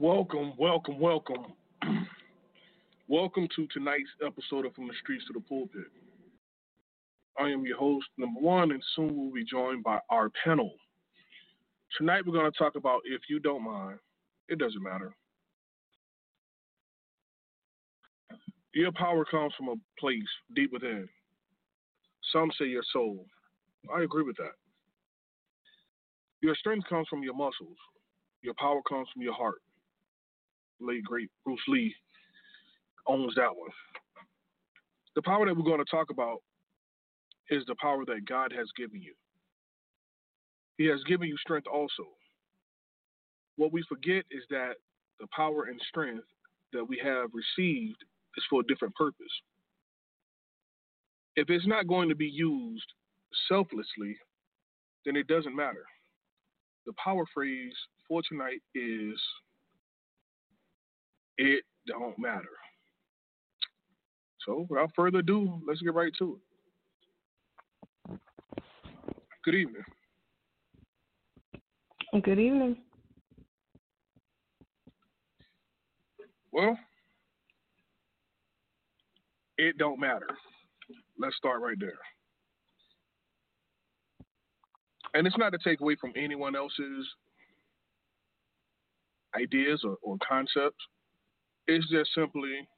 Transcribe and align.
Welcome, 0.00 0.54
welcome, 0.56 0.98
welcome. 0.98 1.52
welcome 3.08 3.46
to 3.54 3.66
tonight's 3.66 4.08
episode 4.26 4.64
of 4.64 4.74
From 4.74 4.88
the 4.88 4.94
Streets 5.02 5.26
to 5.26 5.34
the 5.34 5.40
Pulpit. 5.40 5.92
I 7.38 7.50
am 7.50 7.66
your 7.66 7.76
host, 7.76 8.06
number 8.16 8.40
one, 8.40 8.70
and 8.70 8.82
soon 8.96 9.14
we'll 9.14 9.30
be 9.30 9.44
joined 9.44 9.84
by 9.84 9.98
our 10.08 10.30
panel. 10.42 10.72
Tonight 11.98 12.22
we're 12.24 12.32
going 12.32 12.50
to 12.50 12.58
talk 12.58 12.76
about 12.76 13.02
if 13.04 13.20
you 13.28 13.40
don't 13.40 13.62
mind, 13.62 13.98
it 14.48 14.58
doesn't 14.58 14.82
matter. 14.82 15.14
Your 18.72 18.92
power 18.92 19.26
comes 19.26 19.52
from 19.54 19.68
a 19.68 19.74
place 19.98 20.22
deep 20.56 20.72
within. 20.72 21.10
Some 22.32 22.50
say 22.58 22.68
your 22.68 22.84
soul. 22.90 23.26
I 23.94 24.02
agree 24.02 24.22
with 24.22 24.38
that. 24.38 24.54
Your 26.40 26.54
strength 26.54 26.88
comes 26.88 27.06
from 27.08 27.22
your 27.22 27.34
muscles. 27.34 27.76
Your 28.40 28.54
power 28.54 28.80
comes 28.88 29.06
from 29.12 29.20
your 29.20 29.34
heart 29.34 29.60
late 30.80 31.04
great 31.04 31.28
Bruce 31.44 31.60
Lee 31.68 31.94
owns 33.06 33.34
that 33.36 33.54
one. 33.54 33.70
The 35.14 35.22
power 35.22 35.46
that 35.46 35.56
we're 35.56 35.64
going 35.64 35.84
to 35.84 35.90
talk 35.90 36.10
about 36.10 36.38
is 37.50 37.64
the 37.66 37.74
power 37.80 38.04
that 38.06 38.26
God 38.28 38.52
has 38.56 38.68
given 38.76 39.02
you. 39.02 39.14
He 40.78 40.86
has 40.86 41.02
given 41.04 41.28
you 41.28 41.36
strength 41.38 41.66
also. 41.66 42.06
What 43.56 43.72
we 43.72 43.82
forget 43.88 44.24
is 44.30 44.44
that 44.50 44.74
the 45.18 45.26
power 45.34 45.64
and 45.64 45.80
strength 45.88 46.24
that 46.72 46.84
we 46.84 47.00
have 47.02 47.30
received 47.34 48.02
is 48.36 48.44
for 48.48 48.60
a 48.60 48.66
different 48.66 48.94
purpose. 48.94 49.32
If 51.36 51.50
it's 51.50 51.66
not 51.66 51.86
going 51.86 52.08
to 52.08 52.14
be 52.14 52.26
used 52.28 52.86
selflessly, 53.48 54.16
then 55.04 55.16
it 55.16 55.26
doesn't 55.26 55.54
matter. 55.56 55.84
The 56.86 56.92
power 57.02 57.24
phrase 57.34 57.74
for 58.08 58.22
tonight 58.28 58.60
is 58.74 59.20
it 61.40 61.64
don't 61.86 62.18
matter. 62.18 62.44
So 64.46 64.66
without 64.68 64.90
further 64.94 65.20
ado, 65.20 65.60
let's 65.66 65.80
get 65.80 65.94
right 65.94 66.12
to 66.18 66.38
it. 68.08 68.18
Good 69.44 69.54
evening. 69.54 69.84
Good 72.22 72.38
evening. 72.38 72.76
Well, 76.52 76.76
it 79.56 79.78
don't 79.78 79.98
matter. 79.98 80.26
Let's 81.18 81.36
start 81.36 81.62
right 81.62 81.78
there. 81.78 81.98
And 85.14 85.26
it's 85.26 85.38
not 85.38 85.52
to 85.52 85.58
take 85.64 85.80
away 85.80 85.96
from 85.98 86.12
anyone 86.16 86.54
else's 86.54 87.06
ideas 89.34 89.82
or, 89.84 89.96
or 90.02 90.16
concepts. 90.26 90.84
It's 91.66 91.88
just 91.90 92.10
simply 92.14 92.68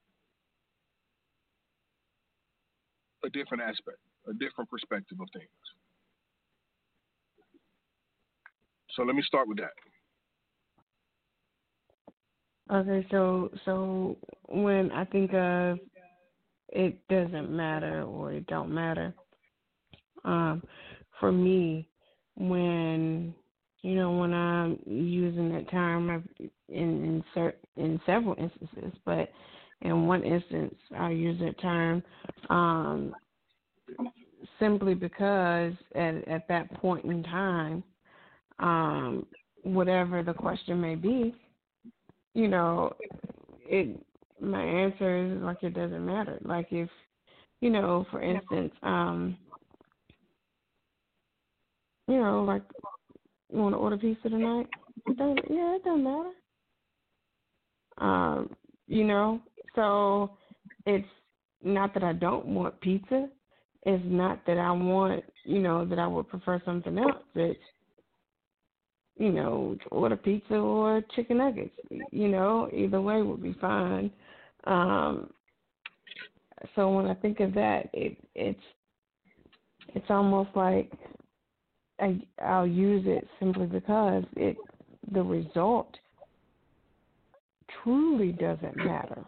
a 3.24 3.30
different 3.30 3.62
aspect, 3.62 3.98
a 4.28 4.32
different 4.34 4.68
perspective 4.70 5.18
of 5.20 5.28
things. 5.32 5.48
So 8.96 9.02
let 9.02 9.14
me 9.14 9.22
start 9.22 9.48
with 9.48 9.58
that. 9.58 9.72
Okay, 12.70 13.06
so 13.10 13.50
so 13.64 14.16
when 14.48 14.90
I 14.92 15.04
think 15.04 15.32
of 15.34 15.78
it 16.68 17.06
doesn't 17.08 17.50
matter 17.50 18.02
or 18.02 18.32
it 18.32 18.46
don't 18.46 18.72
matter, 18.72 19.14
um, 20.24 20.62
for 21.20 21.32
me, 21.32 21.88
when 22.36 23.34
you 23.82 23.94
know 23.96 24.12
when 24.12 24.32
I'm 24.32 24.78
using 24.86 25.52
that 25.52 25.70
term 25.70 26.10
I've 26.10 26.48
in 26.68 27.04
in, 27.04 27.24
cert, 27.34 27.54
in 27.76 28.00
several 28.06 28.34
instances, 28.38 28.98
but 29.04 29.30
in 29.82 30.06
one 30.06 30.22
instance 30.22 30.74
I 30.96 31.10
use 31.10 31.38
that 31.40 31.60
term 31.60 32.02
um, 32.48 33.14
simply 34.58 34.94
because 34.94 35.72
at 35.94 36.26
at 36.28 36.48
that 36.48 36.72
point 36.74 37.04
in 37.04 37.22
time, 37.24 37.82
um, 38.58 39.26
whatever 39.64 40.22
the 40.22 40.34
question 40.34 40.80
may 40.80 40.94
be, 40.94 41.34
you 42.34 42.48
know, 42.48 42.92
it 43.64 44.00
my 44.40 44.62
answer 44.62 45.26
is 45.26 45.42
like 45.42 45.62
it 45.62 45.74
doesn't 45.74 46.04
matter. 46.04 46.38
Like 46.44 46.68
if 46.70 46.88
you 47.60 47.70
know, 47.70 48.06
for 48.10 48.20
instance, 48.22 48.72
um, 48.82 49.36
you 52.08 52.18
know, 52.18 52.42
like 52.44 52.62
you 53.52 53.58
want 53.58 53.74
to 53.74 53.78
order 53.78 53.96
pizza 53.96 54.28
tonight? 54.28 54.66
It 55.06 55.16
doesn't, 55.16 55.40
yeah, 55.50 55.76
it 55.76 55.84
doesn't 55.84 56.04
matter. 56.04 56.30
Um, 57.98 58.56
you 58.86 59.04
know, 59.04 59.40
so 59.74 60.36
it's 60.86 61.06
not 61.62 61.94
that 61.94 62.02
I 62.02 62.12
don't 62.12 62.46
want 62.46 62.80
pizza. 62.80 63.28
It's 63.84 64.02
not 64.06 64.44
that 64.46 64.58
I 64.58 64.70
want, 64.72 65.24
you 65.44 65.60
know, 65.60 65.84
that 65.84 65.98
I 65.98 66.06
would 66.06 66.28
prefer 66.28 66.60
something 66.64 66.98
else. 66.98 67.22
It's 67.34 67.58
you 69.16 69.30
know, 69.30 69.76
order 69.90 70.16
pizza 70.16 70.54
or 70.54 71.02
chicken 71.14 71.38
nuggets. 71.38 71.74
You 72.10 72.28
know, 72.28 72.68
either 72.72 73.00
way 73.00 73.22
would 73.22 73.42
be 73.42 73.54
fine. 73.60 74.10
Um, 74.64 75.30
so 76.74 76.90
when 76.90 77.06
I 77.06 77.14
think 77.14 77.40
of 77.40 77.54
that, 77.54 77.90
it 77.92 78.16
it's 78.34 78.60
it's 79.94 80.06
almost 80.08 80.50
like 80.54 80.90
I 82.00 82.20
I'll 82.42 82.66
use 82.66 83.04
it 83.06 83.26
simply 83.38 83.66
because 83.66 84.24
it 84.36 84.56
the 85.12 85.22
result 85.22 85.94
truly 87.82 88.32
doesn't 88.32 88.76
matter. 88.76 89.24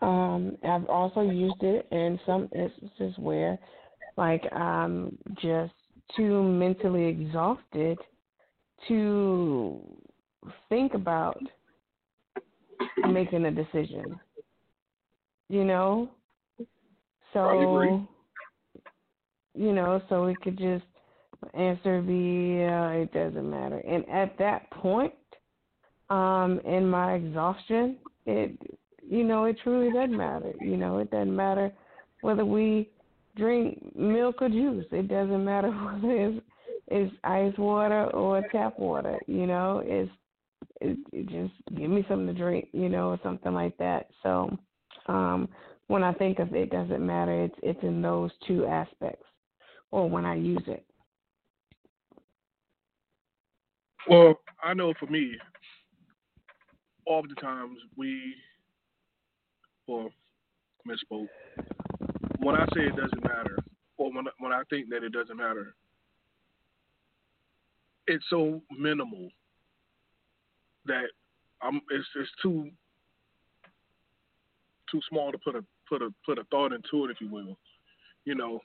Um, 0.00 0.58
I've 0.62 0.86
also 0.86 1.22
used 1.22 1.62
it 1.62 1.86
in 1.90 2.20
some 2.26 2.48
instances 2.54 3.16
where, 3.18 3.58
like, 4.16 4.44
I'm 4.52 5.16
just 5.40 5.72
too 6.16 6.42
mentally 6.42 7.06
exhausted 7.06 7.98
to 8.88 9.80
think 10.68 10.94
about 10.94 11.40
making 13.08 13.46
a 13.46 13.50
decision. 13.50 14.18
You 15.48 15.64
know? 15.64 16.10
So 17.32 18.06
you 19.54 19.72
know, 19.72 20.02
so 20.08 20.26
it 20.26 20.40
could 20.42 20.58
just 20.58 20.84
answer 21.54 22.00
be 22.02 22.64
uh, 22.64 23.02
it 23.02 23.12
doesn't 23.12 23.48
matter. 23.48 23.78
And 23.78 24.08
at 24.08 24.36
that 24.38 24.70
point, 24.70 25.14
um, 26.10 26.60
in 26.64 26.88
my 26.88 27.14
exhaustion, 27.14 27.96
it 28.26 28.58
you 29.06 29.24
know, 29.24 29.44
it 29.44 29.56
truly 29.62 29.92
doesn't 29.92 30.16
matter. 30.16 30.52
You 30.60 30.76
know, 30.76 30.98
it 30.98 31.10
doesn't 31.10 31.34
matter 31.34 31.72
whether 32.22 32.44
we 32.44 32.88
drink 33.36 33.94
milk 33.94 34.40
or 34.40 34.48
juice. 34.48 34.86
It 34.92 35.08
doesn't 35.08 35.44
matter 35.44 35.68
whether 36.02 36.10
it's 36.10 36.44
is 36.90 37.10
ice 37.24 37.56
water 37.56 38.04
or 38.10 38.42
tap 38.52 38.78
water. 38.78 39.18
You 39.26 39.46
know, 39.46 39.82
it's 39.84 40.10
it, 40.80 40.98
it 41.12 41.28
just 41.28 41.78
give 41.78 41.90
me 41.90 42.04
something 42.08 42.26
to 42.26 42.34
drink. 42.34 42.68
You 42.72 42.88
know, 42.88 43.10
or 43.10 43.20
something 43.22 43.52
like 43.52 43.76
that. 43.78 44.08
So 44.22 44.56
um, 45.06 45.48
when 45.86 46.02
I 46.02 46.12
think 46.12 46.38
of 46.38 46.54
it, 46.54 46.70
doesn't 46.70 47.04
matter. 47.04 47.44
It's 47.44 47.56
it's 47.62 47.82
in 47.82 48.02
those 48.02 48.30
two 48.46 48.66
aspects, 48.66 49.26
or 49.90 50.08
when 50.08 50.24
I 50.24 50.34
use 50.34 50.62
it. 50.66 50.84
Well, 54.08 54.40
I 54.62 54.74
know 54.74 54.92
for 54.98 55.06
me, 55.06 55.32
oftentimes 57.06 57.78
we, 57.96 58.34
well, 59.86 60.10
misspoke. 60.86 61.28
When 62.38 62.56
I 62.56 62.66
say 62.74 62.82
it 62.82 62.96
doesn't 62.96 63.22
matter, 63.24 63.58
or 63.96 64.12
when 64.12 64.26
when 64.38 64.52
I 64.52 64.62
think 64.68 64.90
that 64.90 65.02
it 65.02 65.12
doesn't 65.12 65.36
matter, 65.36 65.74
it's 68.06 68.24
so 68.28 68.60
minimal 68.78 69.30
that 70.86 71.06
I'm 71.62 71.80
it's 71.90 72.06
it's 72.16 72.30
too 72.42 72.70
too 74.90 75.00
small 75.08 75.32
to 75.32 75.38
put 75.38 75.56
a 75.56 75.64
put 75.88 76.02
a 76.02 76.12
put 76.26 76.38
a 76.38 76.44
thought 76.50 76.72
into 76.72 77.06
it, 77.06 77.10
if 77.10 77.20
you 77.20 77.30
will. 77.30 77.56
You 78.26 78.34
know, 78.34 78.60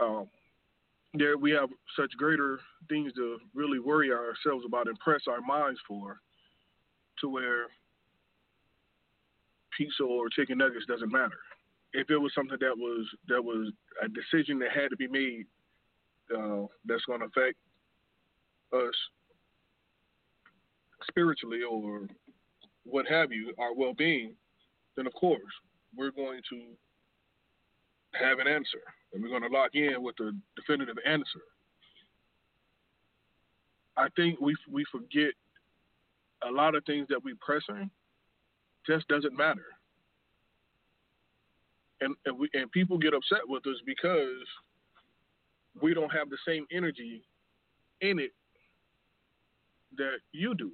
um, 0.00 0.28
there 1.18 1.36
we 1.38 1.50
have 1.52 1.68
such 1.98 2.12
greater 2.16 2.58
things 2.88 3.12
to 3.14 3.38
really 3.54 3.78
worry 3.78 4.10
ourselves 4.10 4.64
about, 4.66 4.88
impress 4.88 5.22
our 5.28 5.40
minds 5.40 5.80
for, 5.86 6.20
to 7.20 7.28
where 7.28 7.66
pizza 9.76 10.02
or 10.02 10.28
chicken 10.28 10.58
nuggets 10.58 10.86
doesn't 10.86 11.12
matter. 11.12 11.38
If 11.92 12.10
it 12.10 12.18
was 12.18 12.32
something 12.34 12.58
that 12.60 12.76
was 12.76 13.06
that 13.28 13.42
was 13.42 13.72
a 14.02 14.08
decision 14.08 14.58
that 14.60 14.70
had 14.72 14.90
to 14.90 14.96
be 14.96 15.08
made, 15.08 15.46
uh, 16.34 16.66
that's 16.84 17.04
going 17.04 17.20
to 17.20 17.26
affect 17.26 17.56
us 18.72 18.94
spiritually 21.08 21.60
or 21.62 22.06
what 22.84 23.06
have 23.06 23.32
you, 23.32 23.54
our 23.58 23.74
well 23.74 23.94
being, 23.94 24.34
then 24.96 25.06
of 25.06 25.14
course 25.14 25.40
we're 25.96 26.10
going 26.10 26.40
to 26.50 26.62
have 28.12 28.38
an 28.38 28.48
answer 28.48 28.82
and 29.16 29.24
we're 29.24 29.30
going 29.30 29.50
to 29.50 29.56
lock 29.56 29.70
in 29.74 30.02
with 30.02 30.14
the 30.18 30.36
definitive 30.56 30.96
answer. 31.06 31.40
I 33.96 34.08
think 34.14 34.38
we 34.42 34.54
we 34.70 34.84
forget 34.92 35.32
a 36.46 36.52
lot 36.52 36.74
of 36.74 36.84
things 36.84 37.06
that 37.08 37.24
we 37.24 37.32
pressing 37.40 37.90
just 38.86 39.08
doesn't 39.08 39.34
matter. 39.34 39.64
And 42.02 42.14
and, 42.26 42.38
we, 42.38 42.50
and 42.52 42.70
people 42.70 42.98
get 42.98 43.14
upset 43.14 43.40
with 43.46 43.66
us 43.66 43.76
because 43.86 44.44
we 45.80 45.94
don't 45.94 46.12
have 46.12 46.28
the 46.28 46.36
same 46.46 46.66
energy 46.70 47.22
in 48.02 48.18
it 48.18 48.32
that 49.96 50.18
you 50.32 50.54
do. 50.54 50.72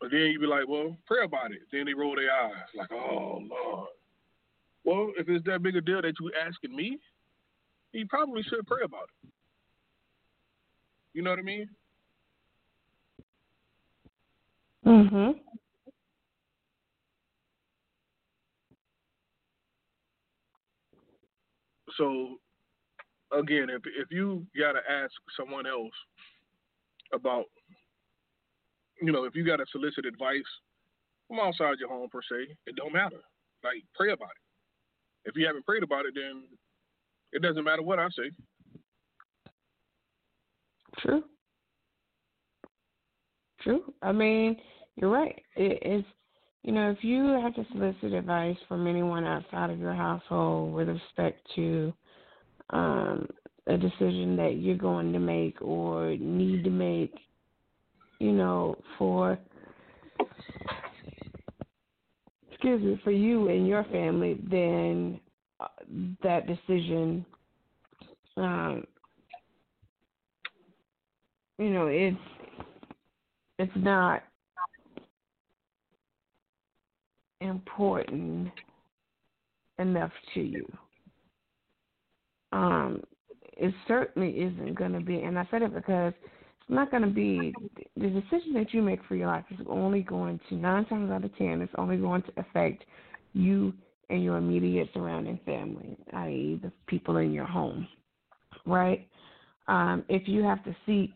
But 0.00 0.12
then 0.12 0.20
you 0.20 0.40
be 0.40 0.46
like, 0.46 0.66
well, 0.66 0.96
pray 1.06 1.24
about 1.24 1.52
it. 1.52 1.60
Then 1.70 1.84
they 1.84 1.92
roll 1.92 2.16
their 2.16 2.32
eyes, 2.32 2.54
like, 2.74 2.90
oh 2.90 3.42
Lord. 3.50 3.88
Well, 4.84 5.12
if 5.18 5.28
it's 5.28 5.44
that 5.46 5.62
big 5.62 5.76
a 5.76 5.80
deal 5.80 6.02
that 6.02 6.14
you're 6.20 6.30
asking 6.46 6.74
me, 6.74 6.98
you 7.92 8.06
probably 8.06 8.42
should 8.42 8.66
pray 8.66 8.82
about 8.84 9.08
it. 9.22 9.30
You 11.12 11.22
know 11.22 11.30
what 11.30 11.38
I 11.38 11.42
mean? 11.42 11.68
Mhm. 14.84 15.40
So 21.96 22.40
again, 23.32 23.68
if 23.70 23.82
if 23.86 24.10
you 24.10 24.46
gotta 24.56 24.80
ask 24.88 25.12
someone 25.36 25.66
else 25.66 25.94
about, 27.12 27.46
you 29.02 29.12
know, 29.12 29.24
if 29.24 29.34
you 29.34 29.44
got 29.44 29.56
to 29.56 29.66
solicit 29.70 30.06
advice 30.06 30.42
from 31.28 31.40
outside 31.40 31.78
your 31.78 31.88
home 31.88 32.08
per 32.08 32.22
se, 32.22 32.56
it 32.66 32.76
don't 32.76 32.92
matter. 32.92 33.20
Like 33.62 33.84
pray 33.94 34.12
about 34.12 34.30
it. 34.30 34.49
If 35.24 35.36
you 35.36 35.46
haven't 35.46 35.66
prayed 35.66 35.82
about 35.82 36.06
it, 36.06 36.14
then 36.14 36.44
it 37.32 37.42
doesn't 37.42 37.64
matter 37.64 37.82
what 37.82 37.98
I 37.98 38.08
say. 38.08 38.30
True. 40.98 41.22
True. 43.62 43.92
I 44.02 44.12
mean, 44.12 44.56
you're 44.96 45.10
right. 45.10 45.40
It 45.56 45.82
is, 45.84 46.04
you 46.62 46.72
know, 46.72 46.90
if 46.90 47.04
you 47.04 47.24
have 47.42 47.54
to 47.54 47.66
solicit 47.72 48.12
advice 48.12 48.56
from 48.68 48.86
anyone 48.86 49.24
outside 49.24 49.70
of 49.70 49.78
your 49.78 49.94
household 49.94 50.72
with 50.72 50.88
respect 50.88 51.46
to 51.56 51.92
um, 52.70 53.28
a 53.66 53.76
decision 53.76 54.36
that 54.36 54.56
you're 54.58 54.76
going 54.76 55.12
to 55.12 55.18
make 55.18 55.60
or 55.60 56.16
need 56.18 56.64
to 56.64 56.70
make, 56.70 57.14
you 58.18 58.32
know, 58.32 58.76
for 58.98 59.38
excuse 62.60 62.82
me, 62.82 63.00
for 63.02 63.10
you 63.10 63.48
and 63.48 63.66
your 63.66 63.84
family, 63.84 64.38
then 64.50 65.18
uh, 65.60 65.68
that 66.22 66.46
decision, 66.46 67.24
um, 68.36 68.84
you 71.58 71.70
know, 71.70 71.86
it's 71.86 72.18
it's 73.58 73.72
not 73.76 74.22
important 77.40 78.50
enough 79.78 80.12
to 80.34 80.40
you. 80.40 80.70
Um, 82.52 83.02
it 83.56 83.72
certainly 83.88 84.32
isn't 84.32 84.74
going 84.74 84.92
to 84.92 85.00
be, 85.00 85.20
and 85.20 85.38
I 85.38 85.48
said 85.50 85.62
it 85.62 85.74
because 85.74 86.12
not 86.70 86.90
going 86.90 87.02
to 87.02 87.08
be 87.08 87.52
the 87.96 88.08
decision 88.08 88.52
that 88.54 88.72
you 88.72 88.82
make 88.82 89.00
for 89.08 89.16
your 89.16 89.26
life 89.26 89.44
is 89.50 89.66
only 89.68 90.02
going 90.02 90.40
to 90.48 90.54
nine 90.54 90.84
times 90.86 91.10
out 91.10 91.24
of 91.24 91.36
ten, 91.36 91.60
it's 91.60 91.72
only 91.76 91.96
going 91.96 92.22
to 92.22 92.32
affect 92.36 92.84
you 93.32 93.72
and 94.08 94.24
your 94.24 94.36
immediate 94.36 94.88
surrounding 94.92 95.38
family, 95.44 95.96
i.e., 96.14 96.58
the 96.62 96.72
people 96.86 97.16
in 97.18 97.32
your 97.32 97.44
home, 97.44 97.86
right? 98.66 99.06
Um, 99.68 100.04
if 100.08 100.26
you 100.26 100.42
have 100.42 100.64
to 100.64 100.74
seek 100.84 101.12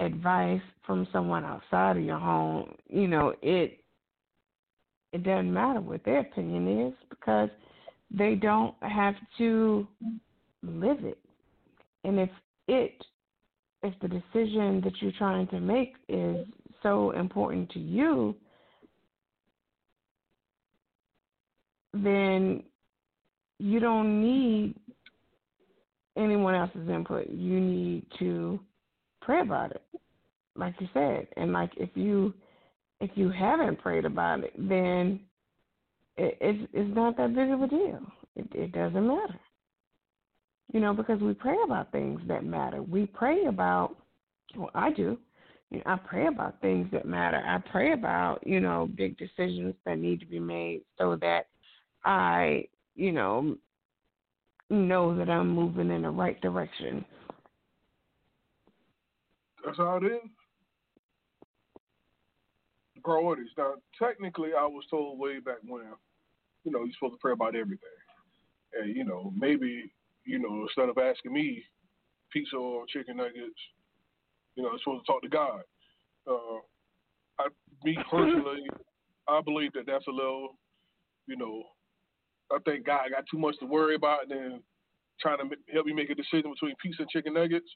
advice 0.00 0.60
from 0.84 1.06
someone 1.12 1.44
outside 1.44 1.96
of 1.96 2.02
your 2.02 2.18
home, 2.18 2.74
you 2.88 3.08
know, 3.08 3.34
it 3.42 3.80
it 5.12 5.22
doesn't 5.22 5.52
matter 5.52 5.80
what 5.80 6.04
their 6.04 6.20
opinion 6.20 6.88
is 6.88 6.94
because 7.08 7.48
they 8.10 8.34
don't 8.34 8.74
have 8.82 9.14
to 9.38 9.86
live 10.62 11.04
it. 11.04 11.18
And 12.04 12.18
if 12.18 12.30
it 12.68 13.02
if 13.86 13.94
the 14.00 14.08
decision 14.08 14.80
that 14.82 14.92
you're 15.00 15.12
trying 15.16 15.46
to 15.48 15.60
make 15.60 15.94
is 16.08 16.46
so 16.82 17.12
important 17.12 17.70
to 17.70 17.78
you, 17.78 18.34
then 21.92 22.62
you 23.58 23.80
don't 23.80 24.20
need 24.20 24.74
anyone 26.16 26.54
else's 26.54 26.88
input. 26.88 27.28
You 27.30 27.60
need 27.60 28.06
to 28.18 28.58
pray 29.22 29.40
about 29.40 29.70
it, 29.70 29.82
like 30.56 30.74
you 30.80 30.88
said. 30.92 31.28
And 31.36 31.52
like 31.52 31.70
if 31.76 31.90
you 31.94 32.34
if 33.00 33.10
you 33.14 33.30
haven't 33.30 33.80
prayed 33.80 34.04
about 34.04 34.40
it, 34.40 34.52
then 34.56 35.20
it, 36.16 36.36
it's 36.40 36.70
it's 36.72 36.94
not 36.94 37.16
that 37.18 37.34
big 37.34 37.50
of 37.50 37.62
a 37.62 37.68
deal. 37.68 38.00
It, 38.34 38.48
it 38.52 38.72
doesn't 38.72 39.06
matter. 39.06 39.40
You 40.72 40.80
know, 40.80 40.92
because 40.92 41.20
we 41.20 41.32
pray 41.32 41.56
about 41.64 41.92
things 41.92 42.20
that 42.26 42.44
matter. 42.44 42.82
We 42.82 43.06
pray 43.06 43.46
about, 43.46 43.96
well, 44.56 44.70
I 44.74 44.90
do. 44.92 45.18
You 45.70 45.78
know, 45.78 45.84
I 45.86 45.96
pray 45.96 46.26
about 46.26 46.60
things 46.60 46.88
that 46.92 47.06
matter. 47.06 47.38
I 47.38 47.58
pray 47.70 47.92
about, 47.92 48.46
you 48.46 48.60
know, 48.60 48.88
big 48.96 49.16
decisions 49.16 49.74
that 49.84 49.98
need 49.98 50.20
to 50.20 50.26
be 50.26 50.38
made 50.40 50.82
so 50.98 51.16
that 51.16 51.46
I, 52.04 52.68
you 52.94 53.12
know, 53.12 53.56
know 54.70 55.16
that 55.16 55.30
I'm 55.30 55.48
moving 55.48 55.90
in 55.90 56.02
the 56.02 56.10
right 56.10 56.40
direction. 56.40 57.04
That's 59.64 59.78
how 59.78 59.96
it 59.96 60.04
is. 60.04 60.20
Priorities. 63.02 63.48
Now, 63.56 63.74
technically, 64.00 64.50
I 64.58 64.66
was 64.66 64.84
told 64.90 65.18
way 65.18 65.38
back 65.38 65.58
when, 65.66 65.82
you 66.64 66.72
know, 66.72 66.80
you're 66.80 66.92
supposed 66.98 67.14
to 67.14 67.18
pray 67.20 67.32
about 67.32 67.54
everything. 67.54 67.88
And, 68.80 68.96
you 68.96 69.04
know, 69.04 69.32
maybe 69.36 69.92
you 70.26 70.38
know, 70.38 70.62
instead 70.62 70.88
of 70.88 70.98
asking 70.98 71.32
me 71.32 71.62
pizza 72.32 72.56
or 72.56 72.84
chicken 72.86 73.16
nuggets, 73.16 73.60
you 74.56 74.62
know, 74.62 74.70
I'm 74.70 74.78
supposed 74.78 75.06
to 75.06 75.12
talk 75.12 75.22
to 75.22 75.28
God. 75.28 75.60
Uh, 76.28 76.58
I, 77.38 77.48
me 77.84 77.96
personally, 78.10 78.66
I 79.28 79.40
believe 79.40 79.72
that 79.74 79.86
that's 79.86 80.06
a 80.06 80.10
little, 80.10 80.56
you 81.26 81.36
know, 81.36 81.62
I 82.52 82.58
think 82.64 82.86
God 82.86 83.10
got 83.10 83.24
too 83.30 83.38
much 83.38 83.58
to 83.60 83.66
worry 83.66 83.94
about 83.94 84.28
than 84.28 84.60
trying 85.20 85.38
to 85.38 85.56
help 85.72 85.86
me 85.86 85.92
make 85.92 86.10
a 86.10 86.14
decision 86.14 86.52
between 86.52 86.74
pizza 86.82 87.02
and 87.02 87.10
chicken 87.10 87.34
nuggets. 87.34 87.68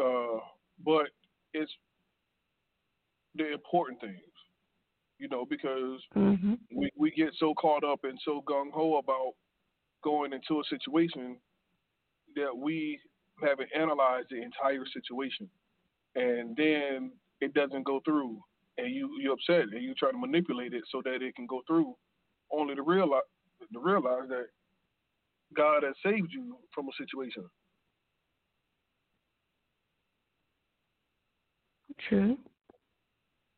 Uh, 0.00 0.38
but 0.84 1.06
it's 1.54 1.72
the 3.34 3.52
important 3.52 4.00
things, 4.00 4.20
you 5.18 5.28
know, 5.28 5.44
because 5.48 6.00
mm-hmm. 6.16 6.54
we, 6.74 6.90
we 6.96 7.10
get 7.10 7.30
so 7.38 7.54
caught 7.54 7.84
up 7.84 8.00
and 8.04 8.18
so 8.24 8.42
gung 8.48 8.70
ho 8.72 8.98
about 8.98 9.32
going 10.02 10.32
into 10.32 10.60
a 10.60 10.64
situation 10.70 11.36
that 12.36 12.56
we 12.56 13.00
haven't 13.42 13.70
analyzed 13.76 14.28
the 14.30 14.42
entire 14.42 14.84
situation, 14.92 15.48
and 16.16 16.56
then 16.56 17.12
it 17.40 17.54
doesn't 17.54 17.84
go 17.84 18.00
through, 18.04 18.40
and 18.78 18.94
you 18.94 19.10
you 19.20 19.32
upset 19.32 19.72
and 19.72 19.82
you 19.82 19.94
try 19.94 20.10
to 20.10 20.18
manipulate 20.18 20.74
it 20.74 20.84
so 20.90 21.02
that 21.04 21.22
it 21.22 21.34
can 21.36 21.46
go 21.46 21.62
through, 21.66 21.94
only 22.52 22.74
to 22.74 22.82
realize 22.82 23.22
to 23.72 23.80
realize 23.80 24.28
that 24.28 24.46
God 25.56 25.82
has 25.84 25.94
saved 26.04 26.32
you 26.32 26.56
from 26.74 26.88
a 26.88 26.92
situation. 26.98 27.44
True. 32.08 32.38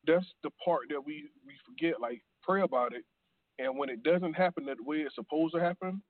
That's 0.07 0.25
the 0.43 0.49
part 0.63 0.83
that 0.89 1.03
we 1.05 1.29
we 1.45 1.53
forget. 1.65 2.01
Like 2.01 2.21
pray 2.41 2.61
about 2.61 2.93
it, 2.93 3.03
and 3.59 3.77
when 3.77 3.89
it 3.89 4.03
doesn't 4.03 4.33
happen 4.33 4.65
the 4.65 4.75
way 4.83 4.97
it's 4.97 5.15
supposed 5.15 5.53
to 5.53 5.59
happen, 5.61 6.01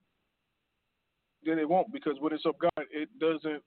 then 1.46 1.60
it 1.60 1.68
won't 1.68 1.92
because 1.92 2.14
when 2.20 2.34
it's 2.34 2.46
of 2.46 2.56
God, 2.60 2.86
it 2.92 3.10
doesn't. 3.20 3.62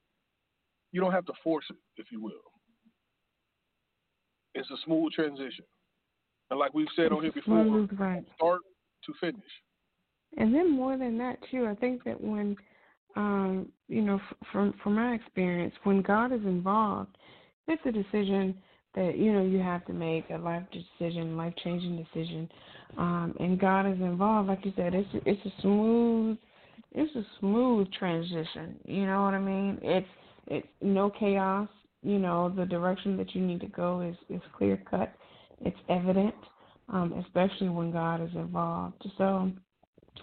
You 0.92 1.00
don't 1.00 1.12
have 1.12 1.26
to 1.26 1.32
force 1.42 1.64
it, 1.70 1.76
if 1.96 2.06
you 2.12 2.22
will. 2.22 2.32
It's 4.54 4.70
a 4.70 4.76
smooth 4.84 5.12
transition, 5.12 5.64
and 6.50 6.60
like 6.60 6.72
we've 6.74 6.86
said 6.94 7.10
on 7.12 7.22
here 7.22 7.32
before, 7.32 7.88
right. 7.98 8.24
start 8.36 8.60
to 9.06 9.12
finish. 9.20 9.42
And 10.36 10.54
then 10.54 10.70
more 10.70 10.96
than 10.96 11.18
that 11.18 11.38
too, 11.50 11.66
I 11.66 11.74
think 11.74 12.04
that 12.04 12.20
when, 12.20 12.56
um, 13.16 13.68
you 13.88 14.02
know, 14.02 14.20
from 14.52 14.74
from 14.82 14.94
my 14.94 15.14
experience, 15.14 15.74
when 15.82 16.02
God 16.02 16.32
is 16.32 16.42
involved, 16.42 17.16
it's 17.66 17.82
a 17.86 17.92
decision 17.92 18.56
that 18.94 19.18
you 19.18 19.32
know 19.32 19.42
you 19.42 19.58
have 19.58 19.84
to 19.86 19.92
make 19.92 20.30
a 20.30 20.38
life 20.38 20.64
decision, 20.72 21.36
life 21.36 21.54
changing 21.62 21.96
decision, 21.96 22.48
um, 22.96 23.34
and 23.40 23.58
God 23.58 23.86
is 23.86 23.98
involved. 24.00 24.48
Like 24.48 24.64
you 24.64 24.72
said, 24.76 24.94
it's 24.94 25.08
it's 25.26 25.44
a 25.46 25.60
smooth 25.60 26.38
it's 26.94 27.14
a 27.16 27.26
smooth 27.40 27.90
transition. 27.92 28.76
You 28.84 29.06
know 29.06 29.22
what 29.22 29.34
I 29.34 29.40
mean? 29.40 29.78
It's 29.82 30.08
it's 30.46 30.66
no 30.80 31.10
chaos. 31.10 31.68
You 32.02 32.18
know 32.18 32.52
the 32.54 32.64
direction 32.64 33.16
that 33.16 33.34
you 33.34 33.40
need 33.40 33.60
to 33.60 33.66
go 33.66 34.00
is 34.00 34.16
is 34.34 34.42
clear 34.56 34.80
cut. 34.88 35.12
It's 35.60 35.78
evident, 35.88 36.34
um, 36.88 37.12
especially 37.24 37.68
when 37.68 37.90
God 37.90 38.22
is 38.22 38.34
involved. 38.34 39.02
So 39.18 39.50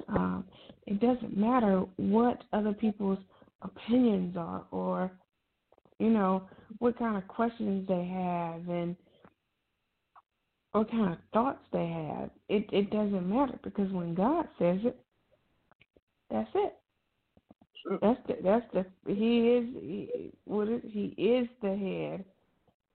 um, 0.07 0.45
it 0.87 0.99
doesn't 1.01 1.35
matter 1.35 1.83
what 1.97 2.43
other 2.53 2.73
people's 2.73 3.19
opinions 3.61 4.37
are, 4.37 4.63
or 4.71 5.11
you 5.99 6.09
know 6.09 6.43
what 6.79 6.97
kind 6.97 7.17
of 7.17 7.27
questions 7.27 7.85
they 7.87 8.05
have, 8.05 8.69
and 8.69 8.95
what 10.71 10.89
kind 10.89 11.11
of 11.11 11.17
thoughts 11.33 11.63
they 11.73 11.87
have. 11.87 12.29
It 12.47 12.69
it 12.71 12.91
doesn't 12.91 13.27
matter 13.27 13.59
because 13.61 13.91
when 13.91 14.13
God 14.15 14.47
says 14.57 14.79
it, 14.83 14.97
that's 16.31 16.49
it. 16.55 16.73
Sure. 17.83 17.97
That's 18.01 18.19
the, 18.27 18.35
that's 18.43 18.65
the 18.73 19.13
he 19.13 19.47
is 19.47 19.65
he, 19.81 20.31
what 20.45 20.69
is 20.69 20.81
he 20.85 21.13
is 21.17 21.47
the 21.61 21.69
head 21.75 22.25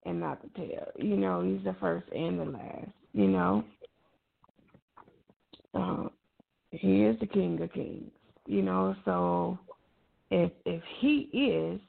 and 0.04 0.20
not 0.20 0.40
the 0.42 0.48
tail. 0.60 0.86
You 0.96 1.16
know, 1.16 1.42
he's 1.42 1.64
the 1.64 1.76
first 1.80 2.06
and 2.14 2.38
the 2.38 2.44
last. 2.44 2.90
You 3.12 3.26
know, 3.28 3.64
uh, 5.74 6.08
he 6.70 7.02
is 7.02 7.18
the 7.20 7.26
King 7.26 7.60
of 7.60 7.72
Kings. 7.72 8.10
You 8.46 8.62
know, 8.62 8.94
so 9.04 9.58
if 10.30 10.52
if 10.64 10.82
he 10.98 11.28
is, 11.32 11.80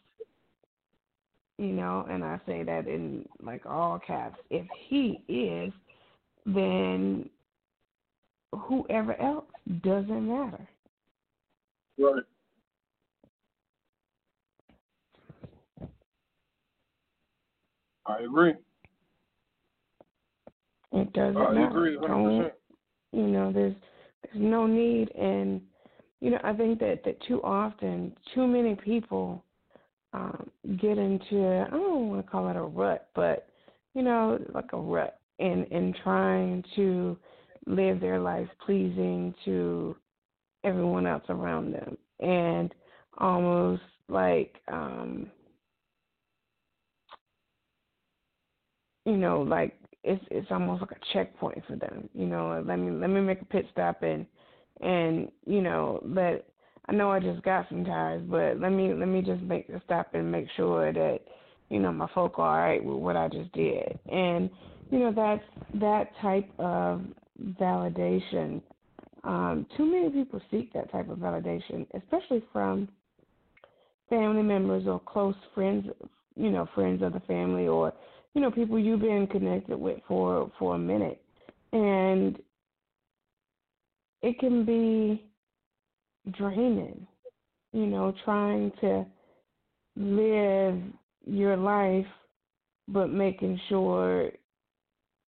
you 1.58 1.74
know, 1.74 2.06
and 2.10 2.24
I 2.24 2.40
say 2.46 2.64
that 2.64 2.88
in 2.88 3.28
like 3.44 3.66
all 3.66 4.00
caps, 4.00 4.40
if 4.50 4.66
he 4.88 5.22
is, 5.28 5.72
then 6.46 7.30
whoever 8.56 9.20
else 9.22 9.46
doesn't 9.82 10.28
matter. 10.28 10.68
Right. 12.00 12.24
I 18.06 18.20
agree. 18.24 18.54
It 20.94 21.14
doesn't 21.14 21.38
I 21.38 21.52
matter. 21.54 21.68
agree 21.68 21.98
100%. 21.98 22.52
You 23.14 23.28
know, 23.28 23.52
there's 23.52 23.76
there's 24.24 24.36
no 24.36 24.68
need, 24.68 25.10
and 25.16 25.62
you 26.20 26.32
know, 26.32 26.40
I 26.44 26.54
think 26.54 26.80
that 26.80 27.04
that 27.06 27.22
too 27.28 27.42
often, 27.44 28.16
too 28.34 28.48
many 28.48 28.76
people 28.76 29.44
um, 30.14 30.50
get 30.82 30.98
into 30.98 31.66
I 31.68 31.70
don't 31.70 32.10
want 32.10 32.26
to 32.26 32.32
call 32.32 32.50
it 32.50 32.56
a 32.56 32.62
rut, 32.62 33.10
but 33.16 33.48
you 33.94 34.02
know, 34.02 34.40
like 34.54 34.74
a 34.74 34.78
rut 34.78 35.20
in 35.40 35.66
in 35.66 35.94
trying 36.04 36.64
to 36.76 37.18
live 37.66 38.00
their 38.00 38.20
life 38.20 38.48
pleasing 38.66 39.34
to 39.46 39.96
everyone 40.64 41.08
else 41.08 41.24
around 41.30 41.74
them 41.74 41.98
and 42.20 42.74
almost 43.18 43.82
like 44.10 44.56
um 44.72 45.30
you 49.08 49.16
know, 49.16 49.42
like 49.42 49.74
it's 50.04 50.24
it's 50.30 50.52
almost 50.52 50.82
like 50.82 50.92
a 50.92 51.14
checkpoint 51.14 51.64
for 51.66 51.78
them. 51.78 52.10
You 52.14 52.26
know, 52.26 52.62
let 52.68 52.78
me 52.78 52.92
let 52.92 53.10
me 53.10 53.22
make 53.22 53.42
a 53.42 53.46
pit 53.46 53.66
stop 53.72 54.04
and 54.04 54.26
and 54.82 55.32
you 55.46 55.62
know 55.62 56.02
let 56.06 56.46
I 56.90 56.92
know 56.94 57.10
I 57.10 57.20
just 57.22 57.42
got 57.44 57.68
some 57.70 57.86
tires, 57.86 58.22
but 58.30 58.60
let 58.60 58.72
me 58.72 58.94
let 58.94 59.08
me 59.08 59.22
just 59.22 59.42
make 59.42 59.70
a 59.70 59.82
stop 59.86 60.14
and 60.14 60.30
make 60.30 60.48
sure 60.58 60.92
that 60.92 61.20
you 61.70 61.80
know 61.80 61.94
my 61.94 62.08
folk 62.14 62.38
are 62.38 62.62
all 62.62 62.68
right 62.68 62.84
with 62.84 62.98
what 62.98 63.16
I 63.16 63.30
just 63.30 63.52
did. 63.54 63.98
And 64.12 64.50
you 64.92 65.00
know 65.00 65.14
that's 65.16 65.44
that 65.76 66.10
type 66.22 66.50
of 66.60 67.02
validation. 67.60 68.62
Um, 69.28 69.66
too 69.76 69.86
many 69.86 70.10
people 70.10 70.42
seek 70.50 70.72
that 70.72 70.90
type 70.92 71.10
of 71.10 71.18
validation, 71.18 71.86
especially 71.94 72.42
from 72.54 72.88
family 74.10 74.42
members 74.42 74.88
or 74.88 75.02
close 75.02 75.36
friends, 75.54 75.86
you 76.36 76.50
know, 76.50 76.68
friends 76.74 77.04
of 77.04 77.12
the 77.12 77.20
family 77.22 77.68
or 77.68 77.94
you 78.34 78.42
know 78.42 78.50
people 78.50 78.80
you've 78.80 79.02
been 79.02 79.28
connected 79.28 79.78
with 79.78 80.00
for 80.08 80.50
for 80.58 80.76
a 80.76 80.80
minute, 80.80 81.22
and 81.74 82.40
it 84.22 84.40
can 84.40 84.64
be 84.64 85.24
draining. 86.32 87.06
You 87.74 87.86
know, 87.86 88.14
trying 88.24 88.72
to 88.80 89.06
live 89.98 90.82
your 91.26 91.58
life, 91.58 92.06
but 92.88 93.08
making 93.08 93.60
sure 93.68 94.32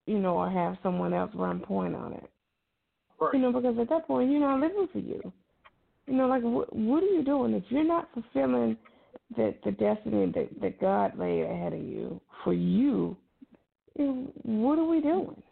you 0.06 0.18
know, 0.18 0.38
or 0.38 0.50
have 0.50 0.76
someone 0.82 1.12
else 1.12 1.30
run 1.34 1.60
point 1.60 1.94
on 1.94 2.14
it. 2.14 2.30
Right. 3.20 3.34
You 3.34 3.40
know, 3.40 3.52
because 3.52 3.78
at 3.78 3.88
that 3.88 4.06
point, 4.06 4.30
you're 4.30 4.40
not 4.40 4.60
living 4.60 4.88
for 4.92 4.98
you. 4.98 5.32
You 6.06 6.14
know, 6.14 6.26
like 6.26 6.42
what, 6.42 6.74
what 6.74 7.02
are 7.02 7.06
you 7.06 7.22
doing 7.22 7.54
if 7.54 7.64
you're 7.68 7.84
not 7.84 8.08
fulfilling 8.14 8.76
the 9.36 9.54
the 9.64 9.72
destiny 9.72 10.32
that 10.34 10.48
that 10.60 10.80
God 10.80 11.18
laid 11.18 11.42
ahead 11.42 11.72
of 11.72 11.80
you 11.80 12.20
for 12.42 12.54
you? 12.54 13.16
What 13.94 14.78
are 14.78 14.84
we 14.84 15.00
doing? 15.00 15.42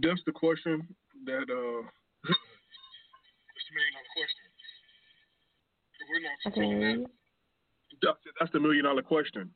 That's 0.00 0.20
the 0.26 0.32
question 0.32 0.86
that 1.24 1.42
uh, 1.42 1.82
it's 2.28 3.66
the 3.68 3.74
million 3.74 3.92
dollar 3.94 4.10
question. 4.16 4.44
If 6.00 6.06
we're 6.10 6.20
not 6.20 6.36
fulfilling 6.42 7.06
that, 8.02 8.14
that's 8.40 8.52
the 8.52 8.60
million 8.60 8.84
dollar 8.84 9.02
question 9.02 9.50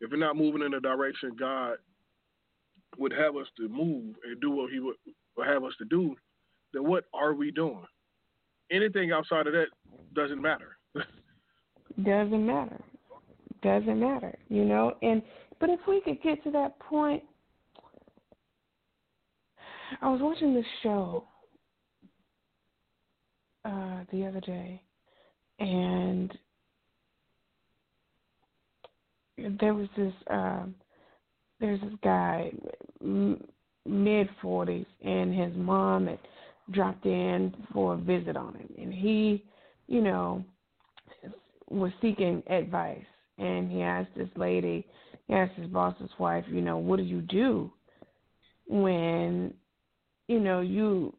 if 0.00 0.10
we're 0.10 0.16
not 0.16 0.36
moving 0.36 0.62
in 0.62 0.72
the 0.72 0.80
direction 0.80 1.36
God 1.38 1.76
would 2.98 3.12
have 3.12 3.36
us 3.36 3.46
to 3.56 3.68
move 3.68 4.14
and 4.24 4.40
do 4.40 4.50
what 4.50 4.70
He 4.70 4.80
would, 4.80 4.96
have 5.44 5.64
us 5.64 5.72
to 5.78 5.84
do, 5.86 6.14
then 6.72 6.86
what 6.86 7.04
are 7.14 7.32
we 7.32 7.50
doing? 7.50 7.86
Anything 8.70 9.10
outside 9.10 9.46
of 9.46 9.52
that 9.54 9.66
doesn't 10.14 10.40
matter. 10.40 10.76
doesn't 12.04 12.46
matter. 12.46 12.80
Doesn't 13.62 13.98
matter, 13.98 14.36
you 14.48 14.64
know. 14.64 14.96
And 15.02 15.22
but 15.60 15.70
if 15.70 15.80
we 15.86 16.00
could 16.00 16.22
get 16.22 16.42
to 16.44 16.50
that 16.52 16.78
point, 16.78 17.22
I 20.00 20.08
was 20.08 20.20
watching 20.22 20.54
this 20.54 20.64
show 20.82 21.24
uh, 23.64 24.04
the 24.12 24.26
other 24.26 24.40
day, 24.40 24.82
and 25.58 26.32
there 29.58 29.74
was 29.74 29.88
this 29.96 30.12
um 30.28 30.74
there's 31.60 31.80
this 31.80 31.94
guy 32.02 32.52
mid 33.00 34.28
40s 34.42 34.86
and 35.04 35.34
his 35.34 35.54
mom 35.56 36.06
had 36.06 36.18
dropped 36.72 37.04
in 37.06 37.54
for 37.72 37.94
a 37.94 37.96
visit 37.96 38.36
on 38.36 38.54
him 38.54 38.68
and 38.78 38.92
he 38.92 39.44
you 39.86 40.00
know 40.00 40.44
was 41.68 41.92
seeking 42.00 42.42
advice 42.48 43.04
and 43.38 43.70
he 43.70 43.82
asked 43.82 44.10
this 44.16 44.28
lady 44.36 44.86
he 45.26 45.34
asked 45.34 45.54
his 45.54 45.68
boss's 45.68 46.10
wife 46.18 46.44
you 46.48 46.60
know 46.60 46.78
what 46.78 46.96
do 46.96 47.02
you 47.02 47.20
do 47.22 47.70
when 48.68 49.52
you 50.28 50.40
know 50.40 50.60
you 50.60 51.14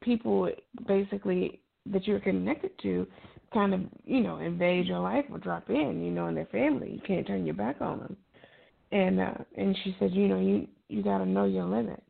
people 0.00 0.50
basically 0.86 1.60
that 1.86 2.06
you're 2.06 2.20
connected 2.20 2.70
to 2.82 3.06
kind 3.52 3.74
of, 3.74 3.80
you 4.04 4.20
know, 4.20 4.38
invade 4.38 4.86
your 4.86 5.00
life 5.00 5.24
or 5.30 5.38
drop 5.38 5.68
in, 5.70 6.02
you 6.04 6.10
know, 6.10 6.28
in 6.28 6.34
their 6.34 6.46
family. 6.46 6.90
You 6.90 7.00
can't 7.06 7.26
turn 7.26 7.44
your 7.44 7.54
back 7.54 7.80
on 7.80 7.98
them. 7.98 8.16
And 8.92 9.20
uh 9.20 9.34
and 9.56 9.76
she 9.84 9.96
said, 9.98 10.12
you 10.12 10.28
know, 10.28 10.40
you 10.40 10.66
you 10.88 11.02
got 11.02 11.18
to 11.18 11.26
know 11.26 11.44
your 11.44 11.64
limits. 11.64 12.02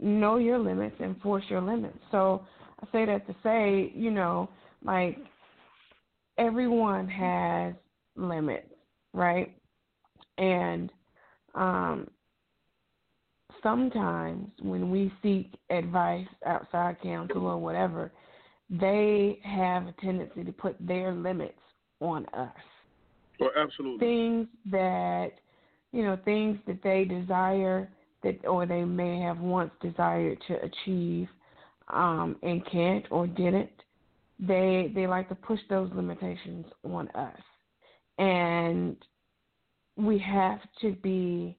Know 0.00 0.36
your 0.36 0.58
limits, 0.58 0.96
and 1.00 1.14
enforce 1.14 1.44
your 1.48 1.60
limits. 1.60 1.98
So 2.10 2.44
I 2.82 2.86
say 2.92 3.06
that 3.06 3.26
to 3.26 3.34
say, 3.42 3.92
you 3.94 4.10
know, 4.10 4.48
like 4.84 5.18
everyone 6.36 7.08
has 7.08 7.74
limits, 8.16 8.68
right? 9.12 9.56
And 10.36 10.90
um 11.54 12.08
sometimes 13.62 14.48
when 14.60 14.90
we 14.90 15.12
seek 15.22 15.54
advice 15.70 16.28
outside 16.46 17.00
counsel 17.02 17.46
or 17.46 17.58
whatever, 17.58 18.12
they 18.70 19.40
have 19.42 19.86
a 19.86 19.94
tendency 20.00 20.44
to 20.44 20.52
put 20.52 20.76
their 20.80 21.12
limits 21.12 21.58
on 22.00 22.26
us. 22.26 22.52
Well, 23.40 23.50
absolutely. 23.56 23.98
Things 23.98 24.48
that 24.70 25.32
you 25.92 26.02
know, 26.02 26.18
things 26.24 26.58
that 26.66 26.82
they 26.82 27.04
desire 27.04 27.88
that 28.22 28.44
or 28.46 28.66
they 28.66 28.84
may 28.84 29.20
have 29.20 29.38
once 29.38 29.70
desired 29.80 30.38
to 30.48 30.56
achieve 30.62 31.28
um, 31.88 32.36
and 32.42 32.64
can't 32.70 33.06
or 33.10 33.26
didn't. 33.26 33.70
They 34.38 34.92
they 34.94 35.06
like 35.06 35.28
to 35.30 35.34
push 35.34 35.60
those 35.68 35.90
limitations 35.94 36.66
on 36.84 37.08
us. 37.10 37.40
And 38.18 38.96
we 39.96 40.18
have 40.18 40.60
to 40.80 40.92
be 41.02 41.56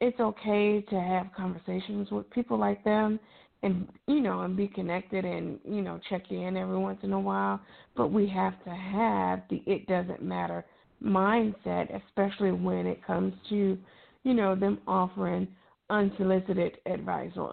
it's 0.00 0.18
okay 0.18 0.84
to 0.88 1.00
have 1.00 1.26
conversations 1.36 2.10
with 2.10 2.28
people 2.30 2.58
like 2.58 2.82
them 2.84 3.18
and 3.62 3.88
you 4.06 4.20
know 4.20 4.42
and 4.42 4.56
be 4.56 4.68
connected 4.68 5.24
and 5.24 5.58
you 5.64 5.82
know 5.82 6.00
check 6.08 6.30
in 6.30 6.56
every 6.56 6.78
once 6.78 6.98
in 7.02 7.12
a 7.12 7.20
while 7.20 7.60
but 7.96 8.10
we 8.10 8.26
have 8.26 8.54
to 8.64 8.70
have 8.70 9.42
the 9.50 9.62
it 9.66 9.86
doesn't 9.86 10.22
matter 10.22 10.64
mindset 11.04 11.88
especially 12.06 12.52
when 12.52 12.86
it 12.86 13.04
comes 13.06 13.32
to 13.48 13.78
you 14.22 14.34
know 14.34 14.54
them 14.54 14.78
offering 14.86 15.48
unsolicited 15.88 16.78
advice 16.86 17.32
or 17.36 17.52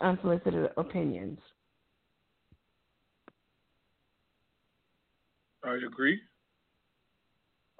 unsolicited 0.00 0.70
opinions. 0.76 1.38
I 5.64 5.76
agree. 5.86 6.20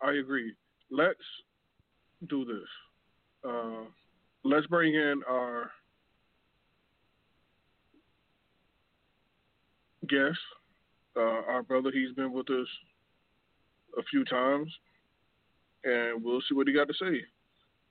I 0.03 0.12
agree. 0.14 0.53
Let's 0.90 1.18
do 2.29 2.44
this. 2.44 3.48
Uh, 3.48 3.85
let's 4.44 4.66
bring 4.66 4.94
in 4.94 5.22
our 5.29 5.70
guest, 10.09 10.38
uh, 11.16 11.20
our 11.20 11.62
brother. 11.62 11.90
He's 11.92 12.14
been 12.14 12.33
with 12.33 12.51
us 12.51 12.66
a 13.98 14.02
few 14.04 14.24
times, 14.24 14.72
and 15.84 16.22
we'll 16.22 16.40
see 16.48 16.54
what 16.54 16.66
he 16.68 16.74
got 16.74 16.88
to 16.88 16.94
say. 16.94 17.20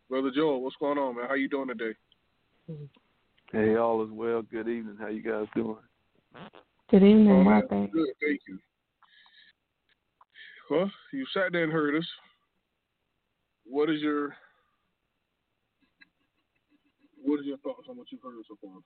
Brother 0.09 0.31
Joel, 0.33 0.61
what's 0.61 0.75
going 0.79 0.97
on, 0.97 1.17
man? 1.17 1.25
How 1.27 1.35
you 1.35 1.49
doing 1.49 1.67
today? 1.67 1.93
Hey, 3.51 3.75
all 3.75 4.03
is 4.03 4.11
well. 4.11 4.41
Good 4.41 4.67
evening. 4.67 4.97
How 4.99 5.07
you 5.07 5.21
guys 5.21 5.47
doing? 5.55 5.77
Good 6.89 7.03
evening. 7.03 7.29
Oh, 7.29 7.43
well, 7.43 7.61
thank 7.69 7.91
Good, 7.91 8.07
thank 8.21 8.41
you. 8.47 8.59
Well, 10.69 10.91
you 11.13 11.25
sat 11.33 11.51
there 11.51 11.63
and 11.63 11.71
heard 11.71 11.95
us. 11.95 12.07
What 13.65 13.89
is 13.89 14.01
your 14.01 14.35
what 17.23 17.39
are 17.39 17.43
your 17.43 17.57
thoughts 17.57 17.87
on 17.89 17.97
what 17.97 18.07
you've 18.11 18.21
heard 18.21 18.35
so 18.47 18.57
far? 18.61 18.79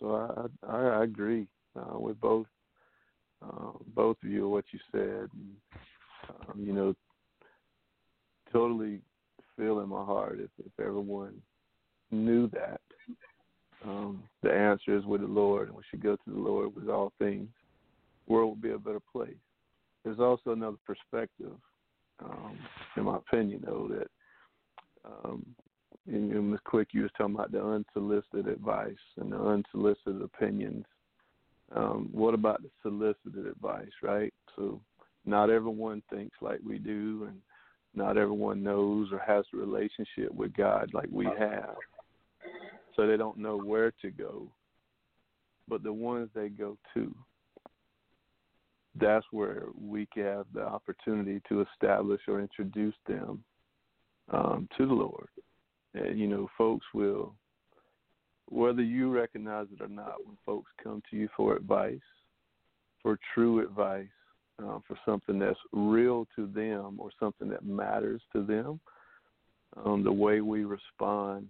So 0.00 0.50
I 0.66 0.72
I, 0.74 1.00
I 1.00 1.04
agree 1.04 1.46
uh, 1.76 1.98
with 1.98 2.20
both 2.20 2.46
uh, 3.44 3.72
both 3.94 4.16
of 4.22 4.30
you 4.30 4.48
what 4.48 4.64
you 4.72 4.78
said. 4.92 5.28
And, 5.32 5.56
um, 6.48 6.64
you 6.64 6.72
know, 6.72 6.94
totally 8.52 9.00
feel 9.56 9.80
in 9.80 9.88
my 9.88 10.04
heart 10.04 10.38
if 10.40 10.50
if 10.64 10.72
everyone 10.84 11.34
knew 12.10 12.48
that 12.50 12.80
um, 13.84 14.22
the 14.42 14.52
answer 14.52 14.96
is 14.96 15.04
with 15.04 15.20
the 15.20 15.26
Lord, 15.26 15.68
and 15.68 15.76
we 15.76 15.82
should 15.90 16.02
go 16.02 16.16
to 16.16 16.30
the 16.30 16.38
Lord 16.38 16.74
with 16.74 16.88
all 16.88 17.12
things. 17.18 17.48
The 18.26 18.32
world 18.32 18.50
will 18.50 18.56
be 18.56 18.70
a 18.70 18.78
better 18.78 19.02
place. 19.12 19.34
There's 20.04 20.20
also 20.20 20.52
another 20.52 20.76
perspective, 20.86 21.52
um, 22.24 22.58
in 22.96 23.04
my 23.04 23.16
opinion, 23.16 23.64
though, 23.66 23.88
that 23.90 24.08
um, 25.04 25.44
and 26.06 26.50
Ms. 26.50 26.60
Quick, 26.64 26.88
you 26.92 27.02
was 27.02 27.10
talking 27.16 27.34
about 27.34 27.52
the 27.52 27.64
unsolicited 27.64 28.46
advice 28.46 28.94
and 29.16 29.32
the 29.32 29.38
unsolicited 29.38 30.20
opinions. 30.20 30.84
Um, 31.72 32.08
what 32.12 32.34
about 32.34 32.62
the 32.62 32.70
solicited 32.82 33.46
advice, 33.46 33.92
right? 34.02 34.32
So 34.56 34.80
not 35.24 35.50
everyone 35.50 36.02
thinks 36.10 36.36
like 36.40 36.60
we 36.64 36.78
do, 36.78 37.26
and 37.28 37.38
not 37.94 38.16
everyone 38.16 38.62
knows 38.62 39.08
or 39.12 39.18
has 39.18 39.44
a 39.52 39.56
relationship 39.56 40.34
with 40.34 40.54
God 40.54 40.90
like 40.92 41.08
we 41.10 41.26
have. 41.38 41.76
So 42.96 43.06
they 43.06 43.16
don't 43.16 43.38
know 43.38 43.58
where 43.58 43.92
to 44.02 44.10
go 44.10 44.48
but 45.68 45.82
the 45.82 45.92
ones 45.92 46.28
they 46.34 46.48
go 46.48 46.76
to, 46.94 47.14
that's 49.00 49.26
where 49.30 49.64
we 49.80 50.06
have 50.16 50.46
the 50.54 50.62
opportunity 50.62 51.40
to 51.48 51.62
establish 51.72 52.20
or 52.28 52.40
introduce 52.40 52.94
them 53.06 53.42
um, 54.32 54.68
to 54.76 54.86
the 54.86 54.92
Lord. 54.92 55.28
And, 55.94 56.18
you 56.18 56.28
know, 56.28 56.48
folks 56.56 56.86
will, 56.94 57.34
whether 58.50 58.82
you 58.82 59.10
recognize 59.10 59.66
it 59.72 59.82
or 59.82 59.88
not, 59.88 60.24
when 60.24 60.36
folks 60.44 60.70
come 60.82 61.02
to 61.10 61.16
you 61.16 61.28
for 61.36 61.56
advice, 61.56 61.98
for 63.02 63.18
true 63.34 63.62
advice, 63.62 64.06
uh, 64.62 64.78
for 64.86 64.96
something 65.04 65.38
that's 65.38 65.58
real 65.72 66.26
to 66.36 66.46
them 66.46 66.96
or 66.98 67.10
something 67.18 67.48
that 67.48 67.64
matters 67.64 68.20
to 68.32 68.42
them, 68.44 68.78
um, 69.84 70.04
the 70.04 70.12
way 70.12 70.40
we 70.40 70.64
respond 70.64 71.48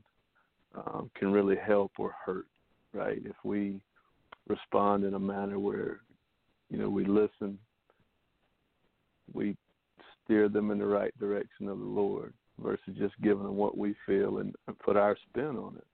um, 0.75 1.11
can 1.19 1.31
really 1.31 1.57
help 1.57 1.93
or 1.99 2.15
hurt, 2.25 2.47
right? 2.93 3.21
If 3.25 3.37
we 3.45 3.81
respond 4.49 5.05
in 5.05 5.15
a 5.15 5.19
manner 5.19 5.59
where, 5.59 6.01
you 6.71 6.79
know, 6.79 6.89
we 6.89 7.05
listen, 7.05 7.59
we 9.33 9.57
steer 10.25 10.49
them 10.49 10.71
in 10.71 10.79
the 10.79 10.87
right 10.87 11.17
direction 11.19 11.69
of 11.69 11.79
the 11.79 11.85
Lord 11.85 12.33
versus 12.63 12.95
just 12.99 13.15
giving 13.23 13.45
them 13.45 13.57
what 13.57 13.77
we 13.77 13.95
feel 14.07 14.39
and, 14.39 14.55
and 14.67 14.79
put 14.79 14.97
our 14.97 15.17
spin 15.29 15.57
on 15.57 15.77
it. 15.77 15.87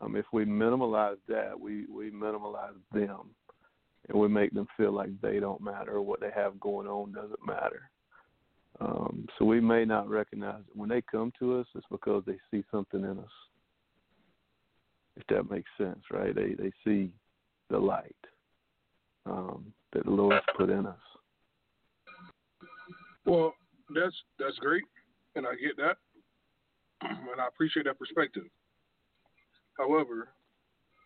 Um, 0.00 0.16
if 0.16 0.26
we 0.32 0.44
minimalize 0.44 1.18
that, 1.28 1.58
we, 1.58 1.86
we 1.86 2.10
minimalize 2.10 2.76
them 2.92 3.34
and 4.08 4.18
we 4.18 4.28
make 4.28 4.52
them 4.52 4.66
feel 4.76 4.92
like 4.92 5.10
they 5.20 5.38
don't 5.40 5.60
matter 5.62 5.92
or 5.92 6.02
what 6.02 6.20
they 6.20 6.30
have 6.34 6.58
going 6.60 6.86
on 6.86 7.12
doesn't 7.12 7.46
matter. 7.46 7.90
Um, 8.80 9.26
so 9.38 9.44
we 9.44 9.60
may 9.60 9.84
not 9.84 10.08
recognize 10.08 10.62
it. 10.66 10.76
When 10.76 10.88
they 10.88 11.02
come 11.02 11.32
to 11.38 11.58
us, 11.58 11.66
it's 11.74 11.86
because 11.90 12.22
they 12.26 12.38
see 12.50 12.64
something 12.70 13.00
in 13.00 13.18
us. 13.18 13.30
If 15.16 15.26
that 15.28 15.50
makes 15.50 15.70
sense, 15.76 16.00
right? 16.10 16.34
They 16.34 16.54
they 16.54 16.72
see 16.82 17.12
the 17.68 17.78
light 17.78 18.16
um, 19.26 19.72
that 19.92 20.04
the 20.04 20.10
Lord's 20.10 20.44
put 20.56 20.70
in 20.70 20.86
us. 20.86 20.96
Well, 23.26 23.52
that's 23.94 24.14
that's 24.38 24.56
great, 24.58 24.84
and 25.36 25.46
I 25.46 25.54
get 25.56 25.76
that, 25.76 25.98
and 27.02 27.40
I 27.40 27.48
appreciate 27.48 27.84
that 27.84 27.98
perspective. 27.98 28.44
However, 29.78 30.28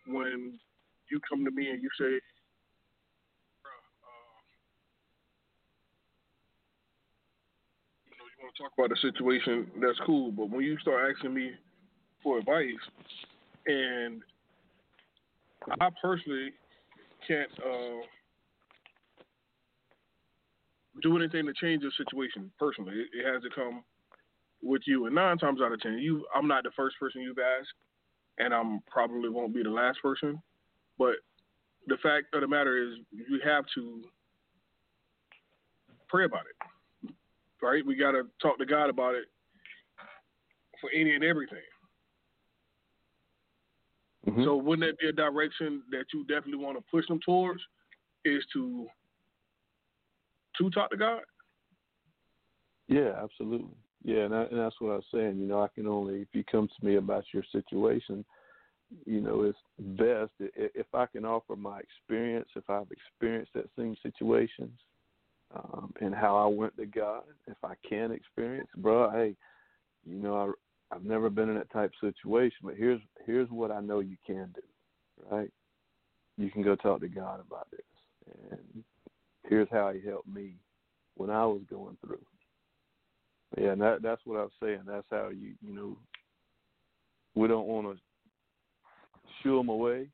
when 0.07 0.59
you 1.11 1.19
come 1.29 1.45
to 1.45 1.51
me 1.51 1.69
and 1.69 1.81
you 1.81 1.89
say, 1.99 2.05
"You 2.05 2.21
want 8.41 8.55
to 8.55 8.63
talk 8.63 8.71
about 8.77 8.89
the 8.89 8.97
situation, 8.97 9.71
that's 9.81 9.99
cool. 10.05 10.31
But 10.31 10.49
when 10.49 10.61
you 10.61 10.77
start 10.79 11.15
asking 11.15 11.33
me 11.33 11.51
for 12.21 12.39
advice, 12.39 12.73
and 13.67 14.21
I 15.79 15.89
personally 16.01 16.53
can't 17.27 17.51
uh, 17.59 18.01
do 21.01 21.17
anything 21.17 21.45
to 21.45 21.53
change 21.53 21.83
the 21.83 21.91
situation 21.97 22.51
personally. 22.59 22.93
It, 22.93 23.07
it, 23.19 23.33
has 23.33 23.41
to 23.43 23.49
come 23.49 23.83
with 24.61 24.81
you. 24.85 25.05
And 25.05 25.15
nine 25.15 25.37
times 25.37 25.59
out 25.61 25.71
of 25.71 25.81
ten, 25.81 25.97
you 25.97 26.25
I'm 26.35 26.47
not 26.47 26.63
the 26.63 26.71
first 26.75 26.95
person 26.99 27.21
you've 27.21 27.39
asked, 27.39 27.73
and 28.37 28.53
I'm 28.53 28.81
probably 28.89 29.29
won't 29.29 29.53
be 29.53 29.63
the 29.63 29.69
last 29.69 30.01
person. 30.01 30.41
But 30.97 31.15
the 31.87 31.97
fact 32.03 32.33
of 32.33 32.41
the 32.41 32.47
matter 32.47 32.77
is, 32.77 32.99
you 33.11 33.39
have 33.43 33.65
to 33.75 34.03
pray 36.07 36.25
about 36.25 36.41
it 36.41 36.65
right? 37.65 37.85
We 37.85 37.95
got 37.95 38.11
to 38.11 38.23
talk 38.41 38.57
to 38.59 38.65
God 38.65 38.89
about 38.89 39.15
it 39.15 39.25
for 40.79 40.89
any 40.93 41.15
and 41.15 41.23
everything. 41.23 41.57
Mm-hmm. 44.27 44.43
So 44.43 44.55
wouldn't 44.55 44.87
that 44.87 44.99
be 44.99 45.07
a 45.07 45.11
direction 45.11 45.83
that 45.91 46.05
you 46.13 46.23
definitely 46.25 46.63
want 46.63 46.77
to 46.77 46.83
push 46.89 47.07
them 47.07 47.19
towards? 47.25 47.61
Is 48.23 48.43
to 48.53 48.87
to 50.57 50.69
talk 50.71 50.89
to 50.91 50.97
God? 50.97 51.21
Yeah, 52.87 53.11
absolutely. 53.21 53.75
Yeah, 54.05 54.25
and, 54.25 54.35
I, 54.35 54.43
and 54.43 54.59
that's 54.59 54.79
what 54.79 54.91
I 54.91 54.95
was 54.97 55.05
saying. 55.11 55.39
You 55.39 55.47
know, 55.47 55.63
I 55.63 55.67
can 55.73 55.87
only 55.87 56.21
if 56.21 56.27
you 56.33 56.43
come 56.49 56.67
to 56.67 56.85
me 56.85 56.97
about 56.97 57.23
your 57.33 57.43
situation, 57.51 58.23
you 59.07 59.19
know, 59.19 59.41
it's 59.41 59.57
best 59.97 60.31
if 60.39 60.85
I 60.93 61.07
can 61.07 61.25
offer 61.25 61.55
my 61.55 61.79
experience, 61.79 62.47
if 62.55 62.69
I've 62.69 62.91
experienced 62.91 63.53
that 63.55 63.65
same 63.75 63.97
situations, 64.03 64.77
um, 65.55 65.91
and 66.01 66.13
how 66.13 66.37
I 66.37 66.45
went 66.45 66.77
to 66.77 66.85
God. 66.85 67.23
If 67.47 67.57
I 67.63 67.73
can 67.87 68.11
experience, 68.11 68.69
bro, 68.77 69.09
hey, 69.09 69.35
you 70.05 70.17
know, 70.21 70.53
I, 70.91 70.95
I've 70.95 71.03
never 71.03 71.31
been 71.31 71.49
in 71.49 71.55
that 71.55 71.71
type 71.71 71.91
of 72.03 72.13
situation, 72.13 72.59
but 72.63 72.75
here's 72.75 73.01
here's 73.25 73.49
what 73.49 73.71
I 73.71 73.81
know 73.81 74.01
you 74.01 74.17
can 74.25 74.53
do, 74.53 74.61
right? 75.31 75.51
You 76.37 76.51
can 76.51 76.61
go 76.61 76.75
talk 76.75 76.99
to 76.99 77.07
God 77.07 77.39
about 77.39 77.71
this, 77.71 78.51
and 78.51 78.83
here's 79.49 79.69
how 79.71 79.91
He 79.93 80.07
helped 80.07 80.27
me 80.27 80.57
when 81.15 81.31
I 81.31 81.43
was 81.47 81.61
going 81.67 81.97
through. 82.05 82.19
Yeah, 83.57 83.71
and 83.71 83.81
that 83.81 84.01
that's 84.01 84.21
what 84.25 84.39
I 84.39 84.43
was 84.43 84.51
saying. 84.61 84.81
That's 84.85 85.07
how 85.11 85.29
you 85.29 85.53
you 85.65 85.73
know 85.73 85.97
we 87.35 87.47
don't 87.47 87.67
want 87.67 87.87
to 87.87 88.01
shoo 89.41 89.57
them 89.57 89.69
away, 89.69 90.07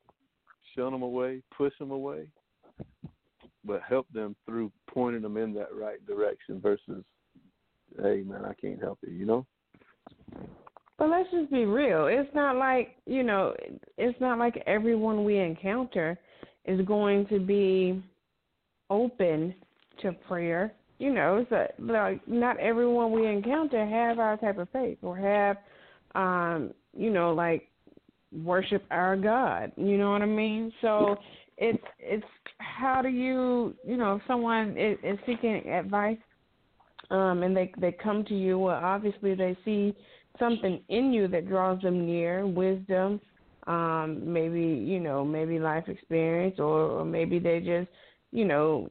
shun 0.74 0.92
them 0.92 1.02
away, 1.02 1.42
push 1.56 1.72
them 1.78 1.90
away 1.90 2.28
but 3.64 3.80
help 3.88 4.06
them 4.12 4.34
through 4.46 4.72
pointing 4.88 5.22
them 5.22 5.36
in 5.36 5.54
that 5.54 5.74
right 5.74 6.04
direction 6.06 6.60
versus, 6.60 7.04
hey 8.00 8.22
man, 8.22 8.44
I 8.44 8.54
can't 8.54 8.80
help 8.80 8.98
you, 9.06 9.12
you 9.12 9.26
know. 9.26 9.46
But 10.98 11.08
let's 11.08 11.30
just 11.30 11.50
be 11.50 11.64
real. 11.64 12.06
It's 12.06 12.32
not 12.34 12.56
like 12.56 12.96
you 13.06 13.22
know, 13.22 13.54
it's 13.98 14.20
not 14.20 14.38
like 14.38 14.62
everyone 14.66 15.24
we 15.24 15.38
encounter 15.38 16.18
is 16.64 16.84
going 16.86 17.26
to 17.26 17.38
be 17.38 18.02
open 18.90 19.54
to 20.00 20.12
prayer. 20.12 20.72
You 21.02 21.12
know, 21.12 21.38
it's 21.38 21.50
a, 21.50 21.66
like 21.82 22.26
not 22.28 22.60
everyone 22.60 23.10
we 23.10 23.26
encounter 23.26 23.84
have 23.84 24.20
our 24.20 24.36
type 24.36 24.58
of 24.58 24.68
faith 24.70 24.98
or 25.02 25.16
have, 25.16 25.56
um, 26.14 26.72
you 26.96 27.10
know, 27.10 27.32
like 27.32 27.68
worship 28.44 28.84
our 28.92 29.16
God. 29.16 29.72
You 29.76 29.98
know 29.98 30.12
what 30.12 30.22
I 30.22 30.26
mean? 30.26 30.72
So 30.80 31.16
it's 31.58 31.82
it's 31.98 32.24
how 32.58 33.02
do 33.02 33.08
you 33.08 33.74
you 33.84 33.96
know 33.96 34.14
if 34.14 34.22
someone 34.28 34.78
is, 34.78 34.96
is 35.02 35.18
seeking 35.26 35.68
advice 35.68 36.18
um 37.10 37.42
and 37.42 37.56
they 37.56 37.72
they 37.78 37.92
come 37.92 38.24
to 38.24 38.34
you 38.34 38.58
well 38.58 38.80
obviously 38.82 39.34
they 39.34 39.56
see 39.64 39.94
something 40.38 40.80
in 40.88 41.12
you 41.12 41.28
that 41.28 41.48
draws 41.48 41.80
them 41.82 42.06
near 42.06 42.46
wisdom 42.46 43.20
um 43.66 44.20
maybe 44.24 44.60
you 44.60 44.98
know 44.98 45.24
maybe 45.24 45.58
life 45.58 45.88
experience 45.88 46.56
or, 46.58 47.00
or 47.00 47.04
maybe 47.04 47.38
they 47.38 47.60
just 47.60 47.88
you 48.30 48.44
know 48.44 48.88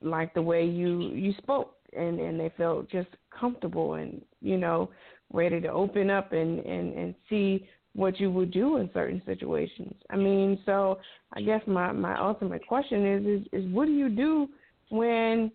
like 0.00 0.34
the 0.34 0.42
way 0.42 0.64
you 0.64 1.10
you 1.10 1.32
spoke 1.38 1.74
and 1.96 2.20
and 2.20 2.38
they 2.38 2.52
felt 2.56 2.90
just 2.90 3.08
comfortable 3.38 3.94
and 3.94 4.22
you 4.40 4.56
know 4.56 4.90
ready 5.32 5.60
to 5.60 5.68
open 5.68 6.10
up 6.10 6.32
and 6.32 6.60
and 6.60 6.96
and 6.96 7.14
see 7.28 7.66
what 7.96 8.20
you 8.20 8.30
would 8.30 8.50
do 8.52 8.76
in 8.76 8.90
certain 8.92 9.22
situations. 9.24 9.94
I 10.10 10.16
mean, 10.16 10.60
so 10.66 10.98
I 11.32 11.40
guess 11.40 11.62
my 11.66 11.92
my 11.92 12.18
ultimate 12.20 12.66
question 12.66 13.06
is 13.06 13.40
is, 13.40 13.64
is 13.64 13.72
what 13.72 13.86
do 13.86 13.92
you 13.92 14.08
do 14.10 14.48
when 14.90 15.50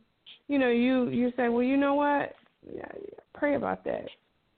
you 0.47 0.57
know 0.57 0.69
you 0.69 1.09
you 1.09 1.31
say, 1.37 1.49
well, 1.49 1.63
you 1.63 1.77
know 1.77 1.93
what, 1.93 2.33
pray 3.35 3.55
about 3.55 3.83
that, 3.85 4.05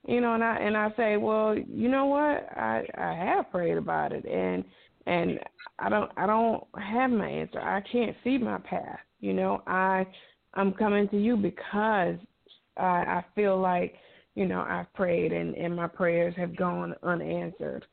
you 0.07 0.21
know, 0.21 0.33
and 0.33 0.43
I 0.43 0.57
and 0.57 0.77
I 0.77 0.91
say, 0.95 1.17
well, 1.17 1.55
you 1.55 1.89
know 1.89 2.05
what, 2.05 2.47
I 2.57 2.85
I 2.97 3.13
have 3.13 3.51
prayed 3.51 3.77
about 3.77 4.13
it, 4.13 4.25
and 4.25 4.63
and 5.05 5.39
I 5.79 5.89
don't 5.89 6.11
I 6.17 6.25
don't 6.25 6.63
have 6.81 7.11
my 7.11 7.27
answer. 7.27 7.59
I 7.59 7.81
can't 7.81 8.15
see 8.23 8.37
my 8.37 8.59
path. 8.59 8.99
You 9.23 9.33
know, 9.33 9.63
I 9.67 10.05
I'm 10.53 10.73
coming 10.73 11.07
to 11.09 11.17
you 11.17 11.37
because 11.37 12.17
I 12.77 12.83
I 13.19 13.25
feel 13.35 13.59
like 13.59 13.95
you 14.35 14.45
know, 14.47 14.65
I've 14.67 14.91
prayed 14.93 15.31
and, 15.31 15.55
and 15.55 15.75
my 15.75 15.87
prayers 15.87 16.33
have 16.37 16.55
gone 16.55 16.95
unanswered. 17.03 17.85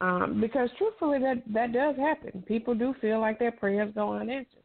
Um, 0.00 0.40
because 0.40 0.68
truthfully, 0.76 1.18
that 1.20 1.42
that 1.52 1.72
does 1.72 1.96
happen. 1.96 2.42
People 2.46 2.74
do 2.74 2.94
feel 3.00 3.20
like 3.20 3.38
their 3.38 3.52
prayers 3.52 3.92
go 3.94 4.14
unanswered, 4.14 4.62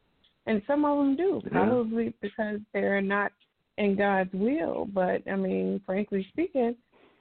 and 0.48 0.62
some 0.66 0.84
of 0.86 0.98
them 0.98 1.16
do, 1.16 1.42
probably 1.52 2.06
yeah. 2.06 2.10
because 2.22 2.60
they're 2.74 3.02
not 3.02 3.32
in 3.78 3.96
God's 3.96 4.34
will. 4.34 4.88
But 4.92 5.22
I 5.32 5.36
mean, 5.36 5.82
frankly 5.86 6.26
speaking, 6.30 6.76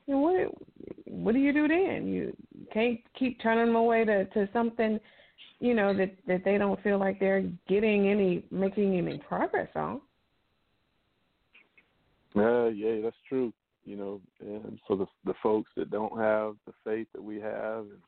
you 0.06 0.14
know, 0.14 0.20
what 0.20 0.54
what 1.06 1.34
do 1.34 1.38
you 1.38 1.52
do 1.52 1.68
then? 1.68 2.08
You 2.08 2.34
can't 2.72 2.98
keep 3.16 3.40
turning 3.42 3.66
them 3.66 3.76
away 3.76 4.04
to 4.06 4.24
to 4.24 4.48
something, 4.52 4.98
you 5.60 5.74
know, 5.74 5.94
that 5.94 6.14
that 6.26 6.44
they 6.44 6.58
don't 6.58 6.82
feel 6.82 6.98
like 6.98 7.18
they're 7.20 7.44
getting 7.68 8.08
any 8.08 8.44
making 8.50 8.96
any 8.96 9.18
progress 9.18 9.68
on. 9.74 10.00
Uh, 12.36 12.66
yeah, 12.66 13.00
that's 13.02 13.16
true 13.28 13.52
you 13.88 13.96
know, 13.96 14.20
and 14.40 14.78
for 14.86 14.96
the 14.96 15.06
the 15.24 15.32
folks 15.42 15.70
that 15.76 15.90
don't 15.90 16.18
have 16.18 16.56
the 16.66 16.74
faith 16.84 17.06
that 17.14 17.22
we 17.22 17.40
have 17.40 17.86
and 17.86 18.02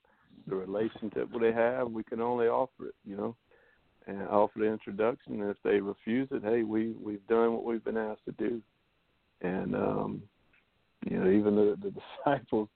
the 0.47 0.55
relationship 0.55 1.29
they 1.41 1.53
have, 1.53 1.91
we 1.91 2.05
can 2.05 2.21
only 2.21 2.49
offer 2.49 2.89
it, 2.89 2.95
you 3.07 3.17
know, 3.17 3.35
and 4.07 4.29
offer 4.29 4.59
the 4.59 4.67
introduction. 4.67 5.41
And 5.41 5.51
if 5.51 5.57
they 5.65 5.81
refuse 5.81 6.29
it, 6.33 6.43
hey, 6.45 6.65
we 6.65 6.95
we've 7.03 7.27
done 7.29 7.55
what 7.55 7.65
we've 7.65 7.83
been 7.83 7.97
asked 7.97 8.27
to 8.27 8.33
do, 8.33 8.61
and 9.41 9.75
um, 9.75 10.23
you 11.09 11.19
know, 11.19 11.31
even 11.31 11.57
the, 11.57 11.79
the 11.83 11.95
disciples, 12.27 12.69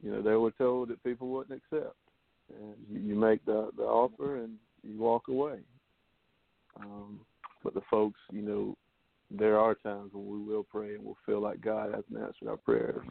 you 0.00 0.12
know, 0.12 0.22
they 0.22 0.36
were 0.36 0.52
told 0.52 0.90
that 0.90 1.02
people 1.02 1.28
wouldn't 1.28 1.60
accept, 1.60 1.96
and 2.50 2.74
you, 2.88 3.00
you 3.00 3.14
make 3.14 3.44
the 3.44 3.70
the 3.76 3.82
offer 3.82 4.36
and 4.36 4.54
you 4.82 4.98
walk 4.98 5.28
away. 5.28 5.58
Um, 6.80 7.20
but 7.62 7.74
the 7.74 7.82
folks, 7.90 8.18
you 8.32 8.42
know, 8.42 8.76
there 9.30 9.58
are 9.58 9.74
times 9.74 10.10
when 10.12 10.26
we 10.26 10.52
will 10.52 10.64
pray 10.64 10.94
and 10.94 11.04
we'll 11.04 11.16
feel 11.24 11.40
like 11.40 11.60
God 11.60 11.94
hasn't 11.94 12.18
answered 12.18 12.48
our 12.48 12.56
prayers, 12.56 13.04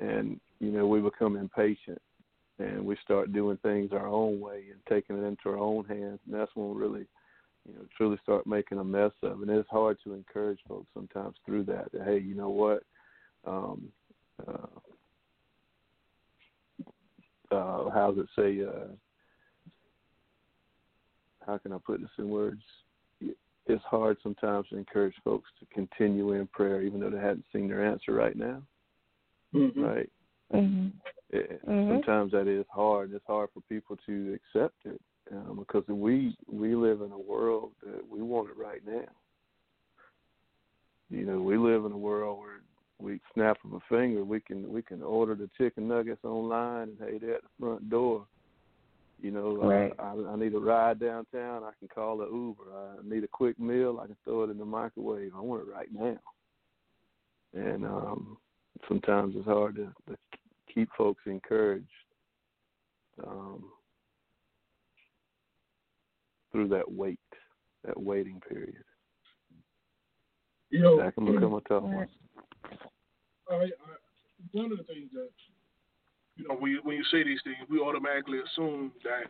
and 0.00 0.40
you 0.60 0.70
know 0.70 0.86
we 0.86 1.00
become 1.00 1.36
impatient 1.36 2.00
and 2.58 2.84
we 2.84 2.96
start 3.02 3.32
doing 3.32 3.58
things 3.62 3.90
our 3.92 4.06
own 4.06 4.40
way 4.40 4.64
and 4.70 4.80
taking 4.88 5.16
it 5.16 5.26
into 5.26 5.48
our 5.48 5.58
own 5.58 5.84
hands, 5.86 6.20
and 6.24 6.34
that's 6.34 6.50
when 6.54 6.70
we 6.70 6.80
really, 6.80 7.06
you 7.66 7.74
know, 7.74 7.84
truly 7.96 8.18
start 8.22 8.46
making 8.46 8.78
a 8.78 8.84
mess 8.84 9.10
of. 9.22 9.42
And 9.42 9.50
it's 9.50 9.68
hard 9.70 9.98
to 10.04 10.14
encourage 10.14 10.60
folks 10.68 10.86
sometimes 10.94 11.36
through 11.44 11.64
that. 11.64 11.90
That 11.92 12.04
hey, 12.04 12.18
you 12.18 12.34
know 12.34 12.50
what? 12.50 12.82
Um, 13.44 13.88
uh, 14.46 14.66
uh, 17.50 17.90
how 17.90 18.12
does 18.12 18.24
it 18.24 18.30
say? 18.36 18.64
Uh, 18.64 18.94
how 21.46 21.58
can 21.58 21.72
I 21.72 21.78
put 21.84 22.00
this 22.00 22.10
in 22.18 22.28
words? 22.28 22.62
It's 23.66 23.84
hard 23.84 24.18
sometimes 24.22 24.68
to 24.68 24.76
encourage 24.76 25.14
folks 25.24 25.48
to 25.60 25.66
continue 25.74 26.32
in 26.32 26.46
prayer, 26.48 26.82
even 26.82 27.00
though 27.00 27.10
they 27.10 27.18
hadn't 27.18 27.46
seen 27.52 27.68
their 27.68 27.84
answer 27.84 28.12
right 28.12 28.36
now. 28.36 28.62
Mm-hmm. 29.54 29.82
Right. 29.82 30.10
Mhm. 30.52 30.92
It, 31.30 31.64
Mhm. 31.66 31.88
Sometimes 31.88 32.32
that 32.32 32.46
is 32.46 32.66
hard. 32.68 33.12
It's 33.12 33.26
hard 33.26 33.50
for 33.52 33.60
people 33.62 33.96
to 34.06 34.34
accept 34.34 34.84
it 34.84 35.00
um, 35.32 35.56
because 35.58 35.86
we 35.88 36.36
we 36.46 36.74
live 36.74 37.00
in 37.00 37.12
a 37.12 37.18
world 37.18 37.72
that 37.82 38.06
we 38.08 38.20
want 38.22 38.50
it 38.50 38.56
right 38.56 38.84
now. 38.86 39.08
You 41.10 41.24
know, 41.24 41.40
we 41.40 41.56
live 41.56 41.84
in 41.84 41.92
a 41.92 41.96
world 41.96 42.38
where 42.38 42.60
we 43.04 43.20
snap 43.34 43.58
of 43.64 43.74
a 43.74 43.80
finger, 43.88 44.24
we 44.24 44.40
can 44.40 44.72
we 44.72 44.82
can 44.82 45.02
order 45.02 45.34
the 45.34 45.50
chicken 45.58 45.86
nuggets 45.86 46.24
online, 46.24 46.88
and 46.88 46.98
hey, 46.98 47.18
they're 47.18 47.36
at 47.36 47.42
the 47.42 47.48
front 47.60 47.90
door. 47.90 48.26
You 49.20 49.30
know, 49.30 49.56
Right. 49.56 49.92
uh, 49.98 50.02
I, 50.02 50.32
I 50.32 50.36
need 50.36 50.54
a 50.54 50.58
ride 50.58 50.98
downtown. 50.98 51.62
I 51.62 51.70
can 51.78 51.88
call 51.88 52.22
an 52.22 52.28
Uber. 52.32 52.64
I 52.74 53.08
need 53.08 53.24
a 53.24 53.28
quick 53.28 53.58
meal. 53.60 54.00
I 54.02 54.06
can 54.06 54.16
throw 54.24 54.42
it 54.42 54.50
in 54.50 54.58
the 54.58 54.64
microwave. 54.64 55.32
I 55.36 55.40
want 55.40 55.62
it 55.62 55.72
right 55.72 55.88
now. 55.92 56.18
And 57.54 57.84
um, 57.84 58.38
sometimes 58.88 59.34
it's 59.36 59.46
hard 59.46 59.76
to, 59.76 59.92
to 60.08 60.18
keep 60.72 60.88
folks 60.98 61.22
encouraged 61.26 61.86
um, 63.24 63.64
through 66.50 66.68
that 66.68 66.90
wait, 66.90 67.20
that 67.84 68.00
waiting 68.00 68.40
period. 68.48 68.84
You 70.70 70.82
know, 70.82 70.98
That 71.00 71.14
can 71.14 71.32
become 71.32 71.54
a 71.54 71.60
tough 71.60 71.84
one. 71.84 72.08
I, 73.50 73.70
one 74.52 74.72
of 74.72 74.78
the 74.78 74.84
things 74.84 75.10
that 75.12 75.30
you 76.36 76.48
know 76.48 76.56
when 76.56 76.72
you, 76.72 76.80
when 76.82 76.96
you 76.96 77.04
say 77.10 77.22
these 77.22 77.40
things, 77.44 77.58
we 77.68 77.78
automatically 77.80 78.40
assume 78.40 78.92
that 79.04 79.28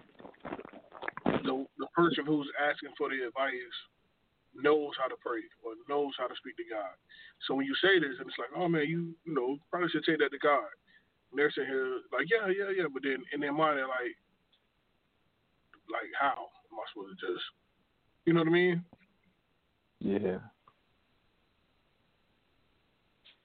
the 1.45 1.67
the 1.79 1.87
person 1.95 2.25
who's 2.27 2.49
asking 2.63 2.91
for 2.97 3.11
the 3.11 3.27
advice 3.27 3.77
knows 4.55 4.95
how 5.01 5.09
to 5.09 5.19
pray 5.19 5.43
or 5.67 5.75
knows 5.89 6.15
how 6.19 6.29
to 6.29 6.35
speak 6.39 6.57
to 6.57 6.67
God. 6.71 6.95
So 7.47 7.55
when 7.55 7.67
you 7.67 7.75
say 7.83 7.99
this, 7.99 8.17
and 8.19 8.29
it's 8.29 8.39
like, 8.39 8.55
oh 8.57 8.69
man, 8.69 8.87
you 8.87 9.15
you 9.25 9.35
know 9.35 9.59
probably 9.71 9.91
should 9.91 10.05
take 10.05 10.19
that 10.19 10.31
to 10.31 10.39
God. 10.39 10.71
And 11.31 11.39
they're 11.39 11.51
sitting 11.51 11.71
here 11.71 12.01
like, 12.13 12.31
yeah, 12.31 12.47
yeah, 12.47 12.71
yeah, 12.71 12.89
but 12.93 13.03
then 13.03 13.19
in 13.35 13.41
their 13.41 13.53
mind 13.53 13.79
they're 13.79 13.91
like, 13.91 14.15
like 15.91 16.11
how 16.19 16.49
am 16.71 16.79
I 16.79 16.85
supposed 16.93 17.19
to 17.19 17.27
just, 17.27 17.45
you 18.25 18.33
know 18.33 18.41
what 18.41 18.49
I 18.49 18.53
mean? 18.53 18.85
Yeah. 19.99 20.39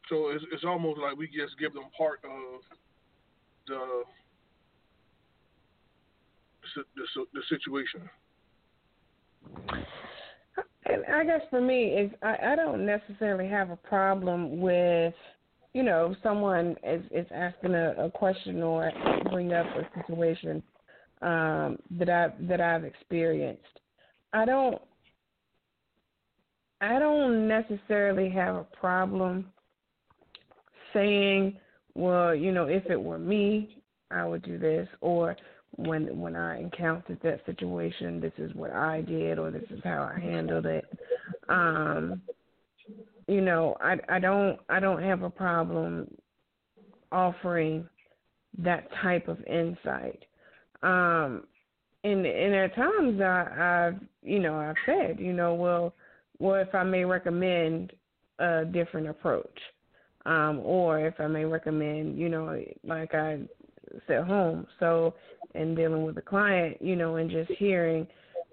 So 0.10 0.30
it's 0.30 0.44
it's 0.52 0.64
almost 0.66 1.00
like 1.00 1.16
we 1.16 1.28
just 1.28 1.58
give 1.60 1.74
them 1.74 1.86
part 1.98 2.20
of 2.24 2.62
the 3.68 4.04
the, 6.76 7.26
the, 7.34 7.42
situation. 7.50 8.10
And 10.86 11.06
I 11.14 11.24
guess 11.24 11.42
for 11.50 11.62
me 11.62 11.86
is 11.86 12.12
I, 12.22 12.52
I 12.52 12.56
don't 12.56 12.86
necessarily 12.86 13.48
have 13.48 13.70
a 13.70 13.76
problem 13.76 14.60
with 14.60 15.14
you 15.74 15.84
know 15.84 16.16
someone 16.24 16.76
is 16.84 17.04
is 17.12 17.28
asking 17.34 17.76
a, 17.76 17.94
a 18.06 18.12
question 18.12 18.64
or 18.64 18.92
bring 19.32 19.54
up 19.54 19.68
a 19.68 19.88
situation 20.02 20.64
um, 21.22 21.78
that 21.92 22.10
I 22.10 22.30
that 22.48 22.62
I've 22.62 22.84
experienced. 22.84 23.64
I 24.34 24.46
don't 24.46 24.82
I 26.82 26.98
don't 26.98 27.48
necessarily 27.48 28.30
have 28.30 28.56
a 28.56 28.64
problem 28.80 29.52
saying, 30.94 31.58
well, 31.96 32.34
you 32.34 32.52
know, 32.52 32.66
if 32.66 32.86
it 32.90 33.02
were 33.02 33.20
me, 33.20 33.82
I 34.12 34.26
would 34.26 34.42
do 34.44 34.58
this, 34.58 34.88
or 35.02 35.36
when 35.76 36.20
when 36.20 36.36
I 36.36 36.60
encountered 36.60 37.20
that 37.24 37.46
situation, 37.46 38.20
this 38.20 38.34
is 38.38 38.54
what 38.56 38.72
I 38.72 39.02
did, 39.02 39.38
or 39.40 39.52
this 39.52 39.70
is 39.70 39.82
how 39.84 40.12
I 40.16 40.20
handled 40.20 40.66
it. 40.66 40.86
Um, 41.48 42.22
you 43.28 43.42
know, 43.42 43.76
I 43.82 43.98
I 44.10 44.20
don't 44.20 44.60
I 44.70 44.80
don't 44.80 45.04
have 45.04 45.22
a 45.22 45.30
problem 45.30 46.10
offering 47.12 47.88
that 48.58 48.88
type 49.02 49.28
of 49.28 49.38
insight. 49.46 50.24
Um, 50.82 51.44
and 52.04 52.26
and 52.26 52.54
are 52.54 52.70
times 52.70 53.22
I, 53.22 53.88
I've 53.92 54.02
you 54.24 54.40
know 54.40 54.56
I've 54.58 54.76
said 54.86 55.20
you 55.20 55.34
know 55.34 55.54
well 55.54 55.94
well 56.40 56.56
if 56.56 56.74
I 56.74 56.84
may 56.84 57.06
recommend 57.06 57.94
a 58.40 58.66
different 58.66 59.08
approach, 59.08 59.60
um, 60.30 60.60
or 60.60 61.00
if 61.00 61.20
I 61.20 61.28
may 61.28 61.46
recommend 61.46 62.18
you 62.18 62.30
know 62.30 62.58
like 62.84 63.14
I 63.14 63.40
said 64.08 64.26
home. 64.26 64.68
So 64.80 65.16
in 65.56 65.74
dealing 65.76 66.04
with 66.04 66.18
a 66.18 66.22
client 66.22 66.78
you 66.82 66.96
know 66.96 67.16
and 67.18 67.30
just 67.30 67.52
hearing 67.52 68.08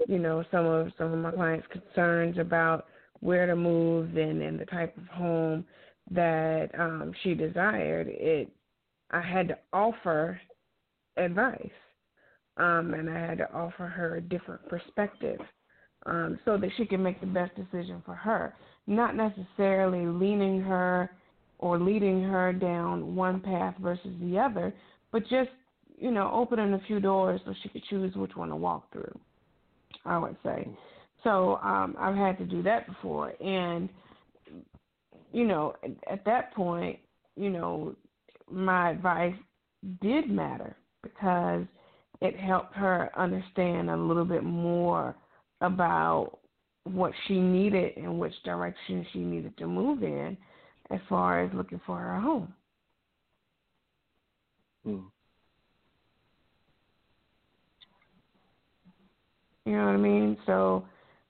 you 0.08 0.18
know 0.18 0.44
some 0.50 0.66
of 0.66 0.92
some 0.98 1.12
of 1.12 1.18
my 1.18 1.30
clients 1.30 1.66
concerns 1.70 2.38
about 2.38 2.86
where 3.20 3.46
to 3.46 3.56
move 3.56 4.16
and 4.16 4.42
and 4.42 4.58
the 4.58 4.66
type 4.66 4.96
of 4.96 5.06
home 5.08 5.64
that 6.10 6.68
um 6.78 7.12
she 7.22 7.34
desired 7.34 8.06
it 8.08 8.50
I 9.10 9.20
had 9.20 9.48
to 9.48 9.58
offer 9.72 10.40
advice. 11.16 11.70
Um, 12.56 12.94
and 12.94 13.10
I 13.10 13.18
had 13.18 13.38
to 13.38 13.52
offer 13.52 13.86
her 13.86 14.16
a 14.16 14.20
different 14.20 14.66
perspective 14.68 15.40
um, 16.06 16.38
so 16.44 16.56
that 16.56 16.70
she 16.76 16.86
can 16.86 17.02
make 17.02 17.20
the 17.20 17.26
best 17.26 17.52
decision 17.54 18.02
for 18.04 18.14
her, 18.14 18.54
not 18.86 19.14
necessarily 19.14 20.06
leaning 20.06 20.60
her 20.62 21.10
or 21.58 21.78
leading 21.78 22.22
her 22.22 22.52
down 22.52 23.14
one 23.14 23.40
path 23.40 23.74
versus 23.80 24.12
the 24.20 24.38
other, 24.38 24.72
but 25.12 25.22
just 25.22 25.50
you 25.98 26.10
know 26.10 26.30
opening 26.32 26.74
a 26.74 26.80
few 26.86 27.00
doors 27.00 27.40
so 27.44 27.54
she 27.62 27.68
could 27.68 27.82
choose 27.88 28.14
which 28.14 28.36
one 28.36 28.48
to 28.48 28.56
walk 28.56 28.92
through. 28.92 29.18
I 30.04 30.18
would 30.18 30.36
say. 30.44 30.68
So 31.24 31.56
um, 31.56 31.96
I've 31.98 32.14
had 32.14 32.38
to 32.38 32.44
do 32.44 32.62
that 32.62 32.86
before, 32.86 33.32
and 33.42 33.88
you 35.32 35.46
know 35.46 35.74
at, 35.82 35.90
at 36.10 36.24
that 36.24 36.54
point, 36.54 36.98
you 37.36 37.50
know 37.50 37.96
my 38.50 38.90
advice 38.90 39.34
did 40.00 40.30
matter 40.30 40.76
because 41.02 41.64
it 42.20 42.38
helped 42.38 42.74
her 42.74 43.10
understand 43.16 43.90
a 43.90 43.96
little 43.96 44.24
bit 44.24 44.44
more 44.44 45.14
about 45.60 46.38
what 46.84 47.12
she 47.26 47.38
needed 47.38 47.96
and 47.96 48.18
which 48.18 48.32
direction 48.44 49.04
she 49.12 49.18
needed 49.18 49.56
to 49.58 49.66
move 49.66 50.02
in 50.02 50.36
as 50.90 51.00
far 51.08 51.42
as 51.42 51.50
looking 51.54 51.80
for 51.86 51.98
her 51.98 52.20
home. 52.20 52.52
Mm. 54.86 55.04
You 59.64 59.72
know 59.72 59.84
what 59.84 59.94
I 59.94 59.96
mean? 59.96 60.36
So 60.46 60.84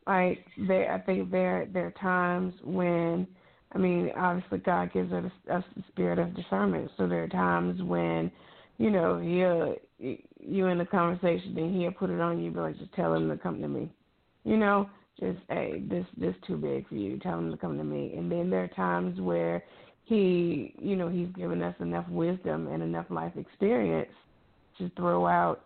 like 0.07 0.45
there 0.69 0.92
I 0.92 0.99
think 1.01 1.31
there 1.31 1.66
there 1.73 1.87
are 1.87 1.90
times 1.92 2.55
when 2.62 3.27
I 3.73 3.79
mean, 3.79 4.11
obviously 4.16 4.59
God 4.59 4.92
gives 4.92 5.12
us 5.12 5.31
us 5.51 5.64
the 5.75 5.83
spirit 5.88 6.19
of 6.19 6.35
discernment. 6.35 6.90
So 6.97 7.07
there 7.07 7.25
are 7.25 7.29
times 7.29 7.83
when, 7.83 8.31
you 8.79 8.90
know, 8.90 9.19
he'll 9.19 9.77
you 10.38 10.66
in 10.66 10.81
a 10.81 10.87
conversation 10.87 11.57
and 11.59 11.75
he'll 11.75 11.92
put 11.92 12.11
it 12.11 12.21
on 12.21 12.40
you, 12.40 12.51
but 12.51 12.62
like 12.62 12.79
just 12.79 12.92
tell 12.92 13.14
him 13.14 13.29
to 13.29 13.37
come 13.37 13.61
to 13.62 13.69
me. 13.69 13.90
You 14.45 14.57
know, 14.57 14.88
just 15.18 15.38
hey, 15.48 15.83
this 15.88 16.07
this 16.16 16.35
too 16.46 16.57
big 16.57 16.88
for 16.88 16.94
you. 16.94 17.18
Tell 17.18 17.38
him 17.38 17.50
to 17.50 17.57
come 17.57 17.79
to 17.79 17.85
me. 17.85 18.14
And 18.16 18.31
then 18.31 18.50
there 18.50 18.64
are 18.64 18.68
times 18.68 19.20
where 19.20 19.64
he, 20.05 20.74
you 20.79 20.94
know, 20.96 21.09
he's 21.09 21.29
given 21.37 21.62
us 21.62 21.74
enough 21.81 22.09
wisdom 22.09 22.68
and 22.68 22.83
enough 22.83 23.07
life 23.11 23.33
experience 23.37 24.12
to 24.79 24.90
throw 24.96 25.26
out, 25.26 25.64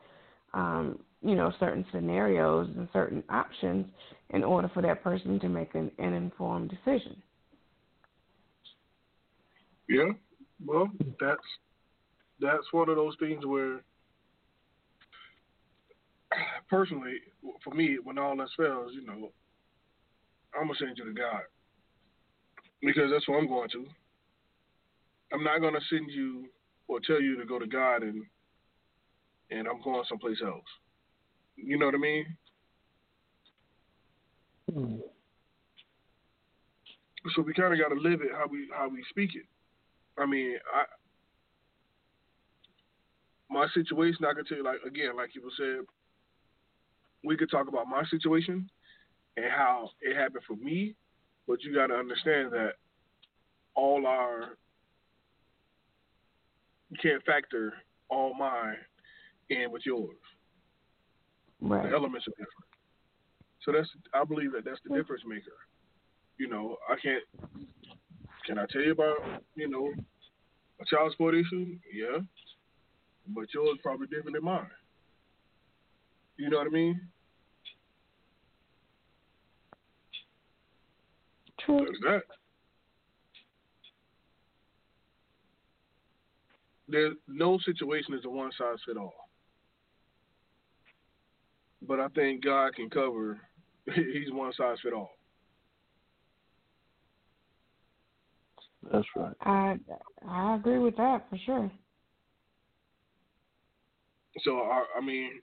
um, 0.55 0.99
you 1.23 1.35
know, 1.35 1.53
certain 1.61 1.85
scenarios 1.93 2.69
and 2.77 2.89
certain 2.93 3.23
options 3.29 3.87
in 4.31 4.43
order 4.43 4.71
for 4.73 4.83
that 4.83 5.03
person 5.03 5.39
to 5.41 5.49
make 5.49 5.75
an, 5.75 5.91
an 5.99 6.15
informed 6.15 6.71
decision. 6.71 7.21
Yeah, 9.89 10.11
well, 10.65 10.89
that's 11.21 11.43
that's 12.41 12.73
one 12.73 12.89
of 12.89 12.97
those 12.97 13.17
things 13.19 13.45
where, 13.45 13.81
personally, 16.71 17.17
for 17.63 17.75
me, 17.75 17.99
when 18.03 18.17
all 18.17 18.41
else 18.41 18.51
fails, 18.57 18.93
you 18.95 19.05
know, 19.05 19.33
I'm 20.55 20.67
gonna 20.67 20.79
send 20.79 20.99
you 20.99 21.05
to 21.05 21.13
God 21.13 21.43
because 22.81 23.11
that's 23.11 23.27
what 23.29 23.39
I'm 23.39 23.49
going 23.49 23.69
to. 23.71 23.87
I'm 25.33 25.45
not 25.45 25.61
gonna 25.61 25.81
send 25.89 26.11
you 26.11 26.47
or 26.89 27.01
tell 27.01 27.21
you 27.21 27.37
to 27.39 27.45
go 27.45 27.59
to 27.59 27.67
God 27.67 28.03
and 28.03 28.25
and 29.51 29.67
I'm 29.69 29.83
going 29.83 30.05
someplace 30.09 30.39
else. 30.45 30.65
You 31.57 31.79
know 31.79 31.87
what 31.87 31.95
I 31.95 31.99
mean? 31.99 32.37
Mm. 34.73 35.01
So 37.35 37.43
we 37.43 37.53
kind 37.53 37.73
of 37.73 37.79
got 37.79 37.95
to 37.95 38.01
live 38.01 38.23
it 38.23 38.31
how 38.33 38.47
we 38.47 38.69
how 38.77 38.89
we 38.89 39.05
speak 39.11 39.35
it. 39.35 39.45
I 40.19 40.27
mean, 40.27 40.57
I 40.75 40.85
my 43.51 43.67
situation. 43.75 44.25
I 44.25 44.35
can 44.35 44.45
tell 44.45 44.59
you, 44.59 44.65
like 44.65 44.79
again, 44.87 45.17
like 45.17 45.35
you 45.35 45.43
said, 45.57 45.85
we 47.25 47.37
could 47.37 47.51
talk 47.51 47.69
about 47.69 47.89
my 47.89 48.05
situation 48.11 48.71
and 49.43 49.51
how 49.51 49.91
it 50.01 50.17
happened 50.17 50.45
for 50.47 50.57
me, 50.57 50.95
but 51.47 51.63
you 51.63 51.75
got 51.75 51.89
to 51.89 51.95
understand 51.95 52.53
that 52.53 52.73
all 53.75 54.07
our 54.07 54.57
you 56.91 56.97
can't 57.01 57.25
factor 57.25 57.73
all 58.09 58.35
mine 58.35 58.77
in 59.49 59.71
with 59.71 59.83
yours. 59.87 60.17
Right. 61.61 61.89
The 61.89 61.95
elements 61.95 62.27
are 62.27 62.33
different. 62.33 62.71
So 63.63 63.73
that's 63.73 63.89
I 64.15 64.25
believe 64.25 64.53
that 64.53 64.65
that's 64.65 64.81
the 64.87 64.97
difference 64.97 65.23
maker. 65.27 65.45
You 66.39 66.49
know, 66.49 66.77
I 66.89 66.97
can't. 67.01 67.23
Can 68.47 68.59
I 68.59 68.65
tell 68.73 68.83
you 68.83 68.93
about 68.93 69.17
you 69.55 69.69
know 69.69 69.93
a 70.81 70.85
child 70.87 71.13
support 71.13 71.35
issue? 71.35 71.77
Yeah, 71.93 72.19
but 73.29 73.45
yours 73.55 73.79
probably 73.83 74.07
different 74.07 74.35
than 74.35 74.45
mine. 74.45 74.67
You 76.37 76.49
know 76.49 76.59
what 76.59 76.67
I 76.67 76.71
mean? 76.71 77.01
True. 81.65 81.85
There's 81.85 82.01
that. 82.03 82.23
There's 86.89 87.15
no 87.29 87.59
situation 87.65 88.15
is 88.15 88.25
a 88.25 88.31
one 88.31 88.51
size 88.59 88.79
fit 88.87 88.97
all. 88.97 89.15
But 91.87 92.01
I 92.01 92.09
think 92.09 92.45
God 92.45 92.75
can 92.75 92.91
cover. 92.91 93.41
He's 93.95 94.33
one 94.33 94.53
size 94.57 94.79
fit 94.83 94.93
all. 94.93 95.11
That's 98.93 99.07
right. 99.15 99.35
I 99.43 99.77
I 100.27 100.57
agree 100.57 100.79
with 100.79 100.97
that 100.97 101.27
for 101.29 101.39
sure. 101.45 101.71
So 104.45 104.59
I, 104.59 104.85
I 104.97 105.01
mean, 105.05 105.41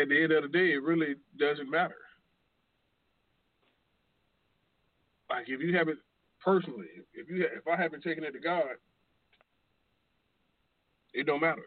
at 0.00 0.08
the 0.08 0.22
end 0.22 0.32
of 0.32 0.42
the 0.42 0.48
day, 0.48 0.72
it 0.72 0.82
really 0.82 1.14
doesn't 1.38 1.70
matter. 1.70 1.96
Like 5.30 5.48
if 5.48 5.60
you 5.60 5.76
haven't 5.76 5.98
personally, 6.44 6.86
if 7.12 7.28
you 7.28 7.44
if 7.44 7.66
I 7.66 7.80
haven't 7.80 8.02
taken 8.02 8.24
it 8.24 8.32
to 8.32 8.40
God, 8.40 8.76
it 11.12 11.26
don't 11.26 11.40
matter. 11.40 11.64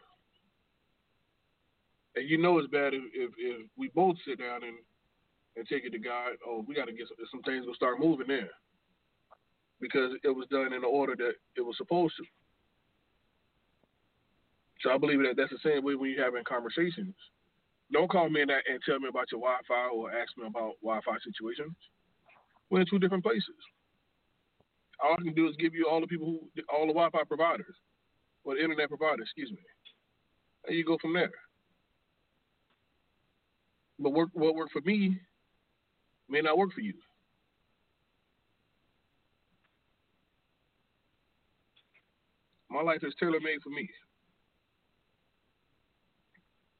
And 2.16 2.28
you 2.28 2.38
know 2.38 2.58
it's 2.58 2.70
bad 2.70 2.94
if 2.94 3.02
if, 3.12 3.30
if 3.38 3.66
we 3.76 3.88
both 3.94 4.16
sit 4.26 4.38
down 4.38 4.62
and 4.62 4.76
and 5.56 5.66
take 5.66 5.84
it 5.84 5.90
to 5.90 5.98
God. 5.98 6.32
Oh, 6.46 6.64
we 6.66 6.74
got 6.74 6.86
to 6.86 6.92
get 6.92 7.08
some, 7.08 7.16
some 7.30 7.42
things 7.42 7.66
will 7.66 7.74
start 7.74 8.00
moving 8.00 8.28
there 8.28 8.50
because 9.80 10.12
it 10.22 10.30
was 10.30 10.46
done 10.50 10.72
in 10.72 10.82
the 10.82 10.86
order 10.86 11.16
that 11.16 11.34
it 11.56 11.60
was 11.60 11.76
supposed 11.76 12.14
to. 12.16 12.24
So 14.82 14.92
I 14.92 14.98
believe 14.98 15.18
that 15.20 15.34
that's 15.36 15.50
the 15.50 15.58
same 15.68 15.84
way 15.84 15.96
when 15.96 16.10
you're 16.10 16.24
having 16.24 16.44
conversations. 16.44 17.14
Don't 17.92 18.10
call 18.10 18.28
me 18.28 18.42
and, 18.42 18.50
and 18.50 18.80
tell 18.84 18.98
me 18.98 19.08
about 19.08 19.32
your 19.32 19.40
Wi-Fi 19.40 19.88
or 19.94 20.12
ask 20.12 20.36
me 20.36 20.46
about 20.46 20.74
Wi-Fi 20.82 21.16
situations. 21.24 21.74
We're 22.70 22.80
in 22.80 22.86
two 22.90 22.98
different 22.98 23.24
places. 23.24 23.56
All 25.02 25.16
I 25.18 25.22
can 25.22 25.34
do 25.34 25.48
is 25.48 25.56
give 25.56 25.74
you 25.74 25.88
all 25.90 26.00
the 26.00 26.06
people 26.06 26.26
who, 26.26 26.62
all 26.72 26.86
the 26.86 26.92
Wi-Fi 26.92 27.22
providers, 27.26 27.74
or 28.44 28.56
the 28.56 28.62
internet 28.62 28.88
providers, 28.88 29.22
excuse 29.22 29.50
me. 29.50 29.58
And 30.66 30.76
you 30.76 30.84
go 30.84 30.98
from 31.00 31.14
there. 31.14 31.30
But 33.98 34.10
work, 34.10 34.28
what 34.32 34.54
worked 34.54 34.72
for 34.72 34.82
me 34.82 35.18
may 36.28 36.40
not 36.40 36.58
work 36.58 36.72
for 36.72 36.80
you. 36.80 36.94
My 42.70 42.82
life 42.82 43.00
is 43.02 43.14
tailor 43.18 43.40
made 43.40 43.62
for 43.62 43.70
me. 43.70 43.88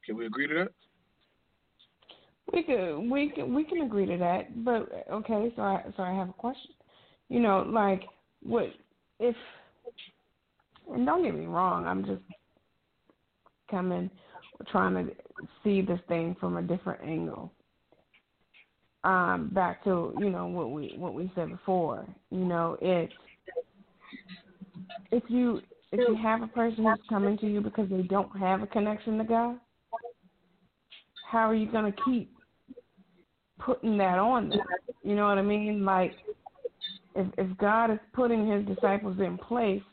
Can 0.05 0.15
we 0.15 0.27
agree 0.27 0.47
to 0.47 0.53
that? 0.53 0.88
We 2.51 2.63
could 2.63 2.97
we 3.09 3.29
can 3.29 3.53
we 3.53 3.63
can 3.63 3.81
agree 3.81 4.05
to 4.05 4.17
that, 4.17 4.63
but 4.63 4.89
okay. 5.11 5.51
So 5.55 5.61
I 5.61 5.83
so 5.95 6.03
I 6.03 6.13
have 6.13 6.29
a 6.29 6.33
question. 6.33 6.71
You 7.27 7.41
know, 7.41 7.63
like 7.67 8.03
what 8.43 8.67
if? 9.19 9.35
And 10.91 11.05
don't 11.05 11.23
get 11.23 11.35
me 11.35 11.45
wrong. 11.45 11.85
I'm 11.85 12.05
just 12.05 12.21
coming, 13.69 14.09
trying 14.71 14.95
to 14.95 15.13
see 15.63 15.81
this 15.81 15.99
thing 16.07 16.35
from 16.39 16.57
a 16.57 16.61
different 16.61 17.01
angle. 17.03 17.51
Um, 19.03 19.51
back 19.53 19.83
to 19.85 20.13
you 20.19 20.29
know 20.29 20.47
what 20.47 20.71
we 20.71 20.93
what 20.97 21.13
we 21.13 21.31
said 21.35 21.49
before. 21.49 22.05
You 22.31 22.45
know, 22.45 22.77
it's 22.81 23.13
if 25.11 25.23
you 25.27 25.61
if 25.91 25.99
you 26.07 26.17
have 26.21 26.41
a 26.41 26.47
person 26.47 26.83
who's 26.83 26.99
coming 27.07 27.37
to 27.37 27.47
you 27.47 27.61
because 27.61 27.89
they 27.89 28.01
don't 28.01 28.35
have 28.37 28.61
a 28.61 28.67
connection 28.67 29.17
to 29.19 29.23
God, 29.23 29.59
how 31.29 31.49
are 31.49 31.55
you 31.55 31.71
going 31.71 31.91
to 31.91 31.97
keep 32.03 32.33
putting 33.59 33.97
that 33.97 34.17
on 34.17 34.49
them? 34.49 34.59
You 35.03 35.15
know 35.15 35.27
what 35.27 35.37
I 35.37 35.41
mean? 35.41 35.85
Like, 35.85 36.13
if 37.15 37.27
if 37.37 37.57
God 37.57 37.91
is 37.91 37.99
putting 38.13 38.49
His 38.49 38.65
disciples 38.65 39.19
in 39.19 39.37
place 39.37 39.83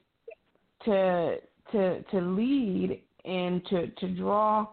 to 0.84 1.36
to 1.72 2.02
to 2.02 2.20
lead 2.20 3.02
and 3.24 3.64
to 3.66 3.88
to 3.88 4.08
draw 4.08 4.66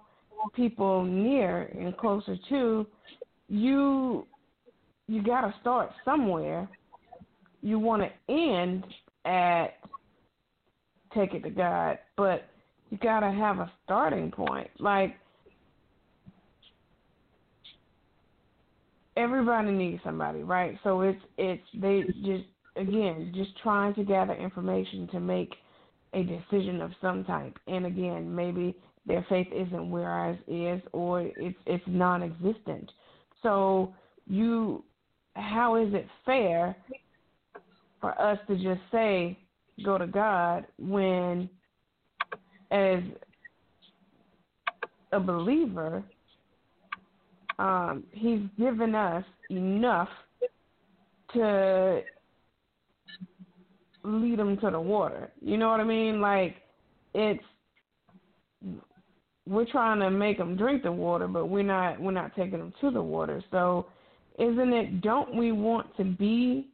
people 0.55 1.03
near 1.03 1.63
and 1.63 1.95
closer 1.97 2.37
to 2.49 2.85
you, 3.47 4.27
you 5.07 5.23
got 5.23 5.41
to 5.41 5.53
start 5.61 5.91
somewhere. 6.03 6.67
You 7.61 7.79
want 7.79 8.01
to 8.03 8.33
end 8.33 8.85
at 9.25 9.75
take 11.13 11.33
it 11.33 11.43
to 11.43 11.49
God, 11.49 11.99
but 12.17 12.49
you 12.89 12.97
got 12.97 13.21
to 13.21 13.31
have 13.31 13.59
a 13.59 13.71
starting 13.83 14.31
point. 14.31 14.69
Like 14.79 15.15
everybody 19.17 19.71
needs 19.71 20.01
somebody, 20.03 20.43
right? 20.43 20.77
So 20.83 21.01
it's 21.01 21.21
it's 21.37 21.63
they 21.75 22.03
just 22.23 22.45
again 22.75 23.31
just 23.35 23.51
trying 23.61 23.93
to 23.95 24.03
gather 24.03 24.33
information 24.33 25.07
to 25.09 25.19
make 25.19 25.53
a 26.13 26.23
decision 26.23 26.81
of 26.81 26.91
some 27.01 27.23
type. 27.23 27.57
And 27.67 27.85
again, 27.85 28.33
maybe 28.33 28.75
their 29.05 29.25
faith 29.29 29.47
isn't 29.53 29.89
where 29.89 30.09
ours 30.09 30.37
is, 30.47 30.81
or 30.91 31.21
it's 31.21 31.57
it's 31.65 31.83
non-existent. 31.87 32.91
So 33.41 33.93
you, 34.27 34.83
how 35.35 35.75
is 35.75 35.93
it 35.93 36.07
fair 36.25 36.75
for 37.99 38.19
us 38.19 38.39
to 38.47 38.55
just 38.55 38.81
say 38.91 39.37
go 39.83 39.97
to 39.97 40.07
God 40.07 40.65
when, 40.77 41.49
as 42.71 42.99
a 45.11 45.19
believer, 45.19 46.03
um, 47.59 48.03
he's 48.11 48.41
given 48.57 48.95
us 48.95 49.23
enough 49.49 50.09
to 51.33 52.01
lead 54.03 54.39
them 54.39 54.57
to 54.57 54.69
the 54.69 54.79
water. 54.79 55.31
You 55.41 55.57
know 55.57 55.69
what 55.69 55.79
I 55.79 55.83
mean? 55.83 56.21
Like 56.21 56.55
it's 57.13 57.43
we're 59.47 59.65
trying 59.65 59.99
to 59.99 60.09
make 60.09 60.37
them 60.37 60.55
drink 60.55 60.83
the 60.83 60.91
water, 60.91 61.27
but 61.27 61.47
we're 61.47 61.63
not 61.63 61.99
we're 61.99 62.11
not 62.11 62.35
taking 62.35 62.59
them 62.59 62.73
to 62.81 62.91
the 62.91 63.01
water. 63.01 63.43
So 63.51 63.87
isn't 64.39 64.73
it? 64.73 65.01
Don't 65.01 65.35
we 65.35 65.51
want 65.51 65.95
to 65.97 66.03
be 66.03 66.69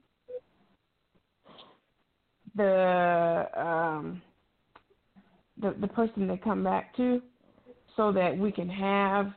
the 2.55 3.47
um, 3.55 4.21
the 5.61 5.75
the 5.81 5.87
person 5.87 6.27
they 6.27 6.37
come 6.37 6.63
back 6.63 6.95
to, 6.97 7.21
so 7.95 8.11
that 8.11 8.37
we 8.37 8.51
can 8.51 8.69
have 8.69 9.33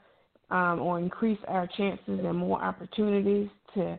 um, 0.52 0.80
or 0.80 0.98
increase 0.98 1.38
our 1.48 1.66
chances 1.66 2.20
and 2.24 2.36
more 2.36 2.62
opportunities 2.62 3.48
to 3.74 3.98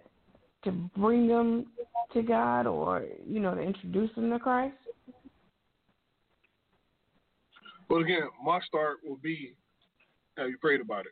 to 0.64 0.72
bring 0.96 1.28
them 1.28 1.66
to 2.14 2.22
God 2.22 2.68
or 2.68 3.04
you 3.28 3.40
know 3.40 3.56
to 3.56 3.62
introduce 3.62 4.14
them 4.16 4.30
to 4.30 4.40
Christ? 4.40 4.76
Well, 7.90 8.02
again, 8.02 8.22
my 8.44 8.60
start 8.68 8.98
will 9.04 9.18
be 9.18 9.56
have 10.38 10.48
you 10.48 10.58
prayed 10.58 10.82
about 10.82 11.06
it? 11.06 11.12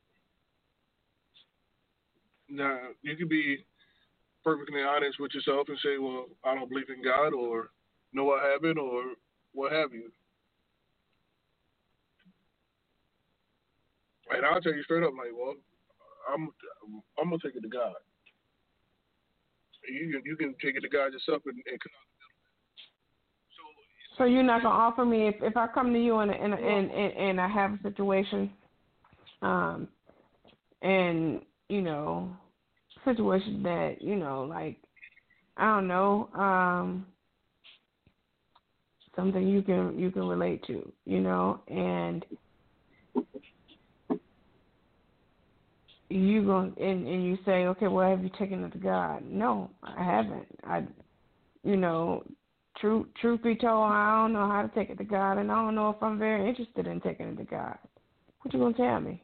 Now, 2.49 2.79
you 3.01 3.15
can 3.15 3.27
be 3.27 3.65
perfectly 4.43 4.81
honest 4.81 5.19
with 5.19 5.31
yourself 5.33 5.67
and 5.69 5.77
say, 5.83 5.97
well, 5.99 6.25
I 6.43 6.55
don't 6.55 6.69
believe 6.69 6.89
in 6.89 7.03
God 7.03 7.33
or 7.33 7.69
no, 8.13 8.31
I 8.31 8.51
haven't 8.51 8.77
or 8.77 9.13
what 9.53 9.71
have 9.71 9.93
you. 9.93 10.11
And 14.35 14.45
I'll 14.45 14.61
tell 14.61 14.73
you 14.73 14.83
straight 14.83 15.03
up, 15.03 15.11
like, 15.17 15.31
well, 15.37 15.55
I'm 16.31 16.49
I'm 17.19 17.29
gonna 17.29 17.37
take 17.43 17.55
it 17.55 17.61
to 17.61 17.67
God. 17.67 17.93
You 19.89 20.11
can 20.11 20.21
you 20.25 20.37
can 20.37 20.55
take 20.63 20.75
it 20.75 20.81
to 20.81 20.89
God 20.89 21.13
yourself 21.13 21.41
and, 21.45 21.55
and 21.55 21.79
cut 21.79 21.91
out 21.91 22.07
the 22.07 22.17
middleman. 22.19 23.85
So 24.17 24.23
So 24.23 24.23
you're 24.25 24.43
not 24.43 24.63
gonna 24.63 24.75
offer 24.75 25.05
me 25.05 25.27
if 25.27 25.35
if 25.41 25.57
I 25.57 25.67
come 25.67 25.93
to 25.93 25.99
you 25.99 26.19
and 26.19 26.31
and 26.31 26.53
and 26.53 26.91
and, 26.91 27.13
and 27.13 27.41
I 27.41 27.47
have 27.47 27.73
a 27.73 27.79
situation, 27.81 28.51
um, 29.41 29.87
and 30.81 31.41
you 31.69 31.81
know, 31.81 32.35
situation 33.03 33.63
that 33.63 34.01
you 34.01 34.15
know, 34.15 34.43
like 34.43 34.77
I 35.57 35.75
don't 35.75 35.87
know, 35.87 36.29
um, 36.35 37.05
something 39.15 39.47
you 39.47 39.61
can 39.61 39.97
you 39.97 40.11
can 40.11 40.27
relate 40.27 40.63
to, 40.67 40.91
you 41.05 41.19
know, 41.19 41.61
and 41.67 42.25
you 46.19 46.43
go 46.43 46.59
and 46.59 46.75
and 46.77 47.25
you 47.25 47.37
say, 47.45 47.65
okay, 47.65 47.87
well, 47.87 48.09
have 48.09 48.23
you 48.23 48.29
taken 48.37 48.63
it 48.63 48.71
to 48.71 48.77
God? 48.77 49.23
No, 49.25 49.69
I 49.83 50.03
haven't. 50.03 50.47
I, 50.63 50.83
you 51.63 51.77
know, 51.77 52.23
truth 52.79 53.07
truth 53.19 53.43
be 53.43 53.55
told, 53.55 53.91
I 53.91 54.21
don't 54.21 54.33
know 54.33 54.47
how 54.47 54.61
to 54.61 54.67
take 54.69 54.89
it 54.89 54.97
to 54.97 55.03
God, 55.03 55.37
and 55.37 55.51
I 55.51 55.55
don't 55.55 55.75
know 55.75 55.89
if 55.89 56.01
I'm 56.01 56.19
very 56.19 56.47
interested 56.47 56.87
in 56.87 57.01
taking 57.01 57.27
it 57.27 57.37
to 57.37 57.43
God. 57.43 57.77
What 58.41 58.53
you 58.53 58.59
gonna 58.59 58.73
tell 58.75 58.99
me? 58.99 59.23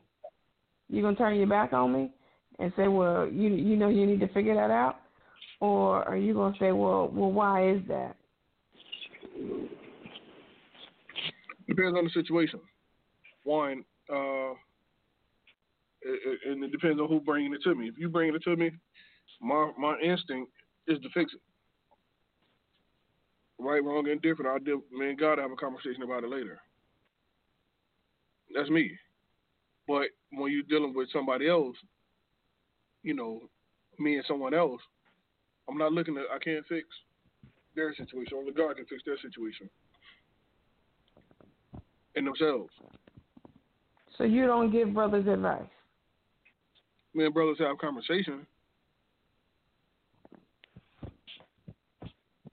You 0.89 1.01
gonna 1.01 1.15
turn 1.15 1.35
your 1.35 1.47
back 1.47 1.73
on 1.73 1.91
me 1.91 2.11
and 2.59 2.71
say, 2.75 2.87
well, 2.87 3.27
you 3.27 3.49
you 3.49 3.75
know 3.75 3.89
you 3.89 4.05
need 4.05 4.19
to 4.21 4.27
figure 4.29 4.55
that 4.55 4.71
out, 4.71 4.97
or 5.59 6.03
are 6.03 6.17
you 6.17 6.33
gonna 6.33 6.55
say, 6.59 6.71
well, 6.71 7.09
well, 7.13 7.31
why 7.31 7.69
is 7.69 7.81
that? 7.87 8.15
Depends 11.67 11.97
on 11.97 12.05
the 12.05 12.09
situation. 12.13 12.59
One, 13.43 13.83
uh, 14.13 14.53
it, 16.07 16.39
and 16.51 16.63
it 16.63 16.71
depends 16.71 16.99
on 17.01 17.07
who 17.07 17.19
bringing 17.19 17.53
it 17.53 17.61
to 17.63 17.75
me. 17.75 17.87
If 17.87 17.97
you 17.97 18.09
bringing 18.09 18.35
it 18.35 18.43
to 18.43 18.55
me, 18.55 18.71
my 19.41 19.71
my 19.77 19.97
instinct 19.99 20.51
is 20.87 20.99
to 21.01 21.09
fix 21.13 21.33
it. 21.33 21.41
Right, 23.59 23.83
wrong, 23.83 24.07
and 24.09 24.21
different. 24.21 24.51
I'll 24.51 24.59
deal, 24.59 24.81
me 24.91 25.09
and 25.09 25.19
God 25.19 25.39
have 25.39 25.51
a 25.51 25.55
conversation 25.55 26.03
about 26.03 26.23
it 26.23 26.29
later. 26.29 26.59
That's 28.53 28.69
me. 28.69 28.91
But 29.87 30.07
when 30.31 30.51
you're 30.51 30.63
dealing 30.63 30.93
with 30.95 31.09
somebody 31.11 31.49
else, 31.49 31.75
you 33.03 33.15
know, 33.15 33.41
me 33.97 34.15
and 34.15 34.25
someone 34.27 34.53
else, 34.53 34.81
I'm 35.67 35.77
not 35.77 35.91
looking 35.91 36.17
at. 36.17 36.25
I 36.33 36.39
can't 36.39 36.65
fix 36.67 36.87
their 37.75 37.93
situation. 37.95 38.37
Only 38.37 38.51
God 38.51 38.75
can 38.75 38.85
fix 38.85 39.01
their 39.05 39.17
situation 39.21 39.69
and 42.15 42.27
themselves. 42.27 42.71
So 44.17 44.23
you 44.23 44.45
don't 44.45 44.71
give 44.71 44.93
brothers 44.93 45.27
advice. 45.27 45.61
Me 47.13 47.25
and 47.25 47.33
brothers 47.33 47.57
have 47.59 47.77
conversation. 47.77 48.45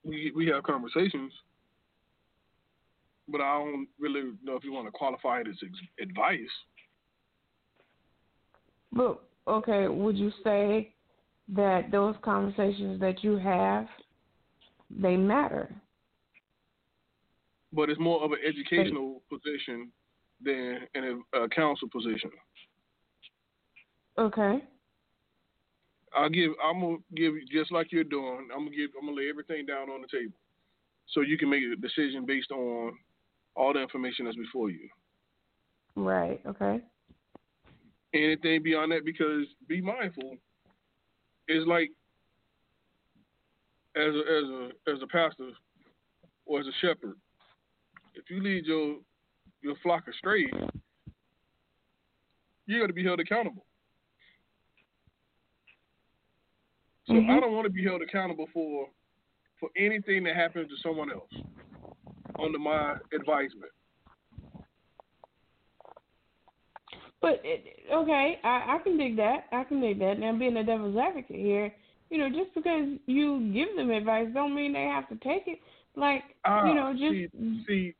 We 0.05 0.33
we 0.35 0.47
have 0.49 0.63
conversations, 0.63 1.33
but 3.29 3.41
I 3.41 3.59
don't 3.59 3.89
really 3.99 4.33
know 4.43 4.57
if 4.57 4.65
you 4.65 4.73
want 4.73 4.87
to 4.87 4.93
qualify 4.93 5.41
it 5.41 5.49
as 5.49 5.57
advice. 6.01 6.39
But 8.93 9.23
okay, 9.49 9.89
would 9.89 10.17
you 10.17 10.31
say 10.43 10.95
that 11.49 11.91
those 11.91 12.15
conversations 12.23 13.01
that 13.01 13.25
you 13.25 13.37
have 13.37 13.87
they 14.91 15.17
matter? 15.17 15.75
But 17.73 17.91
it's 17.91 18.01
more 18.01 18.23
of 18.23 18.33
an 18.33 18.39
educational 18.47 19.23
position 19.29 19.91
than 20.43 20.87
a, 20.95 21.43
a 21.43 21.49
counsel 21.49 21.89
position. 21.89 22.31
Okay. 24.19 24.63
I'll 26.17 26.29
give. 26.29 26.53
I'm 26.65 26.81
gonna 26.81 26.97
give 27.17 27.35
just 27.51 27.73
like 27.73 27.91
you're 27.91 28.05
doing. 28.05 28.49
I'm 28.53 28.67
gonna 28.67 28.77
give. 28.77 28.91
I'm 28.99 29.07
gonna 29.07 29.17
lay 29.17 29.29
everything 29.29 29.67
down 29.67 29.91
on 29.91 30.03
the 30.03 30.09
table, 30.09 30.35
so 31.09 31.23
you 31.23 31.37
can 31.37 31.51
make 31.51 31.63
a 31.65 31.77
decision 31.81 32.25
based 32.25 32.53
on 32.53 32.97
all 33.57 33.73
the 33.73 33.81
information 33.81 34.25
that's 34.25 34.37
before 34.37 34.71
you. 34.71 34.89
Right. 35.97 36.41
Okay. 36.47 36.81
Anything 38.15 38.63
beyond 38.63 38.93
that, 38.93 39.05
because 39.05 39.47
be 39.69 39.81
mindful. 39.81 40.37
It's 41.49 41.67
like 41.67 41.91
as 43.97 44.15
a 44.15 44.19
as 44.19 44.45
a 44.45 44.93
as 44.93 45.03
a 45.03 45.07
pastor 45.09 45.51
or 46.47 46.61
as 46.61 46.67
a 46.67 46.73
shepherd, 46.81 47.17
if 48.15 48.31
you 48.31 48.41
lead 48.41 48.67
your 48.67 48.99
your 49.63 49.75
flock 49.83 50.05
astray, 50.09 50.49
you're 52.67 52.79
going 52.79 52.89
to 52.89 52.95
be 52.95 53.05
held 53.05 53.19
accountable. 53.19 53.65
So 57.07 57.15
mm-hmm. 57.15 57.31
I 57.31 57.41
don't 57.41 57.53
want 57.53 57.67
to 57.67 57.73
be 57.73 57.85
held 57.85 58.03
accountable 58.03 58.47
for 58.53 58.89
for 59.61 59.69
anything 59.77 60.25
that 60.25 60.37
happens 60.37 60.69
to 60.69 60.77
someone 60.83 61.11
else 61.13 61.31
under 62.43 62.59
my 62.59 62.97
advisement. 63.15 63.71
But 67.21 67.43
okay, 67.91 68.39
I, 68.45 68.77
I 68.77 68.79
can 68.85 68.99
dig 68.99 69.17
that. 69.17 69.45
I 69.51 69.65
can 69.65 69.81
dig 69.81 69.99
that. 70.01 70.19
Now, 70.19 70.37
being 70.37 70.57
a 70.59 70.65
devil's 70.65 70.97
advocate 70.97 71.37
here, 71.37 71.73
you 72.11 72.19
know, 72.19 72.29
just 72.29 72.55
because 72.55 72.87
you 73.07 73.51
give 73.53 73.75
them 73.77 73.91
advice, 73.91 74.29
don't 74.35 74.55
mean 74.55 74.75
they 74.75 74.83
have 74.83 75.09
to 75.09 75.17
take 75.17 75.45
it. 75.47 75.59
Like, 75.97 76.23
uh, 76.45 76.65
you 76.67 76.75
know, 76.75 76.93
just 76.93 77.33
see, 77.33 77.65
see, 77.67 77.95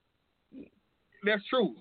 that's 1.25 1.43
true. 1.49 1.75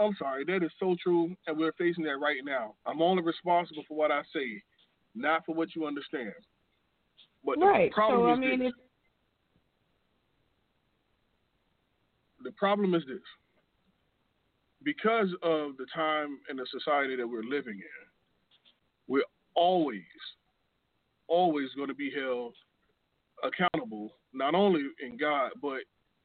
I'm 0.00 0.16
sorry, 0.18 0.44
that 0.46 0.64
is 0.64 0.72
so 0.80 0.96
true, 1.00 1.36
and 1.46 1.56
we're 1.56 1.72
facing 1.78 2.02
that 2.04 2.18
right 2.20 2.40
now. 2.44 2.74
I'm 2.86 3.00
only 3.00 3.22
responsible 3.22 3.84
for 3.86 3.96
what 3.96 4.10
I 4.10 4.22
say, 4.34 4.60
not 5.14 5.44
for 5.46 5.54
what 5.54 5.74
you 5.74 5.86
understand. 5.86 6.32
But 7.44 7.58
right. 7.60 7.90
the 7.90 7.94
problem 7.94 8.20
so, 8.20 8.32
is 8.32 8.36
I 8.36 8.40
mean, 8.40 8.58
this. 8.60 8.72
The 12.42 12.52
problem 12.52 12.94
is 12.94 13.02
this. 13.06 13.18
Because 14.82 15.28
of 15.42 15.76
the 15.78 15.86
time 15.94 16.38
and 16.48 16.58
the 16.58 16.66
society 16.70 17.16
that 17.16 17.26
we're 17.26 17.42
living 17.42 17.74
in, 17.74 18.04
we're 19.08 19.22
always, 19.54 20.02
always 21.26 21.68
going 21.74 21.88
to 21.88 21.94
be 21.94 22.10
held 22.10 22.54
accountable, 23.42 24.16
not 24.32 24.54
only 24.54 24.82
in 25.02 25.16
God, 25.16 25.52
but 25.60 25.80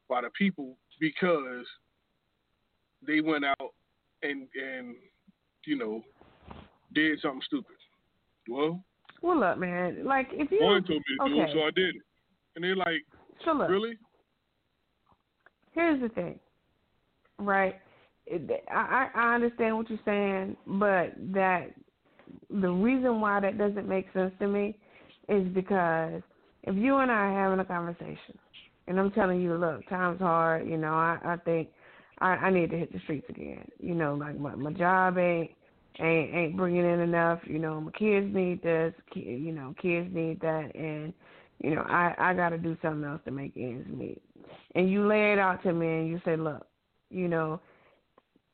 by 0.08 0.20
the 0.20 0.30
people 0.36 0.76
because 1.00 1.64
they 3.06 3.20
went 3.20 3.44
out 3.44 3.74
and 4.22 4.46
and 4.54 4.94
you 5.64 5.76
know 5.76 6.02
did 6.92 7.18
something 7.20 7.42
stupid. 7.46 7.76
Well, 8.50 8.82
well, 9.22 9.38
look, 9.38 9.58
man. 9.58 10.04
Like 10.04 10.28
if 10.32 10.50
you 10.50 10.58
one 10.60 10.82
told 10.84 11.02
me 11.08 11.16
to 11.18 11.22
okay. 11.24 11.34
do 11.34 11.40
it, 11.42 11.50
so 11.54 11.60
I 11.60 11.70
did 11.70 11.96
it, 11.96 12.02
and 12.56 12.64
they're 12.64 12.76
like, 12.76 13.04
so 13.44 13.52
look, 13.52 13.70
really? 13.70 13.96
Here's 15.72 16.00
the 16.00 16.08
thing, 16.08 16.38
right? 17.38 17.76
I 18.70 19.08
I 19.14 19.34
understand 19.34 19.76
what 19.76 19.88
you're 19.88 19.98
saying, 20.04 20.56
but 20.66 21.14
that 21.32 21.68
the 22.50 22.70
reason 22.70 23.20
why 23.20 23.40
that 23.40 23.56
doesn't 23.56 23.88
make 23.88 24.06
sense 24.12 24.32
to 24.40 24.48
me 24.48 24.76
is 25.28 25.46
because 25.54 26.22
if 26.64 26.74
you 26.74 26.96
and 26.98 27.10
I 27.10 27.14
are 27.14 27.42
having 27.42 27.60
a 27.60 27.64
conversation, 27.64 28.36
and 28.88 28.98
I'm 28.98 29.12
telling 29.12 29.40
you, 29.40 29.54
look, 29.54 29.88
time's 29.88 30.20
hard. 30.20 30.68
You 30.68 30.76
know, 30.76 30.94
I 30.94 31.18
I 31.24 31.36
think 31.44 31.68
I, 32.18 32.30
I 32.30 32.50
need 32.50 32.70
to 32.70 32.78
hit 32.78 32.92
the 32.92 32.98
streets 33.00 33.26
again. 33.28 33.64
You 33.78 33.94
know, 33.94 34.14
like 34.14 34.38
my 34.38 34.56
my 34.56 34.72
job 34.72 35.18
ain't 35.18 35.50
ain't 35.98 36.34
ain't 36.34 36.56
bringing 36.56 36.84
in 36.84 37.00
enough. 37.00 37.40
You 37.44 37.58
know, 37.58 37.80
my 37.80 37.90
kids 37.92 38.32
need 38.34 38.62
this. 38.62 38.94
You 39.14 39.52
know, 39.52 39.74
kids 39.80 40.08
need 40.12 40.40
that, 40.40 40.74
and 40.74 41.12
you 41.58 41.74
know, 41.74 41.82
I 41.82 42.14
I 42.18 42.34
got 42.34 42.50
to 42.50 42.58
do 42.58 42.76
something 42.82 43.04
else 43.04 43.20
to 43.24 43.30
make 43.30 43.52
ends 43.56 43.88
meet. 43.88 44.22
And 44.74 44.90
you 44.90 45.06
lay 45.06 45.32
it 45.32 45.38
out 45.38 45.62
to 45.64 45.72
me, 45.72 45.86
and 45.86 46.08
you 46.08 46.20
say, 46.24 46.36
look, 46.36 46.66
you 47.10 47.28
know, 47.28 47.60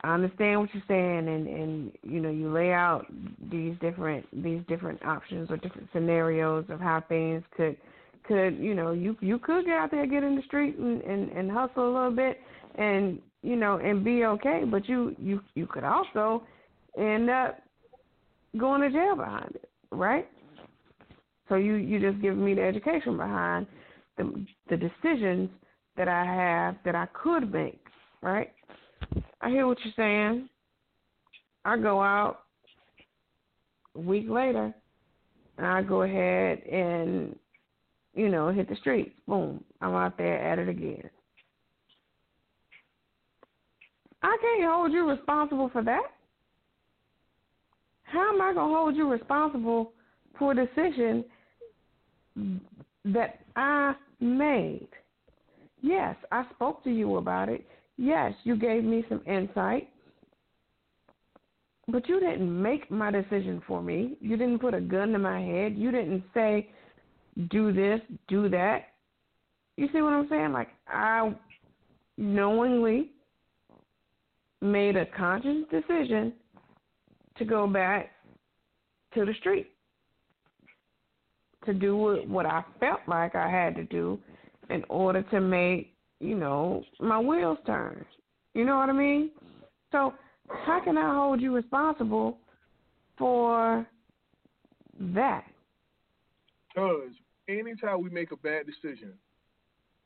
I 0.02 0.14
understand 0.14 0.60
what 0.60 0.70
you're 0.72 0.82
saying, 0.88 1.28
and 1.28 1.46
and 1.46 1.92
you 2.02 2.20
know, 2.20 2.30
you 2.30 2.50
lay 2.50 2.72
out 2.72 3.06
these 3.50 3.74
different 3.80 4.26
these 4.42 4.62
different 4.68 5.04
options 5.04 5.50
or 5.50 5.56
different 5.56 5.88
scenarios 5.92 6.64
of 6.68 6.80
how 6.80 7.02
things 7.08 7.42
could 7.56 7.76
could 8.24 8.56
you 8.58 8.74
know 8.74 8.90
you 8.90 9.16
you 9.20 9.38
could 9.38 9.66
get 9.66 9.74
out 9.74 9.90
there 9.90 10.04
get 10.04 10.24
in 10.24 10.34
the 10.34 10.42
street 10.42 10.76
and 10.78 11.00
and, 11.02 11.30
and 11.30 11.50
hustle 11.50 11.88
a 11.88 11.92
little 11.92 12.10
bit 12.10 12.40
and 12.76 13.20
you 13.46 13.54
know, 13.54 13.78
and 13.78 14.04
be 14.04 14.24
okay. 14.24 14.62
But 14.68 14.88
you 14.88 15.14
you 15.18 15.40
you 15.54 15.66
could 15.66 15.84
also 15.84 16.42
end 16.96 17.30
up 17.30 17.58
going 18.58 18.80
to 18.80 18.90
jail 18.90 19.16
behind 19.16 19.54
it, 19.54 19.68
right? 19.90 20.28
So 21.48 21.56
you 21.56 21.74
you 21.74 22.00
just 22.00 22.20
give 22.20 22.36
me 22.36 22.54
the 22.54 22.62
education 22.62 23.16
behind 23.16 23.66
the 24.16 24.46
the 24.68 24.76
decisions 24.76 25.50
that 25.96 26.08
I 26.08 26.24
have 26.24 26.76
that 26.84 26.94
I 26.94 27.06
could 27.12 27.52
make, 27.52 27.80
right? 28.22 28.52
I 29.40 29.50
hear 29.50 29.66
what 29.66 29.78
you're 29.84 29.94
saying. 29.96 30.48
I 31.64 31.76
go 31.76 32.02
out 32.02 32.42
a 33.94 34.00
week 34.00 34.26
later 34.28 34.74
and 35.58 35.66
I 35.66 35.82
go 35.82 36.02
ahead 36.02 36.62
and 36.62 37.36
you 38.14 38.28
know 38.28 38.50
hit 38.50 38.68
the 38.68 38.76
streets. 38.76 39.14
Boom, 39.26 39.62
I'm 39.80 39.94
out 39.94 40.18
there 40.18 40.40
at 40.40 40.58
it 40.58 40.68
again. 40.68 41.10
I 44.22 44.36
can't 44.40 44.70
hold 44.70 44.92
you 44.92 45.08
responsible 45.08 45.70
for 45.72 45.82
that. 45.84 46.06
How 48.06 48.32
am 48.32 48.40
I 48.40 48.54
going 48.54 48.68
to 48.68 48.74
hold 48.74 48.96
you 48.96 49.10
responsible 49.10 49.92
for 50.38 50.52
a 50.52 50.66
decision 50.66 51.24
that 53.04 53.40
I 53.56 53.94
made? 54.20 54.88
Yes, 55.82 56.16
I 56.30 56.44
spoke 56.54 56.82
to 56.84 56.90
you 56.90 57.16
about 57.16 57.48
it. 57.48 57.66
Yes, 57.98 58.32
you 58.44 58.56
gave 58.56 58.84
me 58.84 59.04
some 59.08 59.22
insight. 59.26 59.88
But 61.88 62.08
you 62.08 62.18
didn't 62.18 62.62
make 62.62 62.90
my 62.90 63.10
decision 63.10 63.62
for 63.66 63.80
me. 63.80 64.16
You 64.20 64.36
didn't 64.36 64.58
put 64.58 64.74
a 64.74 64.80
gun 64.80 65.12
to 65.12 65.18
my 65.18 65.40
head. 65.40 65.76
You 65.76 65.92
didn't 65.92 66.24
say, 66.34 66.68
do 67.50 67.72
this, 67.72 68.00
do 68.28 68.48
that. 68.48 68.86
You 69.76 69.88
see 69.92 70.02
what 70.02 70.12
I'm 70.12 70.28
saying? 70.28 70.52
Like, 70.52 70.68
I 70.88 71.32
knowingly 72.16 73.10
made 74.60 74.96
a 74.96 75.06
conscious 75.06 75.64
decision 75.70 76.32
to 77.38 77.44
go 77.44 77.66
back 77.66 78.10
to 79.14 79.24
the 79.24 79.34
street 79.40 79.70
to 81.66 81.74
do 81.74 82.22
what 82.26 82.46
I 82.46 82.64
felt 82.80 83.00
like 83.06 83.34
I 83.34 83.50
had 83.50 83.74
to 83.76 83.84
do 83.84 84.18
in 84.70 84.84
order 84.88 85.22
to 85.22 85.40
make, 85.40 85.94
you 86.20 86.36
know, 86.36 86.84
my 87.00 87.18
wheels 87.18 87.58
turn. 87.66 88.04
You 88.54 88.64
know 88.64 88.76
what 88.76 88.88
I 88.88 88.92
mean? 88.92 89.30
So 89.92 90.14
how 90.48 90.80
can 90.82 90.96
I 90.96 91.14
hold 91.14 91.40
you 91.40 91.54
responsible 91.54 92.38
for 93.18 93.86
that? 94.98 95.44
Because 96.74 97.10
anytime 97.48 98.02
we 98.02 98.10
make 98.10 98.32
a 98.32 98.36
bad 98.36 98.66
decision, 98.66 99.12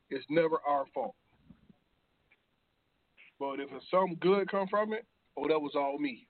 it's 0.08 0.24
never 0.30 0.60
our 0.66 0.84
fault. 0.92 1.14
But 3.38 3.60
if 3.60 3.70
some 3.90 4.16
good 4.16 4.50
come 4.50 4.66
from 4.68 4.92
it, 4.92 5.06
oh, 5.36 5.48
that 5.48 5.60
was 5.60 5.72
all 5.74 5.98
me. 5.98 6.26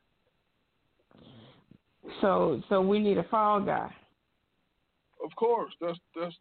So, 2.20 2.62
so 2.68 2.80
we 2.80 2.98
need 2.98 3.18
a 3.18 3.24
fall 3.24 3.60
guy. 3.60 3.90
Of 5.24 5.34
course, 5.36 5.72
that's 5.80 5.98
that's 6.18 6.34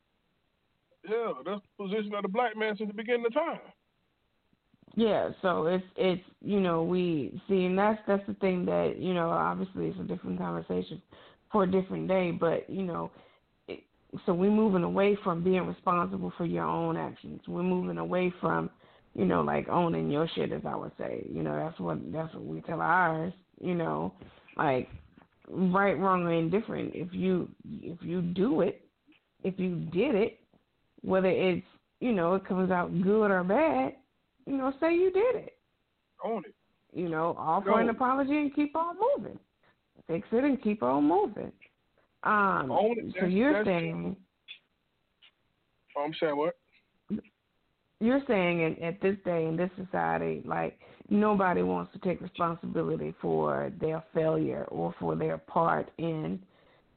yeah, 1.07 1.33
that's 1.45 1.61
the 1.77 1.85
position 1.85 2.13
of 2.13 2.23
the 2.23 2.29
black 2.29 2.57
man 2.57 2.75
since 2.77 2.89
the 2.89 2.93
beginning 2.93 3.25
of 3.25 3.33
time. 3.33 3.59
Yeah, 4.95 5.29
so 5.41 5.67
it's 5.67 5.85
it's 5.95 6.23
you 6.41 6.59
know 6.59 6.83
we 6.83 7.41
see, 7.47 7.65
and 7.65 7.77
that's 7.77 7.99
that's 8.07 8.25
the 8.27 8.33
thing 8.35 8.65
that 8.65 8.97
you 8.97 9.13
know 9.13 9.29
obviously 9.29 9.87
it's 9.87 9.99
a 9.99 10.03
different 10.03 10.39
conversation 10.39 11.01
for 11.51 11.63
a 11.63 11.71
different 11.71 12.07
day, 12.07 12.31
but 12.31 12.69
you 12.69 12.83
know, 12.83 13.11
it, 13.67 13.79
so 14.25 14.33
we're 14.33 14.51
moving 14.51 14.83
away 14.83 15.17
from 15.23 15.43
being 15.43 15.65
responsible 15.67 16.33
for 16.37 16.45
your 16.45 16.65
own 16.65 16.97
actions. 16.97 17.41
We're 17.47 17.63
moving 17.63 17.97
away 17.97 18.33
from 18.41 18.69
you 19.13 19.25
know 19.25 19.41
like 19.41 19.69
owning 19.69 20.09
your 20.09 20.27
shit, 20.35 20.51
as 20.51 20.61
I 20.65 20.75
would 20.75 20.91
say. 20.97 21.25
You 21.31 21.43
know 21.43 21.55
that's 21.55 21.79
what 21.79 22.11
that's 22.11 22.33
what 22.33 22.45
we 22.45 22.61
tell 22.61 22.81
ours. 22.81 23.33
You 23.61 23.75
know, 23.75 24.13
like 24.57 24.89
right, 25.49 25.97
wrong, 25.97 26.23
or 26.23 26.33
indifferent. 26.33 26.91
If 26.93 27.13
you 27.13 27.49
if 27.69 27.97
you 28.01 28.21
do 28.21 28.61
it, 28.61 28.81
if 29.43 29.59
you 29.59 29.75
did 29.75 30.15
it, 30.15 30.39
whether 31.01 31.29
it's 31.29 31.65
you 31.99 32.11
know 32.11 32.35
it 32.35 32.45
comes 32.45 32.71
out 32.71 33.01
good 33.01 33.31
or 33.31 33.43
bad, 33.43 33.93
you 34.45 34.57
know, 34.57 34.73
say 34.79 34.93
you 34.93 35.11
did 35.11 35.35
it. 35.35 35.57
Own 36.23 36.43
it. 36.45 36.55
You 36.93 37.09
know, 37.09 37.35
offer 37.37 37.69
no. 37.69 37.77
an 37.77 37.89
apology 37.89 38.37
and 38.37 38.53
keep 38.53 38.75
on 38.75 38.95
moving. 39.17 39.39
Fix 40.07 40.27
it 40.31 40.43
and 40.43 40.61
keep 40.61 40.81
on 40.81 41.07
moving. 41.07 41.51
Um, 42.23 42.71
Own 42.71 42.95
it. 42.97 43.15
So 43.19 43.27
you're 43.27 43.63
saying. 43.63 44.15
I'm 45.97 46.13
saying 46.19 46.37
what? 46.37 46.55
You're 47.99 48.21
saying 48.27 48.61
in, 48.61 48.83
at 48.83 49.01
this 49.01 49.17
day 49.25 49.45
in 49.45 49.57
this 49.57 49.69
society, 49.77 50.41
like 50.45 50.79
nobody 51.09 51.61
wants 51.61 51.91
to 51.93 51.99
take 51.99 52.21
responsibility 52.21 53.13
for 53.21 53.71
their 53.79 54.03
failure 54.13 54.65
or 54.69 54.93
for 54.99 55.15
their 55.15 55.37
part 55.37 55.91
in, 55.97 56.39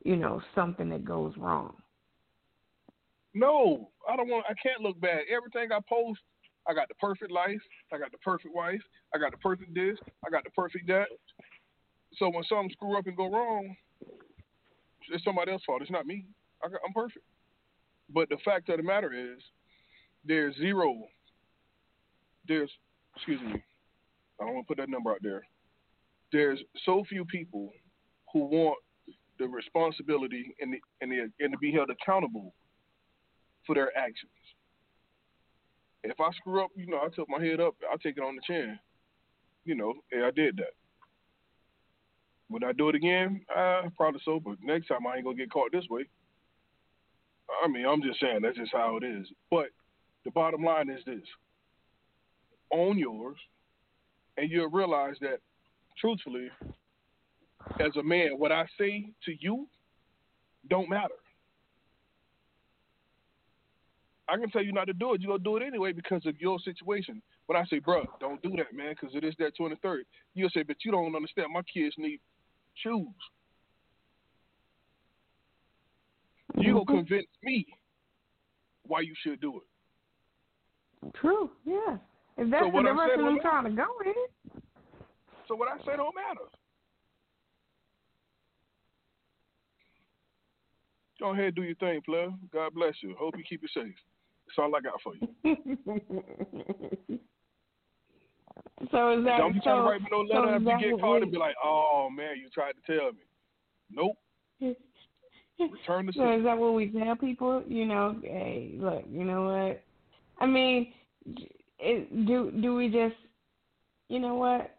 you 0.05 0.17
know, 0.17 0.43
something 0.55 0.89
that 0.91 1.05
goes 1.05 1.35
wrong. 1.37 1.75
No, 3.35 3.91
I 4.09 4.17
don't 4.17 4.29
want. 4.29 4.45
I 4.49 4.55
can't 4.63 4.83
look 4.83 5.01
bad. 5.01 5.21
Everything 5.35 5.73
I 5.73 5.79
post, 5.89 6.21
I 6.69 6.75
got 6.75 6.89
the 6.89 6.95
perfect 6.95 7.31
life. 7.31 7.61
I 7.93 7.99
got 7.99 8.13
the 8.13 8.19
perfect 8.19 8.55
wife. 8.55 8.81
I 9.15 9.19
got 9.19 9.31
the 9.33 9.39
perfect 9.39 9.75
this. 9.75 9.99
I 10.27 10.31
got 10.31 10.45
the 10.45 10.51
perfect 10.51 10.87
that. 10.89 11.07
So 12.19 12.29
when 12.29 12.45
something 12.45 12.71
screw 12.73 12.99
up 12.99 13.07
and 13.07 13.17
go 13.17 13.31
wrong, 13.31 13.75
it's 15.11 15.25
somebody 15.25 15.51
else's 15.51 15.65
fault. 15.65 15.83
It's 15.83 15.91
not 15.91 16.07
me. 16.07 16.27
I 16.63 16.67
am 16.67 16.93
perfect. 16.95 17.25
But 18.13 18.29
the 18.29 18.37
fact 18.45 18.69
of 18.69 18.77
the 18.77 18.83
matter 18.83 19.13
is, 19.13 19.41
there's 20.25 20.55
zero. 20.57 21.03
There's, 22.47 22.71
excuse 23.17 23.41
me, 23.41 23.63
I 24.43 24.47
don't 24.47 24.55
want 24.55 24.67
to 24.67 24.75
put 24.75 24.79
that 24.79 24.91
number 24.91 25.11
out 25.11 25.23
there. 25.23 25.43
There's 26.33 26.59
so 26.85 27.05
few 27.09 27.25
people 27.25 27.71
who 28.33 28.47
want 28.47 28.79
the 29.39 29.47
responsibility 29.47 30.55
and 30.61 30.75
the, 30.75 30.81
and 31.01 31.13
the, 31.13 31.31
and 31.41 31.53
to 31.53 31.59
be 31.59 31.73
held 31.73 31.91
accountable 31.91 32.55
for 33.67 33.75
their 33.75 33.97
actions. 33.97 34.31
If 36.05 36.21
I 36.21 36.31
screw 36.33 36.65
up, 36.65 36.71
you 36.75 36.87
know, 36.87 36.99
I 36.99 37.09
tilt 37.15 37.29
my 37.29 37.43
head 37.43 37.61
up, 37.61 37.77
I 37.91 37.97
take 38.03 38.17
it 38.17 38.23
on 38.23 38.35
the 38.35 38.43
chin. 38.47 38.79
You 39.65 39.77
know, 39.77 39.95
hey, 40.11 40.23
I 40.23 40.33
did 40.33 40.57
that. 40.57 40.73
Would 42.51 42.65
I 42.65 42.73
do 42.73 42.89
it 42.89 42.95
again? 42.97 43.43
Uh, 43.57 43.83
probably 43.97 44.21
so, 44.25 44.41
but 44.41 44.57
next 44.63 44.89
time 44.89 45.07
I 45.07 45.17
ain't 45.17 45.25
gonna 45.25 45.37
get 45.37 45.51
caught 45.51 45.73
this 45.73 45.87
way. 45.89 46.07
I 47.65 47.69
mean, 47.69 47.87
I'm 47.87 48.03
just 48.03 48.21
saying 48.21 48.41
that's 48.43 48.59
just 48.59 48.73
how 48.73 48.99
it 48.99 49.05
is. 49.05 49.27
But 49.51 49.69
the 50.25 50.33
bottom 50.33 50.65
line 50.65 50.91
is 50.91 51.05
this: 51.07 51.23
own 52.73 52.99
yours, 52.99 53.37
and 54.37 54.51
you'll 54.51 54.71
realize 54.71 55.17
that, 55.21 55.39
truthfully, 55.99 56.49
as 57.81 57.97
a 57.97 58.03
man, 58.03 58.39
what 58.39 58.53
I 58.53 58.65
say 58.79 59.11
to 59.25 59.33
you 59.39 59.67
don't 60.69 60.89
matter. 60.89 61.15
I 64.29 64.37
can 64.37 64.51
tell 64.51 64.63
you 64.63 64.73
not 64.73 64.87
to 64.87 64.93
do 64.93 65.15
it. 65.15 65.21
You're 65.21 65.37
to 65.37 65.43
do 65.43 65.57
it 65.57 65.63
anyway 65.63 65.93
because 65.93 66.25
of 66.27 66.41
your 66.41 66.59
situation. 66.61 67.21
When 67.47 67.57
I 67.57 67.65
say, 67.67 67.81
bro, 67.81 68.05
don't 68.21 68.41
do 68.43 68.51
that, 68.57 68.75
man, 68.75 68.95
because 68.99 69.15
it 69.15 69.25
is 69.25 69.35
that 69.39 69.53
23rd, 69.61 70.03
you'll 70.35 70.51
say, 70.51 70.63
but 70.63 70.77
you 70.85 70.93
don't 70.93 71.15
understand. 71.15 71.49
My 71.53 71.63
kids 71.63 71.95
need 71.99 72.21
shoes. 72.75 73.07
You're 76.57 76.75
going 76.75 76.87
to 76.87 76.93
mm-hmm. 76.93 76.99
convince 77.09 77.29
me 77.43 77.67
why 78.87 79.01
you 79.01 79.15
should 79.23 79.41
do 79.41 79.61
it. 79.61 81.15
True, 81.17 81.51
yeah. 81.65 81.97
If 82.39 82.51
that's 82.51 82.65
so 82.65 82.71
the 82.71 82.83
direction 82.83 83.25
I'm 83.25 83.41
trying 83.41 83.65
to 83.65 83.71
go 83.71 83.87
in. 84.05 84.61
So 85.49 85.55
what 85.55 85.69
I 85.69 85.77
say 85.85 85.97
don't 85.97 86.15
matter. 86.15 86.49
Go 91.21 91.33
ahead, 91.33 91.55
do 91.55 91.63
your 91.63 91.77
thing, 91.77 92.01
player. 92.05 92.31
God 92.53 92.75
bless 92.75 92.95
you. 93.01 93.15
Hope 93.19 93.35
you 93.37 93.45
keep 93.49 93.63
it 93.63 93.71
safe. 93.75 93.95
That's 94.47 94.59
all 94.59 94.75
I 94.75 94.81
got 94.81 95.01
for 95.03 95.15
you. 95.15 95.29
so 98.91 99.19
is 99.19 99.25
that 99.25 99.39
don't 99.39 99.53
be 99.53 99.61
so, 99.61 99.65
trying 99.65 99.77
to 99.77 99.83
write 99.83 100.01
me 100.01 100.09
no 100.11 100.21
letter 100.23 100.49
so 100.49 100.71
after 100.71 100.87
you 100.87 100.97
get 100.97 101.01
caught 101.01 101.23
and 101.23 101.31
be 101.31 101.39
like, 101.39 101.55
"Oh 101.63 102.09
man, 102.11 102.39
you 102.39 102.49
tried 102.51 102.73
to 102.73 102.99
tell 102.99 103.13
me." 103.13 103.21
Nope. 103.91 104.17
Return 105.59 106.07
the. 106.07 106.13
So 106.17 106.33
is 106.37 106.45
that 106.45 106.59
what 106.59 106.75
we 106.75 106.89
tell 106.89 107.15
people? 107.15 107.63
You 107.69 107.87
know, 107.87 108.17
hey, 108.23 108.75
look, 108.79 109.05
you 109.09 109.25
know 109.25 109.45
what? 109.45 109.83
I 110.41 110.47
mean, 110.47 110.93
it, 111.83 112.27
do 112.27 112.51
do 112.63 112.75
we 112.75 112.89
just, 112.89 113.17
you 114.09 114.21
know 114.21 114.35
what? 114.35 114.77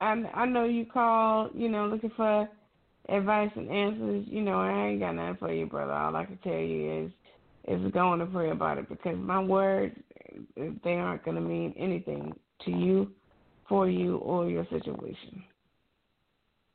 I 0.00 0.12
I 0.34 0.46
know 0.46 0.64
you 0.64 0.84
call, 0.86 1.50
you 1.54 1.68
know, 1.68 1.86
looking 1.86 2.12
for 2.16 2.48
advice 3.08 3.50
and 3.56 3.70
answers. 3.70 4.26
You 4.28 4.42
know, 4.42 4.60
I 4.60 4.88
ain't 4.88 5.00
got 5.00 5.14
nothing 5.14 5.36
for 5.38 5.52
you, 5.52 5.66
brother. 5.66 5.92
All 5.92 6.14
I 6.14 6.24
can 6.24 6.38
tell 6.38 6.52
you 6.52 7.04
is 7.04 7.10
is 7.66 7.92
going 7.92 8.20
to 8.20 8.26
pray 8.26 8.50
about 8.50 8.78
it 8.78 8.88
because 8.88 9.16
my 9.18 9.40
words 9.40 9.96
they 10.84 10.94
aren't 10.94 11.24
going 11.24 11.36
to 11.36 11.40
mean 11.40 11.74
anything 11.78 12.32
to 12.64 12.70
you, 12.70 13.10
for 13.68 13.88
you, 13.88 14.16
or 14.18 14.48
your 14.48 14.66
situation. 14.70 15.42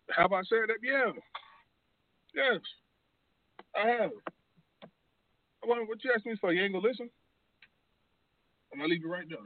How 0.10 0.26
about 0.26 0.46
saying 0.48 0.66
that? 0.68 0.78
Yeah. 0.82 1.12
Yes. 2.34 2.62
I 3.76 3.88
have. 3.90 4.12
What, 5.64 5.88
what 5.88 6.04
you 6.04 6.12
asked 6.16 6.26
me 6.26 6.36
for? 6.40 6.54
You 6.54 6.64
ain't 6.64 6.74
gonna 6.74 6.88
listen? 6.88 7.10
I'm 8.72 8.80
gonna 8.80 8.90
leave 8.90 9.02
you 9.02 9.12
right 9.12 9.28
there. 9.28 9.38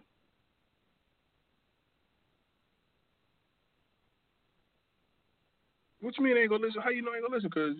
What 6.02 6.18
you 6.18 6.24
mean 6.24 6.38
ain't 6.38 6.50
gonna 6.50 6.66
listen? 6.66 6.82
How 6.82 6.90
you 6.90 7.02
know 7.02 7.12
I 7.12 7.16
ain't 7.16 7.24
gonna 7.24 7.36
listen? 7.36 7.50
Because 7.54 7.78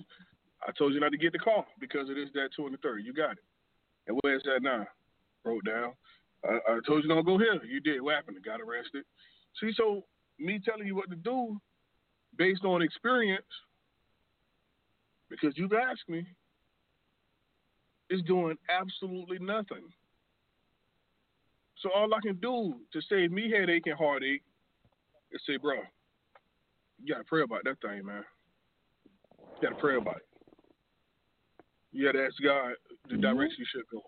I 0.66 0.72
told 0.72 0.94
you 0.94 1.00
not 1.00 1.12
to 1.12 1.18
get 1.18 1.34
the 1.34 1.40
call 1.40 1.66
because 1.80 2.10
it 2.10 2.18
is 2.18 2.30
that 2.34 2.50
two 2.56 2.66
and 2.66 2.74
the 2.74 2.78
third. 2.78 3.04
You 3.04 3.14
got 3.14 3.34
it. 3.34 3.44
And 4.08 4.18
where's 4.22 4.44
that 4.44 4.62
now? 4.62 4.88
Wrote 5.44 5.66
down. 5.66 5.92
I, 6.46 6.60
I 6.68 6.80
told 6.88 7.04
you 7.04 7.10
don't 7.10 7.26
go 7.26 7.38
here. 7.38 7.62
You 7.66 7.82
did. 7.82 8.02
What 8.02 8.16
happened? 8.16 8.38
Got 8.46 8.62
arrested. 8.62 9.04
See, 9.60 9.72
so 9.76 10.06
me 10.40 10.60
telling 10.64 10.88
you 10.88 10.96
what 10.96 11.10
to 11.10 11.16
do 11.16 11.60
based 12.38 12.64
on 12.64 12.82
experience, 12.82 13.46
because 15.30 15.54
you've 15.58 15.74
asked 15.74 16.08
me, 16.08 16.26
is 18.10 18.22
doing 18.24 18.58
absolutely 18.70 19.40
nothing. 19.40 19.84
So 21.84 21.92
all 21.94 22.14
I 22.14 22.20
can 22.22 22.38
do 22.38 22.76
to 22.94 23.02
save 23.10 23.32
me 23.32 23.52
headache 23.52 23.88
and 23.88 23.98
heartache 23.98 24.42
is 25.34 25.42
say, 25.46 25.58
bro, 25.58 25.76
you 27.04 27.14
gotta 27.14 27.26
pray 27.26 27.44
about 27.44 27.66
that 27.66 27.82
thing, 27.82 28.06
man. 28.06 28.24
You 29.62 29.70
gotta 29.70 29.82
pray 29.82 29.98
about 29.98 30.18
it. 30.18 30.28
You 31.92 32.06
gotta 32.06 32.26
ask 32.26 32.36
God 32.42 32.72
the 33.10 33.16
mm-hmm. 33.16 33.22
direction 33.22 33.58
you 33.60 33.66
should 33.70 33.88
go. 33.92 34.02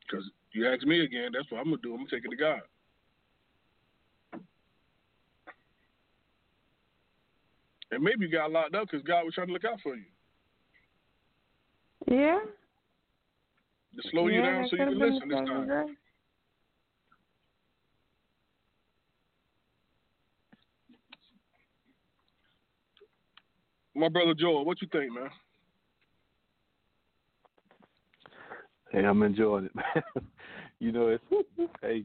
Because 0.00 0.28
You 0.52 0.68
ask 0.68 0.84
me 0.84 1.04
again, 1.04 1.30
that's 1.32 1.50
what 1.52 1.58
I'm 1.58 1.66
gonna 1.66 1.76
do. 1.82 1.92
I'm 1.92 1.98
gonna 1.98 2.10
take 2.10 2.24
it 2.24 2.30
to 2.30 2.36
God. 2.36 2.60
And 7.92 8.02
maybe 8.02 8.26
you 8.26 8.32
got 8.32 8.50
locked 8.50 8.74
up 8.74 8.88
because 8.90 9.06
God 9.06 9.24
was 9.24 9.34
trying 9.34 9.46
to 9.48 9.52
look 9.52 9.64
out 9.64 9.78
for 9.82 9.94
you. 9.94 10.04
Yeah. 12.10 12.40
To 13.96 14.08
slow 14.10 14.28
yeah, 14.28 14.36
you 14.36 14.42
down 14.42 14.66
so 14.70 14.76
you 14.76 14.84
can 14.84 14.98
listen 14.98 15.28
this 15.28 15.38
time. 15.38 15.68
Right. 15.68 15.86
My 23.94 24.08
brother 24.08 24.34
Joel, 24.34 24.64
what 24.64 24.80
you 24.80 24.88
think, 24.90 25.12
man? 25.12 25.28
Hey, 28.90 29.04
I'm 29.04 29.22
enjoying 29.22 29.66
it, 29.66 29.74
man. 29.74 30.02
you 30.78 30.92
know, 30.92 31.08
it's 31.08 31.24
hey, 31.82 32.04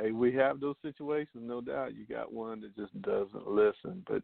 hey, 0.00 0.12
we 0.12 0.32
have 0.34 0.60
those 0.60 0.76
situations, 0.82 1.42
no 1.42 1.60
doubt. 1.60 1.94
You 1.94 2.06
got 2.06 2.32
one 2.32 2.60
that 2.62 2.76
just 2.76 3.00
doesn't 3.02 3.46
listen, 3.46 4.02
but 4.08 4.22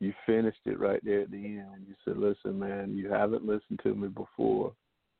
you 0.00 0.12
finished 0.26 0.60
it 0.64 0.78
right 0.78 1.04
there 1.04 1.22
at 1.22 1.30
the 1.30 1.36
end. 1.36 1.86
You 1.86 1.94
said, 2.04 2.16
"Listen, 2.16 2.58
man, 2.58 2.96
you 2.96 3.10
haven't 3.10 3.44
listened 3.44 3.80
to 3.82 3.94
me 3.94 4.08
before. 4.08 4.72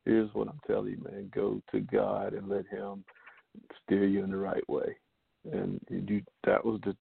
Here's 0.05 0.33
what 0.33 0.47
I'm 0.47 0.59
telling 0.65 0.91
you, 0.91 1.03
man. 1.03 1.29
Go 1.33 1.61
to 1.71 1.79
God 1.79 2.33
and 2.33 2.49
let 2.49 2.67
Him 2.67 3.03
steer 3.83 4.05
you 4.05 4.23
in 4.23 4.31
the 4.31 4.37
right 4.37 4.67
way." 4.69 4.95
And 5.51 5.79
you, 5.89 6.21
that 6.45 6.63
was 6.63 6.79
the 6.83 6.95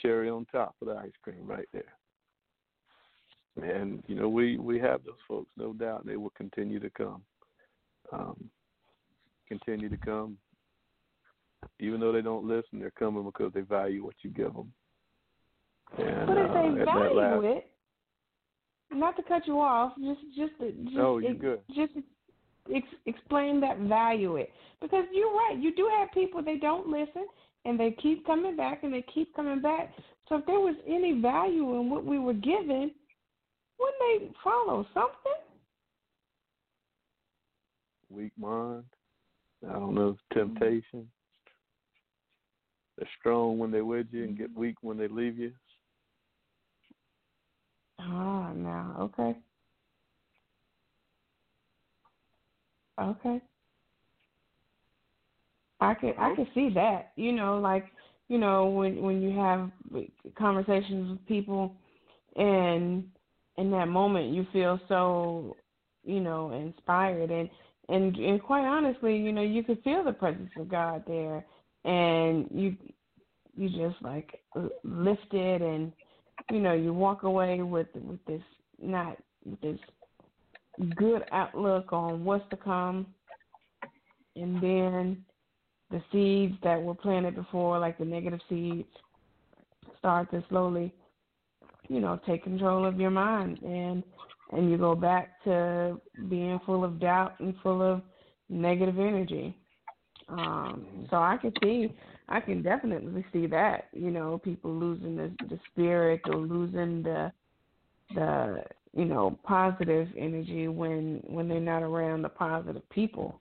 cherry 0.00 0.28
on 0.28 0.46
top 0.46 0.74
of 0.80 0.88
the 0.88 0.94
ice 0.94 1.12
cream 1.22 1.46
right 1.46 1.68
there. 1.72 1.94
And 3.62 4.02
you 4.06 4.16
know, 4.16 4.28
we 4.28 4.56
we 4.58 4.78
have 4.80 5.04
those 5.04 5.14
folks, 5.28 5.50
no 5.56 5.72
doubt. 5.72 6.06
They 6.06 6.16
will 6.16 6.32
continue 6.36 6.80
to 6.80 6.90
come, 6.90 7.22
um, 8.12 8.50
continue 9.48 9.88
to 9.88 9.96
come. 9.96 10.36
Even 11.80 12.00
though 12.00 12.12
they 12.12 12.22
don't 12.22 12.44
listen, 12.46 12.78
they're 12.80 12.90
coming 12.90 13.24
because 13.24 13.52
they 13.54 13.60
value 13.60 14.04
what 14.04 14.16
you 14.22 14.30
give 14.30 14.52
them. 14.52 14.72
And, 15.98 16.26
but 16.26 16.36
if 16.36 16.52
they 16.52 16.82
uh, 16.82 16.84
value 16.84 17.20
last, 17.20 17.44
it, 17.44 17.70
not 18.92 19.16
to 19.16 19.22
cut 19.22 19.46
you 19.46 19.60
off, 19.60 19.92
just 19.98 20.20
just 20.36 20.52
just 20.84 20.96
oh, 20.98 21.18
you're 21.18 21.34
good. 21.34 21.60
Just 21.74 21.92
ex- 22.74 22.86
explain 23.06 23.60
that 23.60 23.78
value 23.78 24.36
it 24.36 24.50
because 24.80 25.04
you're 25.12 25.32
right. 25.32 25.56
You 25.58 25.74
do 25.74 25.90
have 25.98 26.12
people 26.12 26.42
they 26.42 26.56
don't 26.56 26.88
listen 26.88 27.26
and 27.64 27.78
they 27.78 27.92
keep 27.92 28.26
coming 28.26 28.56
back 28.56 28.82
and 28.82 28.92
they 28.92 29.04
keep 29.12 29.34
coming 29.34 29.60
back. 29.60 29.92
So 30.28 30.36
if 30.36 30.46
there 30.46 30.60
was 30.60 30.76
any 30.86 31.20
value 31.20 31.80
in 31.80 31.90
what 31.90 32.04
we 32.04 32.18
were 32.18 32.34
given, 32.34 32.90
wouldn't 33.78 33.98
they 34.00 34.30
follow 34.42 34.86
something? 34.94 35.32
Weak 38.10 38.32
mind. 38.38 38.84
I 39.68 39.72
don't 39.72 39.94
know. 39.94 40.16
Temptation. 40.32 41.08
They're 42.96 43.08
strong 43.18 43.58
when 43.58 43.70
they're 43.70 43.84
with 43.84 44.06
you 44.12 44.24
and 44.24 44.38
get 44.38 44.50
mm-hmm. 44.50 44.60
weak 44.60 44.76
when 44.82 44.96
they 44.96 45.08
leave 45.08 45.38
you. 45.38 45.52
Ah, 47.98 48.52
now 48.54 48.96
okay, 49.00 49.36
okay. 53.00 53.40
I 55.80 55.94
can 55.94 56.14
I 56.18 56.34
can 56.34 56.46
see 56.54 56.70
that. 56.74 57.12
You 57.16 57.32
know, 57.32 57.58
like 57.58 57.86
you 58.28 58.38
know 58.38 58.66
when 58.66 59.02
when 59.02 59.20
you 59.22 59.38
have 59.38 59.70
conversations 60.36 61.10
with 61.10 61.26
people, 61.26 61.74
and 62.36 63.04
in 63.58 63.70
that 63.70 63.88
moment 63.88 64.32
you 64.32 64.46
feel 64.52 64.80
so 64.88 65.56
you 66.04 66.20
know 66.20 66.52
inspired 66.52 67.30
and 67.30 67.48
and 67.88 68.16
and 68.16 68.42
quite 68.42 68.64
honestly, 68.66 69.16
you 69.16 69.32
know 69.32 69.42
you 69.42 69.62
could 69.62 69.82
feel 69.82 70.04
the 70.04 70.12
presence 70.12 70.50
of 70.58 70.68
God 70.68 71.04
there, 71.06 71.44
and 71.84 72.48
you 72.50 72.76
you 73.56 73.68
just 73.68 74.02
like 74.02 74.40
lifted 74.84 75.62
and 75.62 75.92
you 76.50 76.60
know 76.60 76.74
you 76.74 76.92
walk 76.92 77.22
away 77.22 77.62
with 77.62 77.88
with 77.94 78.24
this 78.26 78.42
not 78.80 79.16
with 79.44 79.60
this 79.60 79.78
good 80.96 81.22
outlook 81.32 81.92
on 81.92 82.24
what's 82.24 82.48
to 82.50 82.56
come. 82.56 83.06
And 84.36 84.60
then 84.62 85.24
the 85.90 86.02
seeds 86.10 86.54
that 86.62 86.80
were 86.80 86.94
planted 86.94 87.34
before 87.36 87.78
like 87.78 87.98
the 87.98 88.04
negative 88.04 88.40
seeds 88.48 88.88
start 89.98 90.30
to 90.32 90.44
slowly 90.48 90.92
you 91.88 92.00
know 92.00 92.18
take 92.26 92.42
control 92.44 92.84
of 92.84 92.98
your 92.98 93.10
mind. 93.10 93.60
And 93.62 94.02
and 94.52 94.70
you 94.70 94.76
go 94.76 94.94
back 94.94 95.42
to 95.44 96.00
being 96.28 96.60
full 96.66 96.84
of 96.84 97.00
doubt 97.00 97.34
and 97.40 97.54
full 97.62 97.82
of 97.82 98.02
negative 98.48 98.98
energy. 98.98 99.56
Um 100.28 101.06
so 101.10 101.16
i 101.16 101.36
can 101.36 101.52
see 101.62 101.92
I 102.28 102.40
can 102.40 102.62
definitely 102.62 103.24
see 103.32 103.46
that. 103.48 103.88
You 103.92 104.10
know, 104.10 104.38
people 104.38 104.72
losing 104.72 105.16
the 105.16 105.32
the 105.48 105.58
spirit 105.70 106.22
or 106.26 106.36
losing 106.36 107.02
the 107.02 107.32
the 108.14 108.64
you 108.94 109.04
know 109.04 109.38
positive 109.44 110.08
energy 110.16 110.68
when 110.68 111.22
when 111.26 111.48
they're 111.48 111.60
not 111.60 111.82
around 111.82 112.22
the 112.22 112.28
positive 112.28 112.88
people. 112.90 113.40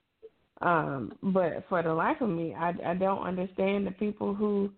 Um, 0.62 1.14
but 1.22 1.66
for 1.68 1.82
the 1.82 1.94
life 1.94 2.22
of 2.22 2.30
me, 2.30 2.54
I 2.54 2.74
I 2.86 2.94
don't 2.94 3.24
understand 3.24 3.88
the 3.88 3.92
people 3.92 4.34
who 4.34 4.70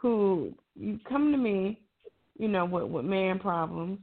who 0.00 0.52
you 0.74 0.98
come 1.08 1.32
to 1.32 1.38
me, 1.38 1.80
you 2.38 2.48
know, 2.48 2.64
with 2.66 2.84
with 2.84 3.04
man 3.04 3.38
problems. 3.38 3.98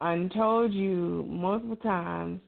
I 0.00 0.28
told 0.34 0.72
you 0.72 1.24
multiple 1.28 1.76
times, 1.76 2.40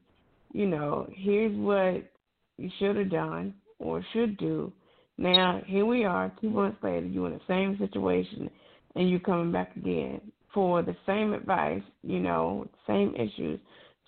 you 0.52 0.66
know, 0.66 1.09
here's 1.14 1.57
what 1.57 2.11
you 2.59 2.70
should 2.78 2.96
have 2.96 3.11
done 3.11 3.54
or 3.78 4.04
should 4.12 4.36
do 4.38 4.72
now 5.18 5.62
here 5.66 5.86
we 5.86 6.04
are, 6.04 6.32
two 6.40 6.50
months 6.50 6.78
later, 6.82 7.06
you 7.06 7.26
in 7.26 7.32
the 7.32 7.40
same 7.48 7.78
situation, 7.78 8.50
and 8.94 9.08
you 9.08 9.18
coming 9.18 9.52
back 9.52 9.76
again 9.76 10.20
for 10.52 10.82
the 10.82 10.96
same 11.06 11.32
advice, 11.32 11.82
you 12.02 12.18
know, 12.18 12.66
same 12.86 13.14
issues. 13.14 13.60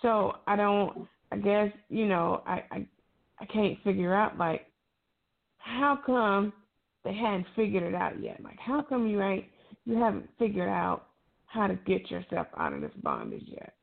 So 0.02 0.32
I 0.46 0.56
don't. 0.56 1.06
I 1.30 1.36
guess 1.36 1.70
you 1.88 2.06
know, 2.06 2.42
I 2.46 2.62
I, 2.70 2.86
I 3.40 3.44
can't 3.46 3.78
figure 3.84 4.14
out 4.14 4.38
like 4.38 4.66
how 5.58 5.98
come 6.04 6.52
they 7.04 7.14
hadn't 7.14 7.46
figured 7.56 7.82
it 7.82 7.94
out 7.94 8.20
yet. 8.22 8.42
Like 8.42 8.58
how 8.58 8.82
come 8.82 9.06
you 9.06 9.22
ain't 9.22 9.44
you 9.84 9.96
haven't 9.96 10.28
figured 10.38 10.68
out 10.68 11.08
how 11.46 11.66
to 11.66 11.74
get 11.86 12.10
yourself 12.10 12.46
out 12.58 12.72
of 12.72 12.80
this 12.80 12.92
bondage 13.02 13.44
yet? 13.46 13.74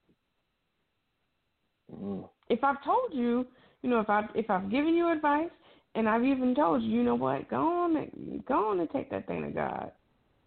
Mm. 1.94 2.28
If 2.50 2.64
I've 2.64 2.84
told 2.84 3.14
you, 3.14 3.46
you 3.82 3.90
know, 3.90 4.00
if 4.00 4.10
I 4.10 4.28
if 4.34 4.50
I've 4.50 4.72
given 4.72 4.96
you 4.96 5.12
advice 5.12 5.50
and 5.96 6.08
I've 6.10 6.26
even 6.26 6.54
told 6.54 6.84
you, 6.84 6.90
you 6.90 7.04
know 7.04 7.16
what? 7.16 7.50
Go 7.50 7.58
on, 7.58 7.96
and, 7.96 8.44
go 8.46 8.72
on 8.72 8.80
and 8.80 8.90
take 8.92 9.10
that 9.12 9.28
thing 9.28 9.44
to 9.44 9.50
God. 9.50 9.92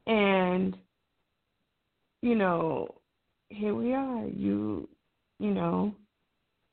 And 0.06 0.76
you 2.22 2.34
know, 2.34 2.96
here 3.48 3.74
we 3.74 3.94
are. 3.94 4.26
You, 4.26 4.88
you 5.38 5.50
know, 5.50 5.94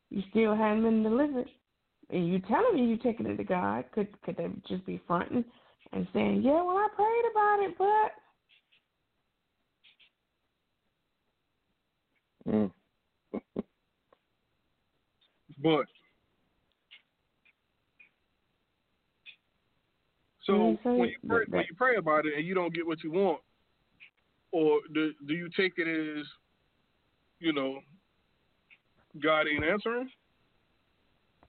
you 0.10 0.24
still 0.32 0.56
haven't 0.56 0.84
been 0.84 1.04
delivered, 1.04 1.50
and 2.10 2.28
you 2.28 2.40
telling 2.40 2.76
me 2.76 2.86
you 2.86 2.98
taking 2.98 3.28
it 3.28 3.38
to 3.38 3.44
God. 3.44 3.86
Could 3.94 4.22
could 4.24 4.38
they 4.38 4.48
just 4.68 4.86
be 4.86 5.02
fronting 5.08 5.46
and 5.94 6.08
saying, 6.14 6.42
yeah, 6.44 6.64
well, 6.64 6.78
I 6.78 6.88
prayed 6.96 7.26
about 7.32 7.60
it, 7.64 7.78
but. 7.78 8.12
Mm. 12.48 12.72
but 15.64 15.86
So 20.46 20.78
when 20.84 21.10
you 21.10 21.16
pray, 21.28 21.46
when 21.50 21.62
you 21.62 21.76
pray 21.76 21.96
about 21.96 22.26
it 22.26 22.34
and 22.36 22.46
you 22.46 22.54
don't 22.54 22.74
get 22.74 22.86
what 22.86 23.04
you 23.04 23.12
want, 23.12 23.40
or 24.52 24.80
do 24.94 25.12
do 25.28 25.34
you 25.34 25.50
take 25.58 25.74
it 25.78 25.88
as, 25.88 26.26
you 27.40 27.52
know, 27.52 27.80
God 29.22 29.48
ain't 29.48 29.64
answering? 29.64 30.10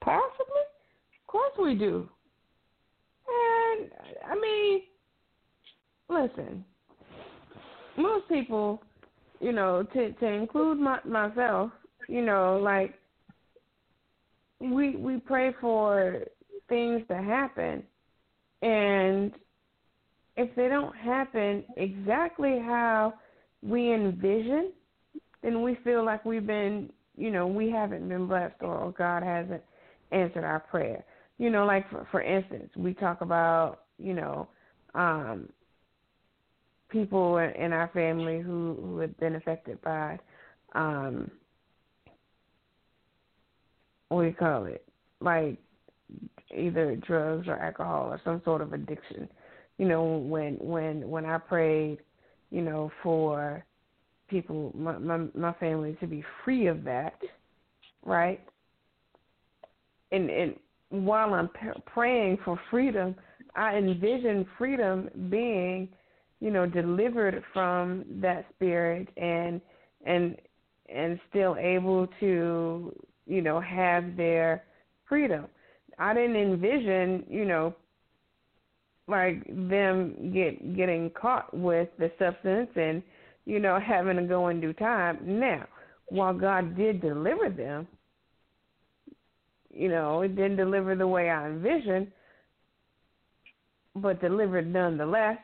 Possibly, 0.00 0.62
of 1.20 1.26
course 1.26 1.52
we 1.60 1.74
do. 1.74 2.08
And 3.28 3.90
I 4.26 4.34
mean, 4.40 4.82
listen, 6.08 6.64
most 7.98 8.28
people, 8.28 8.82
you 9.40 9.52
know, 9.52 9.82
to 9.92 10.12
to 10.12 10.26
include 10.26 10.78
my, 10.78 11.00
myself, 11.04 11.70
you 12.08 12.24
know, 12.24 12.58
like 12.62 12.94
we 14.58 14.96
we 14.96 15.18
pray 15.18 15.52
for 15.60 16.24
things 16.68 17.02
to 17.08 17.16
happen 17.16 17.82
and 18.62 19.32
if 20.36 20.54
they 20.54 20.68
don't 20.68 20.94
happen 20.96 21.64
exactly 21.76 22.58
how 22.58 23.14
we 23.62 23.92
envision, 23.92 24.72
then 25.42 25.62
we 25.62 25.78
feel 25.82 26.04
like 26.04 26.24
we've 26.24 26.46
been, 26.46 26.90
you 27.16 27.30
know, 27.30 27.46
we 27.46 27.70
haven't 27.70 28.08
been 28.08 28.26
blessed 28.26 28.56
or 28.60 28.92
God 28.96 29.22
hasn't 29.22 29.62
answered 30.12 30.44
our 30.44 30.60
prayer. 30.60 31.04
You 31.38 31.50
know, 31.50 31.64
like 31.64 31.88
for 31.90 32.06
for 32.10 32.22
instance, 32.22 32.70
we 32.76 32.94
talk 32.94 33.20
about, 33.20 33.84
you 33.98 34.14
know, 34.14 34.48
um 34.94 35.48
people 36.88 37.38
in 37.38 37.72
our 37.72 37.90
family 37.92 38.40
who 38.40 38.76
who 38.80 38.98
have 38.98 39.16
been 39.18 39.36
affected 39.36 39.80
by 39.82 40.18
um 40.74 41.30
what 44.08 44.22
do 44.22 44.28
you 44.28 44.34
call 44.34 44.66
it? 44.66 44.84
Like 45.20 45.58
either 46.54 46.96
drugs 46.96 47.48
or 47.48 47.56
alcohol 47.56 48.08
or 48.08 48.20
some 48.24 48.42
sort 48.44 48.60
of 48.60 48.72
addiction. 48.72 49.28
You 49.78 49.88
know, 49.88 50.04
when 50.04 50.54
when 50.54 51.08
when 51.08 51.26
I 51.26 51.38
prayed, 51.38 51.98
you 52.50 52.62
know, 52.62 52.90
for 53.02 53.64
people, 54.28 54.72
my 54.74 54.98
my, 54.98 55.26
my 55.34 55.52
family 55.54 55.96
to 56.00 56.06
be 56.06 56.24
free 56.44 56.66
of 56.66 56.84
that, 56.84 57.18
right? 58.04 58.40
And 60.12 60.30
and 60.30 60.54
while 60.90 61.34
I'm 61.34 61.48
p- 61.48 61.80
praying 61.86 62.38
for 62.44 62.58
freedom, 62.70 63.14
I 63.54 63.76
envision 63.76 64.46
freedom 64.56 65.08
being, 65.30 65.88
you 66.40 66.50
know, 66.50 66.66
delivered 66.66 67.42
from 67.52 68.04
that 68.20 68.46
spirit 68.54 69.08
and 69.16 69.60
and 70.06 70.36
and 70.88 71.18
still 71.28 71.56
able 71.58 72.06
to, 72.20 72.94
you 73.26 73.42
know, 73.42 73.60
have 73.60 74.16
their 74.16 74.64
freedom. 75.08 75.46
I 75.98 76.14
didn't 76.14 76.36
envision, 76.36 77.24
you 77.28 77.44
know, 77.44 77.74
like 79.08 79.46
them 79.46 80.32
get 80.32 80.76
getting 80.76 81.10
caught 81.10 81.54
with 81.56 81.88
the 81.98 82.10
substance 82.18 82.70
and, 82.76 83.02
you 83.44 83.60
know, 83.60 83.78
having 83.78 84.16
to 84.16 84.22
go 84.22 84.48
in 84.48 84.60
due 84.60 84.72
time. 84.72 85.18
Now, 85.22 85.66
while 86.08 86.34
God 86.34 86.76
did 86.76 87.00
deliver 87.00 87.48
them, 87.48 87.86
you 89.72 89.88
know, 89.88 90.22
it 90.22 90.34
didn't 90.34 90.56
deliver 90.56 90.94
the 90.96 91.06
way 91.06 91.30
I 91.30 91.46
envisioned, 91.46 92.10
but 93.94 94.20
delivered 94.20 94.72
nonetheless. 94.72 95.38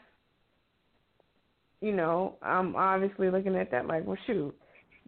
You 1.81 1.93
know, 1.93 2.37
I'm 2.43 2.77
obviously 2.77 3.31
looking 3.31 3.57
at 3.57 3.71
that 3.73 3.87
like, 3.87 4.07
well, 4.07 4.19
shoot, 4.27 4.55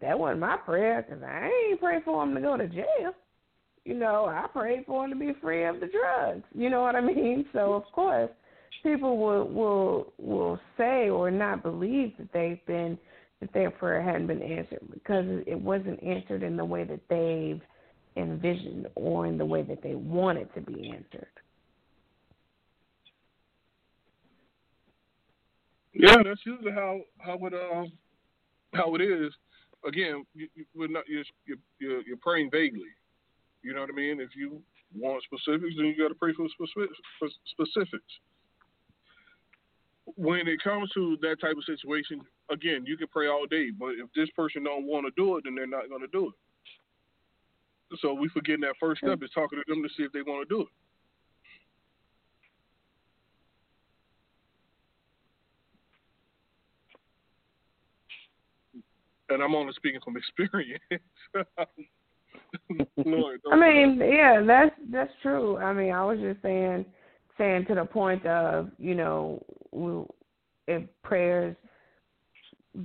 that 0.01 0.17
wasn't 0.17 0.41
my 0.41 0.57
prayer 0.57 1.01
because 1.01 1.23
I 1.23 1.49
ain't 1.69 1.79
pray 1.79 1.99
for 2.03 2.23
him 2.23 2.35
to 2.35 2.41
go 2.41 2.57
to 2.57 2.67
jail. 2.67 3.13
You 3.85 3.93
know, 3.93 4.25
I 4.25 4.47
prayed 4.51 4.85
for 4.87 5.05
him 5.05 5.11
to 5.11 5.15
be 5.15 5.33
free 5.39 5.63
of 5.65 5.79
the 5.79 5.87
drugs. 5.87 6.43
You 6.53 6.69
know 6.69 6.81
what 6.81 6.95
I 6.95 7.01
mean? 7.15 7.45
So 7.53 7.73
of 7.73 7.83
course, 7.93 8.31
people 8.83 9.17
will 9.17 9.47
will 9.47 10.13
will 10.17 10.59
say 10.77 11.09
or 11.09 11.31
not 11.31 11.63
believe 11.63 12.13
that 12.17 12.33
they've 12.33 12.65
been 12.65 12.97
that 13.41 13.53
their 13.53 13.69
prayer 13.69 14.01
hadn't 14.01 14.27
been 14.27 14.41
answered 14.41 14.79
because 14.91 15.25
it 15.45 15.59
wasn't 15.59 16.01
answered 16.01 16.41
in 16.41 16.57
the 16.57 16.65
way 16.65 16.83
that 16.83 17.01
they've 17.09 17.61
envisioned 18.17 18.87
or 18.95 19.27
in 19.27 19.37
the 19.37 19.45
way 19.45 19.61
that 19.61 19.83
they 19.83 19.95
want 19.95 20.37
it 20.37 20.49
to 20.55 20.61
be 20.61 20.89
answered. 20.89 21.27
Yeah, 25.93 26.17
that's 26.23 26.41
usually 26.45 26.71
how 26.71 27.01
how 27.19 27.37
it 27.45 27.53
um 27.53 27.91
how 28.73 28.95
it 28.95 29.01
is. 29.01 29.31
Again, 29.87 30.25
you, 30.33 30.47
we're 30.73 30.87
not 30.87 31.03
you're, 31.07 31.23
you're 31.79 32.01
you're 32.01 32.17
praying 32.17 32.49
vaguely. 32.51 32.89
You 33.65 33.73
know 33.73 33.81
what 33.81 33.89
I 33.89 33.93
mean? 33.93 34.21
If 34.21 34.35
you 34.35 34.61
want 34.93 35.23
specifics, 35.23 35.73
then 35.75 35.87
you 35.87 35.97
got 35.97 36.09
to 36.09 36.15
pray 36.15 36.33
for 36.37 36.45
specifics. 36.53 36.99
For 37.17 37.27
specifics. 37.49 38.13
When 40.05 40.47
it 40.47 40.61
comes 40.63 40.91
to 40.91 41.17
that 41.23 41.41
type 41.41 41.57
of 41.57 41.63
situation, 41.65 42.21
again, 42.51 42.85
you 42.85 42.95
can 42.95 43.07
pray 43.07 43.27
all 43.27 43.47
day, 43.49 43.71
but 43.71 43.97
if 43.97 44.05
this 44.15 44.29
person 44.35 44.65
don't 44.65 44.85
want 44.85 45.07
to 45.07 45.11
do 45.19 45.37
it, 45.37 45.45
then 45.45 45.55
they're 45.55 45.65
not 45.65 45.89
going 45.89 46.01
to 46.01 46.07
do 46.13 46.27
it. 46.29 47.97
So 48.01 48.13
we 48.13 48.29
forgetting 48.29 48.61
that 48.61 48.75
first 48.79 49.01
step 49.01 49.23
is 49.23 49.31
talking 49.33 49.57
to 49.57 49.65
them 49.67 49.81
to 49.81 49.89
see 49.97 50.03
if 50.03 50.11
they 50.11 50.21
want 50.21 50.47
to 50.47 50.55
do 50.55 50.61
it. 50.61 50.67
And 59.33 59.41
I'm 59.41 59.55
only 59.55 59.73
speaking 59.73 60.01
from 60.05 60.17
experience. 60.21 60.83
I 63.51 63.55
mean, 63.55 63.99
yeah, 63.99 64.41
that's 64.45 64.75
that's 64.91 65.11
true. 65.21 65.57
I 65.57 65.73
mean, 65.73 65.91
I 65.91 66.05
was 66.05 66.19
just 66.19 66.41
saying, 66.41 66.85
saying 67.37 67.65
to 67.67 67.75
the 67.75 67.85
point 67.85 68.25
of, 68.25 68.69
you 68.77 68.95
know, 68.95 69.43
if 70.67 70.83
prayers 71.03 71.55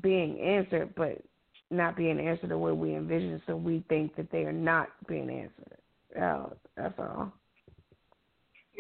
being 0.00 0.38
answered, 0.40 0.94
but 0.96 1.22
not 1.70 1.96
being 1.96 2.20
answered 2.20 2.50
the 2.50 2.58
way 2.58 2.72
we 2.72 2.94
envision, 2.94 3.40
so 3.46 3.56
we 3.56 3.84
think 3.88 4.16
that 4.16 4.30
they 4.30 4.44
are 4.44 4.52
not 4.52 4.88
being 5.06 5.30
answered. 5.30 5.78
Yeah, 6.14 6.46
that's 6.76 6.98
all. 6.98 7.32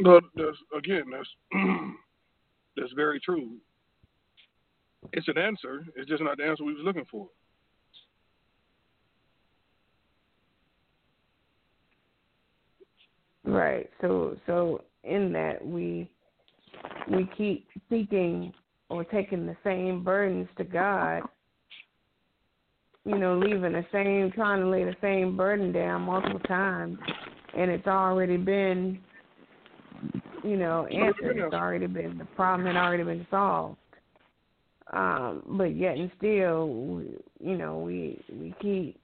But 0.02 0.24
that's 0.34 0.56
again, 0.76 1.04
that's 1.12 1.28
that's 2.76 2.92
very 2.92 3.20
true. 3.20 3.56
It's 5.12 5.28
an 5.28 5.38
answer. 5.38 5.84
It's 5.96 6.08
just 6.08 6.22
not 6.22 6.36
the 6.36 6.44
answer 6.44 6.64
we 6.64 6.74
was 6.74 6.84
looking 6.84 7.06
for. 7.10 7.28
Right. 13.50 13.88
So 14.00 14.36
so 14.46 14.84
in 15.04 15.32
that 15.32 15.64
we 15.64 16.10
we 17.10 17.28
keep 17.36 17.68
seeking 17.88 18.52
or 18.88 19.04
taking 19.04 19.46
the 19.46 19.56
same 19.64 20.02
burdens 20.02 20.48
to 20.58 20.64
God 20.64 21.22
you 23.04 23.18
know, 23.18 23.38
leaving 23.38 23.72
the 23.72 23.84
same, 23.92 24.30
trying 24.32 24.60
to 24.60 24.68
lay 24.68 24.84
the 24.84 24.96
same 25.00 25.36
burden 25.36 25.72
down 25.72 26.02
multiple 26.02 26.40
times, 26.40 26.98
and 27.56 27.70
it's 27.70 27.86
already 27.86 28.36
been, 28.36 28.98
you 30.44 30.56
know, 30.56 30.86
answered. 30.86 31.38
It's 31.38 31.54
already 31.54 31.86
been 31.86 32.18
the 32.18 32.26
problem 32.36 32.66
had 32.66 32.76
already 32.76 33.04
been 33.04 33.26
solved. 33.30 33.78
Um, 34.92 35.42
but 35.56 35.76
yet 35.76 35.96
and 35.96 36.10
still, 36.18 37.02
you 37.38 37.56
know, 37.56 37.78
we 37.78 38.22
we 38.32 38.54
keep 38.60 38.99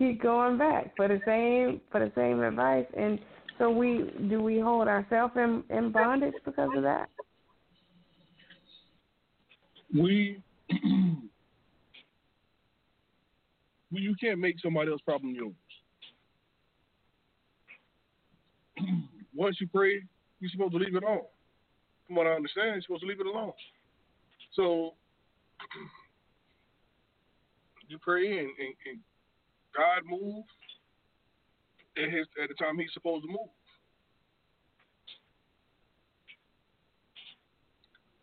keep 0.00 0.20
going 0.22 0.56
back 0.56 0.96
for 0.96 1.06
the 1.06 1.20
same 1.26 1.82
for 1.92 2.00
the 2.00 2.10
same 2.16 2.42
advice, 2.42 2.86
and 2.96 3.18
so 3.58 3.70
we 3.70 4.10
do 4.30 4.42
we 4.42 4.58
hold 4.58 4.88
ourselves 4.88 5.34
in 5.36 5.62
in 5.68 5.92
bondage 5.92 6.32
because 6.44 6.70
of 6.74 6.82
that? 6.82 7.10
We 9.94 10.42
you 13.90 14.14
can't 14.18 14.40
make 14.40 14.56
somebody 14.62 14.90
else's 14.90 15.04
problem 15.04 15.34
yours. 15.34 15.52
Once 19.34 19.58
you 19.60 19.68
pray, 19.68 20.00
you're 20.40 20.50
supposed 20.50 20.72
to 20.72 20.78
leave 20.78 20.96
it 20.96 21.02
alone. 21.02 21.20
From 22.06 22.16
what 22.16 22.26
I 22.26 22.30
understand, 22.30 22.70
you're 22.72 22.80
supposed 22.82 23.02
to 23.02 23.08
leave 23.08 23.20
it 23.20 23.26
alone. 23.26 23.52
So 24.54 24.94
you 27.88 27.98
pray 27.98 28.38
and, 28.38 28.48
and, 28.58 28.74
and 28.86 29.00
God 29.80 30.04
moves 30.04 30.48
at 31.96 32.12
his 32.12 32.26
at 32.36 32.52
the 32.52 32.54
time 32.60 32.76
he's 32.76 32.92
supposed 32.92 33.24
to 33.24 33.32
move. 33.32 33.48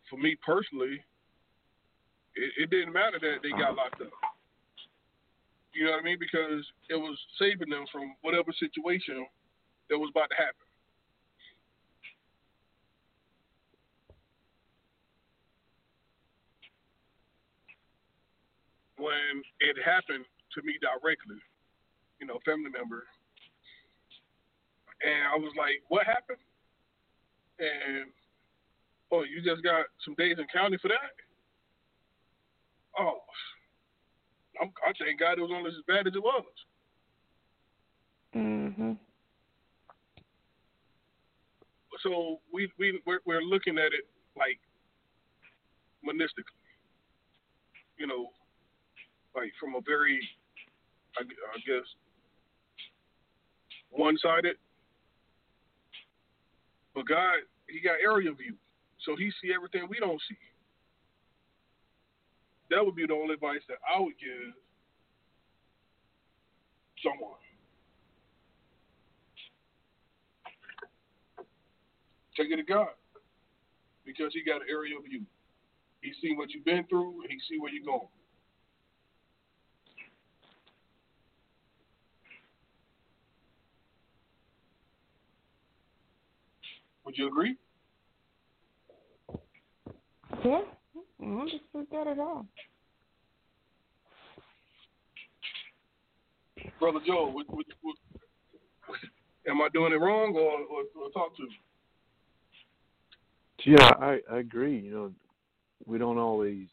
For 0.07 0.17
me 0.21 0.37
personally, 0.45 1.01
it, 2.35 2.49
it 2.61 2.69
didn't 2.69 2.93
matter 2.93 3.17
that 3.19 3.41
they 3.41 3.49
got 3.57 3.75
locked 3.75 4.01
up. 4.01 4.13
You 5.73 5.85
know 5.85 5.91
what 5.91 6.01
I 6.01 6.03
mean? 6.03 6.17
Because 6.19 6.63
it 6.89 6.95
was 6.95 7.17
saving 7.39 7.69
them 7.69 7.85
from 7.91 8.13
whatever 8.21 8.53
situation 8.53 9.25
that 9.89 9.97
was 9.97 10.11
about 10.13 10.29
to 10.29 10.37
happen. 10.37 10.65
When 18.97 19.41
it 19.59 19.77
happened 19.83 20.25
to 20.57 20.65
me 20.65 20.73
directly, 20.81 21.37
you 22.19 22.25
know, 22.25 22.39
family 22.43 22.71
member, 22.73 23.05
and 25.05 25.29
I 25.29 25.37
was 25.37 25.53
like, 25.55 25.85
"What 25.87 26.05
happened?" 26.05 26.41
And 27.59 28.09
oh, 29.11 29.23
you 29.23 29.41
just 29.45 29.63
got 29.63 29.85
some 30.03 30.15
days 30.15 30.37
in 30.39 30.45
county 30.49 30.77
for 30.81 30.89
that? 30.89 31.13
Oh, 32.97 33.19
I'm, 34.61 34.73
I 34.85 34.91
thank 34.97 35.19
God 35.19 35.37
it 35.37 35.41
was 35.41 35.51
only 35.53 35.69
as 35.69 35.75
bad 35.87 36.07
as 36.07 36.15
it 36.15 36.23
was. 36.23 36.43
Mhm. 38.35 38.97
So 42.01 42.39
we 42.51 42.71
we 42.77 42.99
we're, 43.05 43.19
we're 43.25 43.41
looking 43.41 43.77
at 43.77 43.93
it 43.93 44.05
like 44.35 44.59
monistically, 46.05 46.61
you 47.97 48.07
know, 48.07 48.29
like 49.35 49.51
from 49.59 49.75
a 49.75 49.81
very, 49.81 50.19
I, 51.17 51.23
I 51.23 51.57
guess, 51.65 51.87
one-sided. 53.91 54.55
But 56.93 57.07
God, 57.07 57.41
He 57.69 57.81
got 57.81 57.97
area 58.03 58.31
view, 58.33 58.55
so 59.05 59.15
He 59.15 59.31
see 59.41 59.53
everything 59.53 59.87
we 59.89 59.99
don't 59.99 60.21
see 60.29 60.37
that 62.69 62.83
would 62.83 62.95
be 62.95 63.05
the 63.05 63.13
only 63.13 63.33
advice 63.33 63.63
that 63.67 63.77
I 63.83 63.99
would 63.99 64.15
give 64.19 64.53
someone. 67.03 67.39
Take 72.35 72.51
it 72.51 72.57
to 72.57 72.63
God. 72.63 72.93
Because 74.05 74.31
he 74.33 74.43
got 74.43 74.61
area 74.69 74.97
of 74.97 75.03
you. 75.09 75.23
He 76.01 76.13
see 76.21 76.35
what 76.35 76.51
you've 76.51 76.65
been 76.65 76.85
through 76.87 77.23
and 77.23 77.31
he 77.31 77.37
see 77.49 77.59
where 77.59 77.71
you're 77.71 77.85
going. 77.85 78.07
Would 87.07 87.17
you 87.17 87.27
agree? 87.29 87.55
Yeah, 90.43 90.59
I 91.21 91.23
don't 91.23 91.45
dispute 91.49 91.87
that 91.89 92.05
at 92.05 92.19
all. 92.19 92.45
Brother 96.81 96.99
Joe, 97.07 97.31
what, 97.31 97.45
what, 97.49 97.65
what, 97.81 97.95
am 99.47 99.61
I 99.61 99.69
doing 99.73 99.93
it 99.93 100.01
wrong 100.01 100.35
or, 100.35 100.51
or, 100.63 100.83
or 101.01 101.09
talk 101.11 101.33
to 101.37 101.43
me? 101.43 101.57
Yeah, 103.63 103.89
I, 104.01 104.19
I 104.29 104.39
agree. 104.39 104.77
You 104.77 104.91
know, 104.91 105.11
we 105.85 105.97
don't 105.97 106.17
always, 106.17 106.67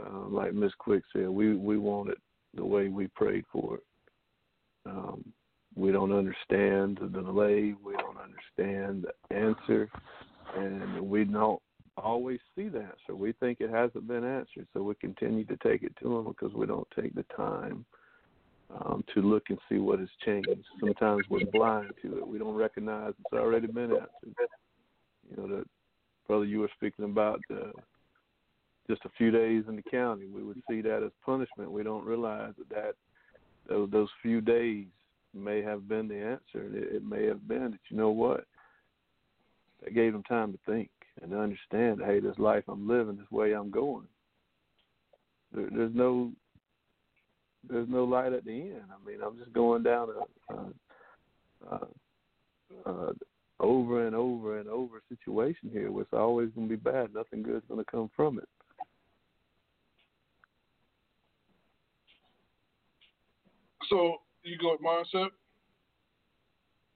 uh, 0.00 0.28
like 0.28 0.54
Miss 0.54 0.72
Quick 0.78 1.02
said, 1.12 1.28
we 1.28 1.56
we 1.56 1.78
want 1.78 2.10
it 2.10 2.18
the 2.54 2.64
way 2.64 2.86
we 2.86 3.08
prayed 3.08 3.44
for 3.50 3.78
it. 3.78 3.82
Um, 4.86 5.24
we 5.76 5.92
don't 5.92 6.12
understand 6.12 6.98
the 7.00 7.20
delay. 7.20 7.74
We 7.84 7.94
don't 7.94 8.16
understand 8.18 9.06
the 9.06 9.36
answer, 9.36 9.90
and 10.56 11.00
we 11.00 11.24
don't 11.24 11.60
always 11.96 12.40
see 12.56 12.68
the 12.68 12.80
answer. 12.80 13.14
We 13.14 13.32
think 13.32 13.60
it 13.60 13.70
hasn't 13.70 14.06
been 14.06 14.24
answered, 14.24 14.66
so 14.72 14.82
we 14.82 14.94
continue 14.96 15.44
to 15.44 15.56
take 15.58 15.82
it 15.82 15.94
to 16.02 16.08
them 16.08 16.24
because 16.24 16.54
we 16.54 16.66
don't 16.66 16.86
take 16.98 17.14
the 17.14 17.24
time 17.36 17.84
um, 18.74 19.04
to 19.14 19.20
look 19.20 19.44
and 19.50 19.58
see 19.68 19.78
what 19.78 19.98
has 19.98 20.08
changed. 20.24 20.48
Sometimes 20.80 21.24
we're 21.28 21.46
blind 21.52 21.92
to 22.02 22.18
it. 22.18 22.26
We 22.26 22.38
don't 22.38 22.54
recognize 22.54 23.12
it's 23.18 23.38
already 23.38 23.66
been 23.66 23.92
answered. 23.92 24.34
You 25.30 25.36
know, 25.36 25.48
the 25.48 25.64
brother 26.26 26.44
you 26.44 26.60
were 26.60 26.70
speaking 26.76 27.04
about 27.04 27.40
uh, 27.52 27.70
just 28.88 29.04
a 29.04 29.10
few 29.16 29.30
days 29.30 29.64
in 29.68 29.76
the 29.76 29.82
county, 29.82 30.26
we 30.26 30.42
would 30.42 30.60
see 30.68 30.80
that 30.82 31.02
as 31.02 31.10
punishment. 31.24 31.70
We 31.70 31.82
don't 31.82 32.04
realize 32.04 32.52
that, 32.58 32.68
that 32.70 32.94
those, 33.68 33.90
those 33.90 34.08
few 34.22 34.40
days 34.40 34.86
may 35.34 35.62
have 35.62 35.88
been 35.88 36.08
the 36.08 36.18
answer. 36.18 36.66
It, 36.72 36.96
it 36.96 37.04
may 37.04 37.26
have 37.26 37.46
been 37.46 37.72
that 37.72 37.80
you 37.88 37.96
know 37.96 38.10
what, 38.10 38.44
that 39.82 39.94
gave 39.94 40.12
them 40.12 40.22
time 40.24 40.52
to 40.52 40.58
think 40.66 40.90
and 41.22 41.30
to 41.30 41.38
understand. 41.38 42.00
Hey, 42.04 42.20
this 42.20 42.38
life 42.38 42.64
I'm 42.68 42.88
living, 42.88 43.16
this 43.16 43.30
way 43.30 43.52
I'm 43.52 43.70
going. 43.70 44.06
There, 45.52 45.68
there's 45.70 45.94
no 45.94 46.32
there's 47.68 47.88
no 47.88 48.04
light 48.04 48.32
at 48.32 48.44
the 48.44 48.52
end. 48.52 48.82
I 48.90 49.08
mean, 49.08 49.20
I'm 49.24 49.38
just 49.38 49.52
going 49.52 49.82
down 49.82 50.08
a, 50.50 50.54
a, 50.54 51.78
a, 52.86 52.90
a 52.90 53.12
over 53.60 54.06
and 54.06 54.14
over 54.14 54.58
and 54.58 54.68
over 54.68 55.02
situation 55.08 55.70
here 55.72 55.90
where 55.90 56.02
it's 56.02 56.12
always 56.12 56.50
going 56.50 56.68
to 56.68 56.76
be 56.76 56.90
bad. 56.90 57.14
Nothing 57.14 57.42
good's 57.42 57.66
going 57.68 57.82
to 57.82 57.90
come 57.90 58.10
from 58.14 58.38
it. 58.38 58.48
So 63.88 64.16
you 64.44 64.58
go 64.58 64.72
with 64.72 64.80
mindset. 64.80 65.28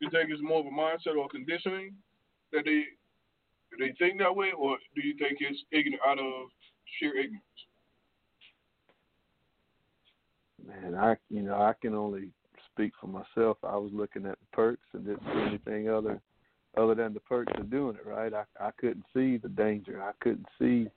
You 0.01 0.11
think 0.11 0.31
it's 0.31 0.43
more 0.43 0.61
of 0.61 0.67
a 0.67 0.71
mindset 0.71 1.17
or 1.19 1.29
conditioning 1.29 1.95
that 2.53 2.65
they 2.65 2.85
they 3.79 3.93
think 3.99 4.19
that 4.19 4.35
way, 4.35 4.53
or 4.57 4.79
do 4.95 5.07
you 5.07 5.15
think 5.19 5.39
it's 5.41 5.63
ignorant 5.73 6.01
out 6.07 6.19
of 6.19 6.49
sheer 6.99 7.17
ignorance? 7.17 7.45
Man, 10.67 10.95
I 10.95 11.17
you 11.31 11.43
know 11.43 11.55
I 11.55 11.73
can 11.81 11.95
only 11.95 12.31
speak 12.73 12.93
for 13.01 13.09
myself. 13.09 13.59
I 13.63 13.77
was 13.77 13.91
looking 13.93 14.27
at 14.27 14.39
the 14.39 14.47
perks 14.53 14.87
and 14.93 15.05
didn't 15.05 15.23
see 15.25 15.41
anything 15.41 15.89
other 15.89 16.21
other 16.77 16.95
than 16.95 17.15
the 17.15 17.21
perks 17.21 17.53
of 17.57 17.71
doing 17.71 17.97
it. 17.97 18.07
Right, 18.07 18.33
I 18.33 18.45
I 18.61 18.71
couldn't 18.79 19.05
see 19.15 19.37
the 19.37 19.49
danger. 19.49 20.03
I 20.03 20.13
couldn't 20.21 20.47
see 20.59 20.89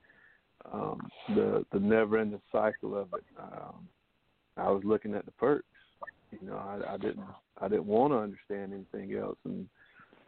um, 0.71 1.09
the 1.29 1.65
the 1.71 1.79
never 1.79 2.17
ending 2.17 2.41
cycle 2.51 2.95
of 2.95 3.07
it. 3.13 3.23
Um, 3.39 3.87
I 4.57 4.69
was 4.69 4.83
looking 4.83 5.15
at 5.15 5.25
the 5.25 5.31
perks. 5.31 5.65
You 6.31 6.47
know, 6.47 6.57
I, 6.57 6.93
I 6.93 6.97
didn't 6.97 7.25
I 7.59 7.67
didn't 7.67 7.85
want 7.85 8.13
to 8.13 8.17
understand 8.17 8.73
anything 8.73 9.17
else, 9.17 9.37
and 9.45 9.67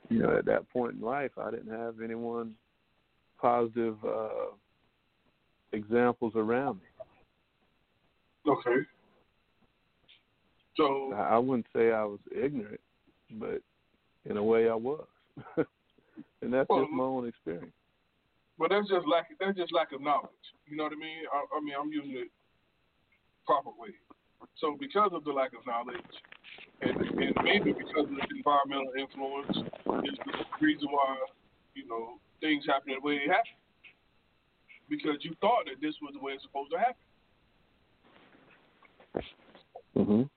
you 0.10 0.20
know, 0.20 0.38
at 0.38 0.46
that 0.46 0.70
point 0.70 0.96
in 0.96 1.02
life, 1.02 1.32
I 1.38 1.50
didn't 1.52 1.72
have 1.72 1.96
anyone 2.04 2.54
positive 3.40 3.96
uh, 4.06 4.52
examples 5.72 6.34
around 6.36 6.76
me. 6.76 8.52
Okay. 8.52 8.86
So 10.76 11.14
I 11.14 11.38
wouldn't 11.38 11.68
say 11.74 11.92
I 11.92 12.04
was 12.04 12.20
ignorant, 12.36 12.82
but 13.32 13.62
in 14.26 14.38
a 14.38 14.44
way 14.44 14.70
I 14.70 14.76
was, 14.76 15.06
and 15.58 16.54
that's 16.54 16.70
well, 16.70 16.82
just 16.82 16.92
my 16.92 17.04
own 17.04 17.28
experience. 17.28 17.74
But 18.58 18.70
that's 18.70 18.90
just 18.90 19.08
lack. 19.08 19.30
That's 19.40 19.58
just 19.58 19.74
lack 19.74 19.92
of 19.94 20.02
knowledge. 20.02 20.30
You 20.68 20.78
know 20.78 20.84
what 20.84 20.94
I 20.94 20.96
mean? 20.96 21.24
I, 21.32 21.58
I 21.58 21.62
mean, 21.62 21.74
I'm 21.80 21.92
using 21.92 22.18
it 22.18 22.30
proper 23.46 23.70
way. 23.78 23.90
So 24.60 24.76
because 24.80 25.12
of 25.14 25.24
the 25.24 25.32
lack 25.32 25.52
of 25.54 25.66
knowledge, 25.66 26.00
and, 26.82 26.98
and 26.98 27.36
maybe 27.44 27.72
because 27.72 28.06
of 28.06 28.16
the 28.16 28.36
environmental 28.36 28.94
influence, 28.98 29.58
is 30.04 30.18
the 30.26 30.66
reason 30.66 30.88
why 30.92 31.18
you 31.76 31.88
know 31.88 32.20
things 32.40 32.66
happen 32.68 32.94
the 32.94 33.06
way 33.06 33.20
they 33.20 33.32
happen. 33.32 33.58
Because 34.90 35.18
you 35.22 35.34
thought 35.42 35.66
that 35.66 35.82
this 35.82 35.96
was 36.02 36.14
the 36.14 36.20
way 36.20 36.34
it's 36.34 36.44
supposed 36.44 36.72
to 36.72 36.78
happen. 36.78 36.96
Mhm. 39.96 40.30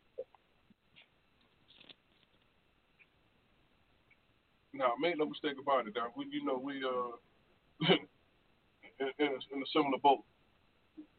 Now, 4.73 4.93
make 5.01 5.19
no 5.19 5.27
mistake 5.27 5.57
about 5.61 5.87
it. 5.89 5.95
Now, 5.97 6.13
we, 6.17 6.27
you 6.31 6.45
know, 6.45 6.59
we 6.59 6.85
uh 6.85 7.17
in, 9.01 9.07
in, 9.19 9.27
a, 9.27 9.55
in 9.55 9.63
a 9.63 9.67
similar 9.73 9.99
boat. 10.03 10.23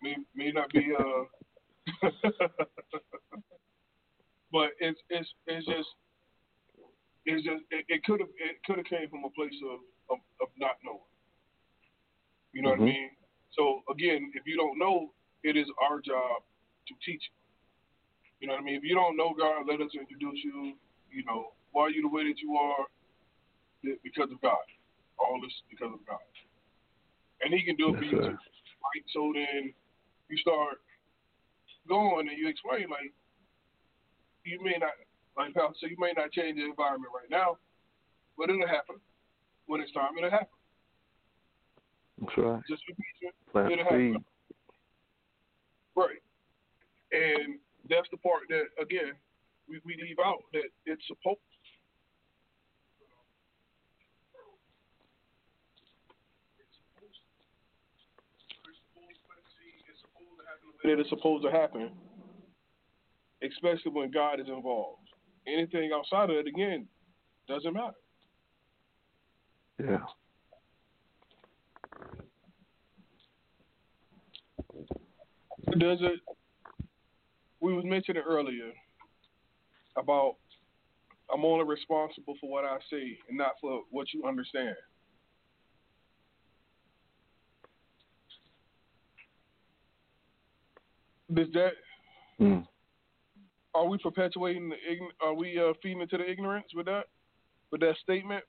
May 0.01 0.15
may 0.35 0.51
not 0.51 0.69
be 0.71 0.93
uh, 0.97 1.23
but 4.51 4.69
it's 4.79 4.99
it's 5.09 5.29
it's 5.47 5.65
just 5.65 5.89
it's 7.25 7.43
just 7.43 7.63
it, 7.71 8.03
could 8.03 8.19
have 8.19 8.29
it 8.39 8.57
could 8.65 8.77
have 8.77 8.85
came 8.85 9.09
from 9.09 9.23
a 9.25 9.29
place 9.31 9.55
of, 9.71 9.79
of 10.09 10.19
of 10.41 10.47
not 10.57 10.77
knowing. 10.83 10.99
You 12.53 12.61
know 12.61 12.69
Mhm. 12.71 12.79
what 12.79 12.87
I 12.89 12.91
mean? 12.91 13.09
So 13.51 13.83
again, 13.89 14.31
if 14.35 14.45
you 14.45 14.55
don't 14.55 14.77
know, 14.77 15.11
it 15.43 15.57
is 15.57 15.67
our 15.81 15.99
job 15.99 16.43
to 16.87 16.93
teach 17.05 17.21
you. 17.21 17.35
You 18.39 18.47
know 18.47 18.53
what 18.53 18.61
I 18.61 18.65
mean? 18.65 18.75
If 18.75 18.83
you 18.83 18.95
don't 18.95 19.17
know 19.17 19.33
God, 19.37 19.65
let 19.67 19.81
us 19.81 19.91
introduce 19.97 20.43
you. 20.43 20.73
You 21.11 21.23
know, 21.25 21.53
why 21.71 21.83
are 21.83 21.89
you 21.89 22.01
the 22.01 22.09
way 22.09 22.23
that 22.27 22.39
you 22.39 22.55
are? 22.55 22.85
Because 24.03 24.31
of 24.31 24.41
God. 24.41 24.65
All 25.19 25.39
this 25.41 25.53
because 25.69 25.93
of 25.93 26.05
God. 26.05 26.21
And 27.41 27.53
He 27.53 27.63
can 27.63 27.75
do 27.75 27.89
it 27.89 27.97
for 27.97 28.03
you 28.03 28.21
too. 28.21 28.37
Right? 28.37 29.03
So 29.13 29.31
then 29.33 29.73
you 30.29 30.37
start 30.37 30.79
going 31.87 32.27
and 32.27 32.37
you 32.37 32.47
explain 32.47 32.89
like 32.89 33.13
you 34.43 34.59
may 34.63 34.77
not 34.79 34.91
like 35.35 35.53
how 35.55 35.73
so 35.79 35.87
you 35.87 35.97
may 35.99 36.13
not 36.15 36.31
change 36.31 36.57
the 36.57 36.65
environment 36.65 37.11
right 37.13 37.29
now, 37.29 37.57
but 38.37 38.49
it'll 38.49 38.67
happen. 38.67 38.95
When 39.67 39.81
it's 39.81 39.91
time, 39.91 40.17
it'll 40.17 40.31
happen. 40.31 40.57
That's 42.21 42.37
right. 42.37 42.61
Just 42.69 42.83
patient. 42.87 43.35
Plant 43.51 43.71
It'll 43.73 43.83
happen. 43.83 44.13
seed. 44.13 44.23
Right. 45.95 46.21
And 47.11 47.59
that's 47.89 48.07
the 48.11 48.17
part 48.17 48.43
that 48.49 48.71
again 48.81 49.13
we, 49.69 49.79
we 49.85 49.99
leave 50.01 50.17
out 50.23 50.43
that 50.53 50.67
it's 50.85 51.03
supposed 51.07 51.43
that 60.83 60.99
it's 60.99 61.09
supposed 61.09 61.43
to 61.43 61.51
happen, 61.51 61.91
especially 63.43 63.91
when 63.91 64.11
God 64.11 64.39
is 64.39 64.47
involved. 64.47 65.01
Anything 65.47 65.91
outside 65.93 66.29
of 66.29 66.35
it, 66.35 66.47
again, 66.47 66.87
doesn't 67.47 67.73
matter. 67.73 67.93
Yeah. 69.79 69.97
Does 75.77 75.99
it? 76.01 76.19
We 77.59 77.73
was 77.73 77.85
mentioning 77.85 78.23
earlier 78.27 78.71
about 79.97 80.35
I'm 81.33 81.43
only 81.43 81.65
responsible 81.65 82.35
for 82.39 82.49
what 82.49 82.63
I 82.63 82.77
say 82.89 83.17
and 83.27 83.37
not 83.37 83.53
for 83.59 83.81
what 83.91 84.07
you 84.13 84.25
understand. 84.25 84.75
Does 91.33 91.51
that 91.53 91.73
Mm. 92.39 92.67
are 93.73 93.85
we 93.87 93.97
perpetuating 93.97 94.69
the 94.69 94.75
ign- 94.77 95.11
are 95.21 95.33
we 95.33 95.59
uh, 95.59 95.73
feeding 95.81 96.01
into 96.01 96.17
the 96.17 96.29
ignorance 96.29 96.73
with 96.73 96.85
that 96.85 97.07
with 97.71 97.81
that 97.81 97.97
statement? 97.97 98.43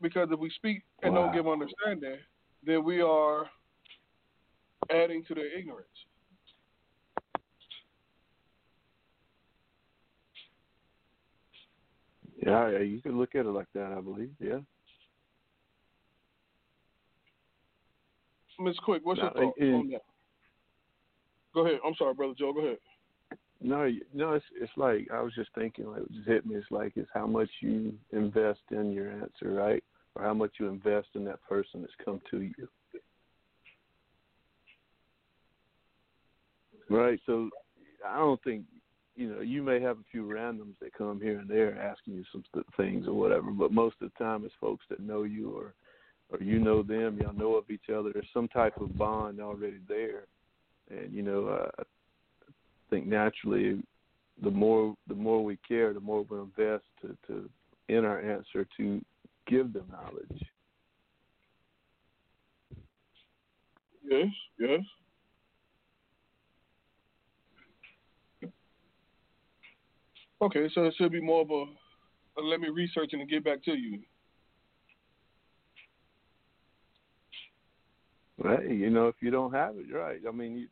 Because 0.00 0.30
if 0.30 0.38
we 0.38 0.50
speak 0.50 0.82
and 1.02 1.14
Wow. 1.14 1.22
don't 1.26 1.32
give 1.34 1.48
understanding, 1.48 2.18
then 2.62 2.84
we 2.84 3.00
are 3.02 3.50
adding 4.90 5.24
to 5.24 5.34
their 5.34 5.46
ignorance. 5.58 5.88
Yeah, 12.42 12.70
yeah, 12.70 12.78
you 12.78 13.02
can 13.02 13.18
look 13.18 13.34
at 13.34 13.44
it 13.44 13.50
like 13.50 13.70
that. 13.74 13.92
I 13.92 14.00
believe. 14.00 14.34
Yeah. 14.40 14.60
Miss 18.58 18.78
Quick, 18.80 19.04
what's 19.04 19.20
your 19.20 19.32
Now, 19.34 19.52
it- 19.56 19.74
on 19.74 19.88
that? 19.88 20.02
Go 21.54 21.66
ahead. 21.66 21.80
I'm 21.84 21.94
sorry, 21.96 22.14
brother 22.14 22.34
Joe. 22.38 22.52
Go 22.52 22.60
ahead. 22.60 22.78
No, 23.62 23.90
no, 24.14 24.32
it's 24.32 24.44
it's 24.58 24.72
like 24.76 25.08
I 25.12 25.20
was 25.20 25.34
just 25.34 25.50
thinking, 25.54 25.86
like 25.86 26.02
it 26.02 26.12
just 26.12 26.28
hit 26.28 26.46
me. 26.46 26.56
It's 26.56 26.70
like 26.70 26.92
it's 26.96 27.10
how 27.12 27.26
much 27.26 27.50
you 27.60 27.92
invest 28.12 28.60
in 28.70 28.92
your 28.92 29.10
answer, 29.10 29.52
right, 29.52 29.84
or 30.14 30.24
how 30.24 30.32
much 30.32 30.52
you 30.58 30.68
invest 30.68 31.08
in 31.14 31.24
that 31.26 31.42
person 31.46 31.82
that's 31.82 31.92
come 32.02 32.22
to 32.30 32.40
you, 32.40 32.68
right? 36.88 37.20
So 37.26 37.50
I 38.06 38.16
don't 38.16 38.42
think 38.42 38.64
you 39.14 39.28
know 39.28 39.42
you 39.42 39.62
may 39.62 39.78
have 39.80 39.98
a 39.98 40.04
few 40.10 40.24
randoms 40.24 40.78
that 40.80 40.94
come 40.94 41.20
here 41.20 41.40
and 41.40 41.48
there 41.48 41.78
asking 41.78 42.14
you 42.14 42.24
some 42.32 42.44
things 42.78 43.06
or 43.06 43.12
whatever, 43.12 43.50
but 43.50 43.72
most 43.72 43.96
of 44.00 44.10
the 44.10 44.24
time 44.24 44.46
it's 44.46 44.54
folks 44.58 44.86
that 44.88 45.00
know 45.00 45.24
you 45.24 45.50
or 45.50 45.74
or 46.30 46.42
you 46.42 46.60
know 46.60 46.82
them, 46.82 47.18
y'all 47.20 47.34
know 47.34 47.56
of 47.56 47.70
each 47.70 47.90
other. 47.94 48.10
There's 48.12 48.26
some 48.32 48.48
type 48.48 48.80
of 48.80 48.96
bond 48.96 49.40
already 49.40 49.80
there, 49.86 50.24
and 50.90 51.12
you 51.12 51.22
know 51.22 51.48
uh, 51.48 51.82
think 52.90 53.06
naturally, 53.06 53.82
the 54.42 54.50
more 54.50 54.94
the 55.08 55.14
more 55.14 55.42
we 55.42 55.56
care, 55.66 55.94
the 55.94 56.00
more 56.00 56.26
we 56.28 56.38
invest 56.38 56.84
to, 57.00 57.16
to 57.26 57.48
in 57.88 58.04
our 58.04 58.20
answer 58.20 58.66
to 58.76 59.00
give 59.46 59.72
them 59.72 59.86
knowledge. 59.90 60.42
Yes, 64.08 64.26
yes. 64.58 64.80
Okay, 70.42 70.68
so 70.74 70.84
it 70.84 70.94
should 70.96 71.12
be 71.12 71.20
more 71.20 71.42
of 71.42 71.50
a, 71.50 71.64
a 72.38 72.42
let 72.42 72.60
me 72.60 72.68
research 72.68 73.10
and 73.12 73.28
get 73.28 73.44
back 73.44 73.62
to 73.64 73.72
you. 73.72 74.00
Right, 78.42 78.70
you 78.70 78.88
know, 78.88 79.08
if 79.08 79.16
you 79.20 79.30
don't 79.30 79.52
have 79.52 79.76
it, 79.76 79.94
right. 79.94 80.18
I 80.26 80.30
mean, 80.32 80.56
you, 80.56 80.68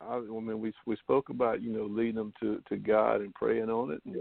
I, 0.00 0.16
I 0.16 0.20
mean, 0.20 0.60
we 0.60 0.72
we 0.86 0.96
spoke 0.96 1.28
about 1.28 1.62
you 1.62 1.72
know 1.72 1.84
leading 1.84 2.14
them 2.16 2.32
to 2.40 2.62
to 2.68 2.76
God 2.76 3.20
and 3.20 3.34
praying 3.34 3.70
on 3.70 3.92
it, 3.92 4.02
and 4.04 4.16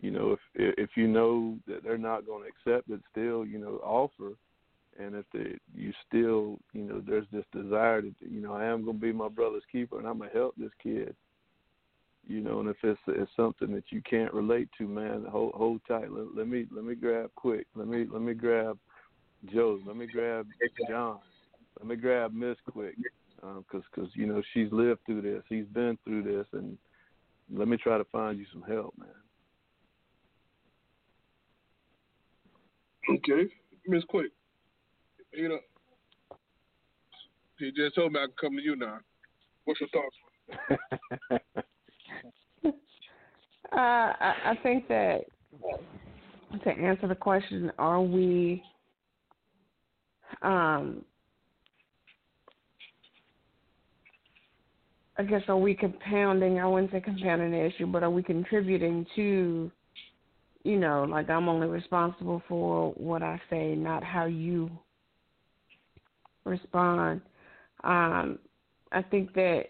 you 0.00 0.10
know 0.10 0.32
if 0.32 0.40
if 0.78 0.90
you 0.96 1.06
know 1.08 1.58
that 1.66 1.82
they're 1.82 1.98
not 1.98 2.26
going 2.26 2.42
to 2.42 2.48
accept 2.48 2.90
it, 2.90 3.00
still 3.10 3.44
you 3.44 3.58
know 3.58 3.80
offer, 3.84 4.32
and 4.98 5.14
if 5.14 5.24
they 5.32 5.58
you 5.74 5.92
still 6.06 6.58
you 6.72 6.82
know 6.82 7.02
there's 7.06 7.26
this 7.32 7.44
desire 7.52 8.02
to 8.02 8.12
you 8.20 8.40
know 8.40 8.54
I 8.54 8.64
am 8.64 8.84
going 8.84 8.96
to 8.96 9.02
be 9.02 9.12
my 9.12 9.28
brother's 9.28 9.62
keeper 9.70 9.98
and 9.98 10.08
I'm 10.08 10.18
gonna 10.18 10.30
help 10.32 10.54
this 10.56 10.72
kid, 10.82 11.14
you 12.26 12.40
know, 12.40 12.60
and 12.60 12.68
if 12.68 12.76
it's 12.82 13.00
it's 13.08 13.30
something 13.36 13.72
that 13.72 13.84
you 13.90 14.00
can't 14.08 14.32
relate 14.32 14.68
to, 14.78 14.88
man, 14.88 15.26
hold 15.28 15.52
hold 15.54 15.80
tight. 15.86 16.10
Let, 16.10 16.34
let 16.34 16.48
me 16.48 16.66
let 16.70 16.84
me 16.84 16.94
grab 16.94 17.30
quick. 17.36 17.66
Let 17.74 17.88
me 17.88 18.06
let 18.10 18.22
me 18.22 18.32
grab 18.32 18.78
Joe. 19.52 19.80
Let 19.86 19.96
me 19.96 20.06
grab 20.06 20.46
John. 20.88 21.18
Let 21.78 21.88
me 21.88 21.96
grab 21.96 22.32
Miss 22.32 22.56
quick 22.70 22.94
because 23.36 23.56
um, 23.76 23.84
cause, 23.94 24.08
you 24.14 24.26
know 24.26 24.42
she's 24.52 24.70
lived 24.72 25.00
through 25.06 25.22
this, 25.22 25.42
he's 25.48 25.66
been 25.66 25.98
through 26.04 26.22
this, 26.22 26.46
and 26.52 26.78
let 27.52 27.68
me 27.68 27.76
try 27.76 27.98
to 27.98 28.04
find 28.04 28.38
you 28.38 28.46
some 28.52 28.62
help, 28.62 28.94
man. 28.98 29.08
Okay, 33.10 33.52
Miss 33.86 34.02
Quick. 34.04 34.32
You 35.32 35.48
know, 35.48 35.58
he 37.58 37.70
just 37.72 37.94
told 37.94 38.12
me 38.12 38.20
I 38.20 38.26
can 38.26 38.34
come 38.40 38.56
to 38.56 38.62
you 38.62 38.76
now. 38.76 38.98
What's 39.64 39.80
your 39.80 39.88
thoughts? 39.90 40.16
uh, 42.64 43.76
I, 43.76 44.34
I 44.44 44.58
think 44.62 44.88
that 44.88 45.22
to 46.62 46.70
answer 46.70 47.08
the 47.08 47.14
question, 47.14 47.72
are 47.78 48.00
we 48.00 48.62
um, 50.42 51.04
I 55.16 55.22
guess 55.22 55.42
are 55.48 55.56
we 55.56 55.74
compounding? 55.74 56.58
I 56.58 56.66
wouldn't 56.66 56.90
say 56.90 57.00
compounding 57.00 57.52
the 57.52 57.64
issue, 57.64 57.86
but 57.86 58.02
are 58.02 58.10
we 58.10 58.22
contributing 58.22 59.06
to, 59.14 59.70
you 60.64 60.78
know, 60.78 61.04
like 61.08 61.30
I'm 61.30 61.48
only 61.48 61.68
responsible 61.68 62.42
for 62.48 62.92
what 62.92 63.22
I 63.22 63.40
say, 63.48 63.74
not 63.76 64.02
how 64.02 64.26
you 64.26 64.70
respond. 66.44 67.20
Um, 67.84 68.38
I 68.90 69.02
think 69.02 69.34
that, 69.34 69.66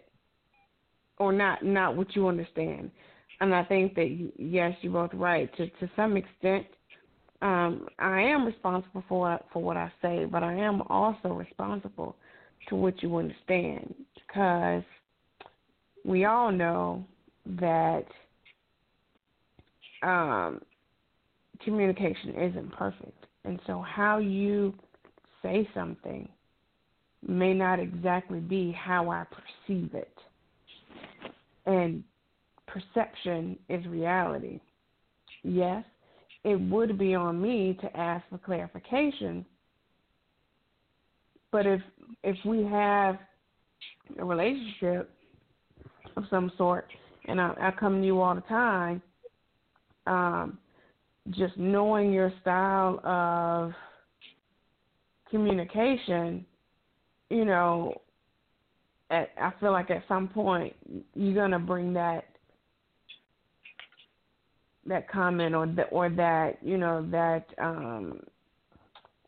or 1.19 1.33
not, 1.33 1.65
not 1.65 1.97
what 1.97 2.17
you 2.17 2.29
understand. 2.29 2.91
And 3.41 3.55
I 3.55 3.65
think 3.65 3.95
that 3.97 4.31
yes, 4.39 4.75
you're 4.81 4.93
both 4.93 5.11
right. 5.13 5.55
To 5.57 5.67
to 5.67 5.91
some 5.97 6.17
extent, 6.17 6.67
um, 7.43 7.89
I 7.99 8.23
am 8.23 8.47
responsible 8.47 9.05
for 9.09 9.39
for 9.53 9.63
what 9.63 9.77
I 9.77 9.93
say, 10.01 10.25
but 10.25 10.43
I 10.43 10.55
am 10.55 10.83
also 10.89 11.31
responsible 11.31 12.17
to 12.69 12.77
what 12.77 13.03
you 13.03 13.17
understand 13.17 13.95
because 14.15 14.85
we 16.05 16.27
all 16.27 16.53
know 16.53 17.05
that 17.47 18.05
um, 20.03 20.61
communication 21.63 22.35
isn't 22.35 22.73
perfect. 22.73 23.27
And 23.45 23.59
so, 23.67 23.83
how 23.83 24.19
you 24.19 24.75
say 25.43 25.69
something 25.75 26.29
may 27.27 27.55
not 27.55 27.81
exactly 27.81 28.41
be 28.41 28.73
how 28.73 29.11
I 29.11 29.25
perceive 29.25 29.95
it. 29.95 30.17
And 31.67 32.05
perception 32.67 33.59
is 33.69 33.85
reality. 33.87 34.61
Yes, 35.43 35.85
it 36.45 36.57
would 36.57 36.99
be 36.99 37.15
on 37.15 37.41
me 37.41 37.79
to 37.81 37.97
ask 37.97 38.25
for 38.29 38.39
clarification. 38.39 39.45
But 41.51 41.67
if 41.67 41.81
if 42.23 42.37
we 42.45 42.65
have 42.65 43.19
a 44.19 44.25
relationship 44.25 45.14
of 46.17 46.25
some 46.31 46.53
sort, 46.57 46.87
and 47.27 47.41
I, 47.41 47.55
I 47.61 47.71
come 47.79 48.01
to 48.01 48.07
you 48.07 48.21
all 48.21 48.35
the 48.35 48.41
time. 48.43 49.03
Um, 50.07 50.59
just 51.31 51.57
knowing 51.57 52.13
your 52.13 52.33
style 52.43 53.01
of 53.05 53.73
communication, 55.31 56.45
you 57.31 57.45
know, 57.45 58.01
at, 59.11 59.31
I 59.41 59.53
feel 59.61 59.73
like 59.73 59.91
at 59.91 60.05
some 60.09 60.29
point 60.29 60.75
you're 61.15 61.35
gonna 61.35 61.59
bring 61.59 61.93
that 61.95 62.25
that 64.87 65.09
comment 65.11 65.55
or 65.55 65.67
that 65.67 65.89
or 65.91 66.11
that 66.11 66.59
you 66.63 66.77
know 66.77 67.07
that 67.11 67.47
um 67.59 68.21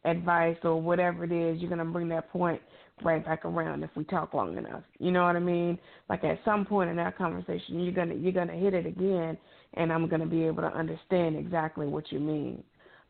advice 0.04 0.56
or 0.62 0.80
whatever 0.80 1.24
it 1.24 1.32
is 1.32 1.60
you're 1.60 1.70
gonna 1.70 1.84
bring 1.84 2.08
that 2.08 2.30
point 2.30 2.60
right 3.02 3.24
back 3.24 3.44
around 3.44 3.82
if 3.82 3.90
we 3.94 4.04
talk 4.04 4.32
long 4.32 4.56
enough. 4.56 4.82
You 4.98 5.10
know 5.12 5.24
what 5.24 5.36
I 5.36 5.40
mean? 5.40 5.78
Like 6.08 6.24
at 6.24 6.38
some 6.44 6.64
point 6.64 6.90
in 6.90 6.96
that 6.96 7.18
conversation, 7.18 7.80
you're 7.80 7.92
gonna 7.92 8.14
you're 8.14 8.32
gonna 8.32 8.56
hit 8.56 8.74
it 8.74 8.86
again, 8.86 9.36
and 9.74 9.92
I'm 9.92 10.08
gonna 10.08 10.26
be 10.26 10.44
able 10.44 10.62
to 10.62 10.74
understand 10.74 11.36
exactly 11.36 11.86
what 11.86 12.10
you 12.10 12.20
mean. 12.20 12.62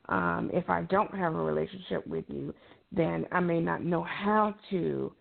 Um, 0.09 0.51
if 0.53 0.69
I 0.69 0.83
don't 0.83 1.15
have 1.15 1.35
a 1.35 1.39
relationship 1.39 2.07
with 2.07 2.25
you, 2.29 2.55
then 2.93 3.27
I 3.33 3.41
may 3.41 3.61
not 3.61 3.85
know 3.85 4.03
how 4.05 4.55
to 4.71 5.13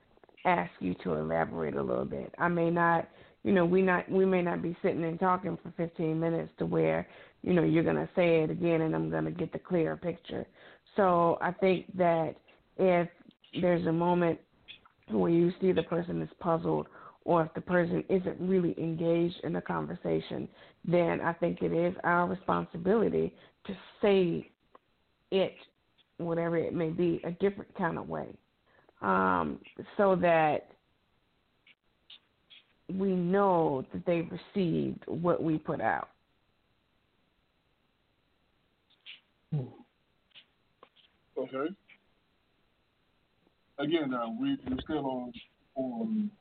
ask 0.46 0.72
you 0.80 0.96
to 1.04 1.14
elaborate 1.14 1.76
a 1.76 1.82
little 1.82 2.06
bit. 2.06 2.34
I 2.38 2.48
may 2.48 2.70
not, 2.70 3.08
you 3.44 3.52
know, 3.52 3.66
we 3.66 3.82
not 3.82 4.10
we 4.10 4.26
may 4.26 4.42
not 4.42 4.62
be 4.64 4.76
sitting 4.82 5.04
and 5.04 5.20
talking 5.20 5.58
for 5.62 5.72
15 5.78 6.20
minutes 6.20 6.52
to 6.58 6.66
where, 6.66 7.08
you 7.44 7.54
know, 7.54 7.64
you're 7.64 7.84
gonna 7.84 8.10
say 8.16 8.42
it 8.42 8.50
again, 8.50 8.82
and 8.82 8.96
I'm 8.96 9.12
gonna 9.12 9.32
get 9.32 9.54
the 9.54 9.60
clearer 9.60 9.96
picture. 9.96 10.48
So 10.96 11.38
I 11.42 11.52
think 11.52 11.96
that 11.98 12.36
if 12.78 13.08
there's 13.62 13.86
a 13.88 13.92
moment 13.92 14.40
where 15.10 15.32
you 15.32 15.52
see 15.62 15.72
the 15.72 15.84
person 15.84 16.22
is 16.22 16.30
puzzled 16.40 16.88
or 17.26 17.44
if 17.44 17.54
the 17.56 17.62
person 17.62 18.04
isn't 18.08 18.38
really 18.40 18.76
engaged 18.78 19.36
in 19.44 19.54
the 19.54 19.62
conversation, 19.62 20.48
then 20.86 21.20
I 21.22 21.34
think 21.34 21.62
it 21.62 21.74
is 21.74 21.96
our 22.04 22.28
responsibility 22.28 23.34
to 23.66 23.76
say 24.02 24.52
it, 25.32 25.56
whatever 26.18 26.58
it 26.58 26.74
may 26.74 26.90
be, 26.90 27.20
a 27.24 27.32
different 27.32 27.76
kind 27.76 27.98
of 27.98 28.08
way, 28.08 28.28
um, 29.02 29.60
so 29.98 30.16
that 30.18 30.68
we 32.94 33.10
know 33.10 33.84
that 33.92 34.06
they've 34.06 34.30
received 34.32 35.04
what 35.08 35.42
we 35.42 35.58
put 35.58 35.82
out. 35.82 36.10
Okay 41.38 41.76
again, 43.80 44.12
now 44.12 44.36
we, 44.40 44.58
we're 44.68 44.80
still 44.84 45.06
on 45.06 45.34
on 45.76 46.32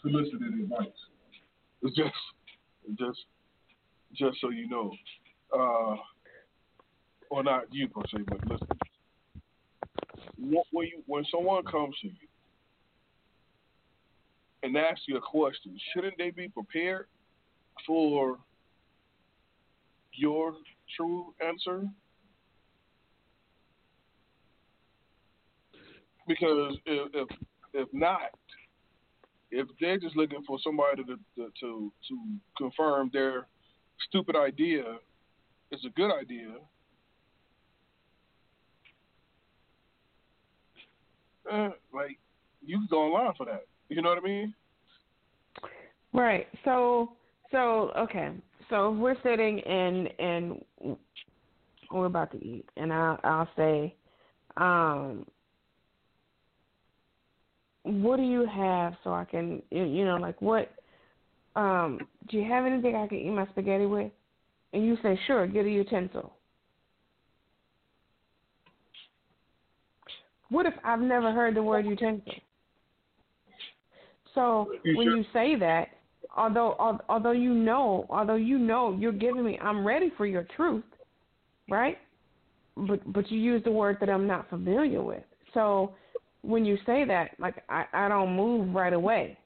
solicited 0.00 0.54
advice. 0.62 0.88
It's 1.82 1.96
just 1.96 2.14
just 2.98 3.18
just 4.14 4.40
so 4.40 4.50
you 4.50 4.68
know, 4.68 4.92
uh, 5.54 5.96
or 7.30 7.42
not 7.42 7.64
you 7.72 7.88
per 7.88 8.02
se, 8.12 8.24
but 8.26 8.46
listen. 8.46 8.68
When 10.38 10.86
you 10.86 11.02
when 11.06 11.24
someone 11.30 11.64
comes 11.64 11.94
to 12.02 12.08
you 12.08 12.28
and 14.62 14.76
asks 14.76 15.02
you 15.06 15.16
a 15.16 15.20
question, 15.20 15.78
shouldn't 15.92 16.18
they 16.18 16.30
be 16.30 16.48
prepared 16.48 17.06
for 17.86 18.38
your 20.14 20.54
true 20.96 21.34
answer? 21.44 21.88
Because 26.26 26.76
if, 26.86 27.10
if 27.14 27.28
if 27.74 27.88
not, 27.92 28.30
if 29.50 29.66
they're 29.80 29.98
just 29.98 30.16
looking 30.16 30.42
for 30.46 30.58
somebody 30.62 31.04
to 31.04 31.16
to 31.36 31.92
to, 32.08 32.20
confirm 32.56 33.10
their 33.12 33.46
stupid 34.08 34.36
idea 34.36 34.84
is 35.70 35.80
a 35.86 35.90
good 35.90 36.12
idea, 36.12 36.54
uh, 41.50 41.70
like 41.92 42.18
you 42.64 42.78
can 42.78 42.88
go 42.90 43.02
online 43.02 43.34
for 43.36 43.46
that. 43.46 43.64
You 43.88 44.02
know 44.02 44.10
what 44.10 44.18
I 44.18 44.26
mean? 44.26 44.54
Right. 46.12 46.46
So 46.64 47.12
so 47.50 47.92
okay. 47.96 48.30
So 48.70 48.90
we're 48.90 49.16
sitting 49.22 49.60
and 49.60 50.08
and 50.18 50.64
we're 51.90 52.06
about 52.06 52.30
to 52.32 52.38
eat, 52.38 52.64
and 52.76 52.92
I'll 52.92 53.18
I'll 53.22 53.48
say, 53.56 53.94
um, 54.56 55.26
what 57.84 58.16
do 58.16 58.22
you 58.22 58.46
have 58.46 58.94
so 59.02 59.12
I 59.12 59.24
can 59.24 59.62
you 59.70 60.04
know 60.04 60.16
like 60.16 60.40
what 60.40 60.70
um 61.56 61.98
do 62.28 62.36
you 62.38 62.48
have 62.48 62.64
anything 62.64 62.94
I 62.96 63.06
can 63.06 63.18
eat 63.18 63.30
my 63.30 63.46
spaghetti 63.48 63.86
with? 63.86 64.12
And 64.72 64.86
you 64.86 64.96
say 65.02 65.18
sure, 65.26 65.46
get 65.46 65.66
a 65.66 65.70
utensil. 65.70 66.32
What 70.48 70.66
if 70.66 70.74
I've 70.84 71.00
never 71.00 71.32
heard 71.32 71.56
the 71.56 71.62
word 71.62 71.86
utensil? 71.86 72.32
So 74.34 74.72
when 74.94 75.08
you 75.08 75.24
say 75.32 75.56
that, 75.56 75.88
although 76.36 77.00
although 77.08 77.32
you 77.32 77.52
know, 77.52 78.06
although 78.08 78.36
you 78.36 78.58
know 78.58 78.96
you're 78.98 79.12
giving 79.12 79.44
me, 79.44 79.58
I'm 79.62 79.86
ready 79.86 80.10
for 80.16 80.26
your 80.26 80.46
truth, 80.56 80.84
right? 81.68 81.98
But 82.76 83.12
but 83.12 83.30
you 83.30 83.38
use 83.38 83.62
the 83.64 83.72
word 83.72 83.98
that 84.00 84.08
I'm 84.08 84.26
not 84.26 84.48
familiar 84.48 85.02
with. 85.02 85.24
So 85.52 85.94
when 86.42 86.64
you 86.64 86.76
say 86.84 87.04
that, 87.04 87.30
like 87.38 87.62
I 87.68 87.84
I 87.92 88.08
don't 88.08 88.36
move 88.36 88.74
right 88.74 88.92
away 88.92 89.38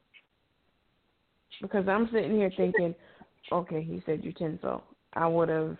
because 1.60 1.88
I'm 1.88 2.08
sitting 2.12 2.32
here 2.32 2.52
thinking, 2.56 2.94
okay, 3.52 3.82
he 3.82 4.02
said 4.06 4.24
utensil. 4.24 4.82
I 5.14 5.26
would 5.26 5.48
have, 5.48 5.76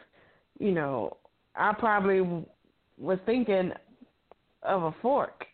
you 0.58 0.72
know, 0.72 1.16
I 1.54 1.72
probably 1.78 2.20
was 2.98 3.18
thinking 3.26 3.72
of 4.62 4.82
a 4.84 4.94
fork, 5.02 5.44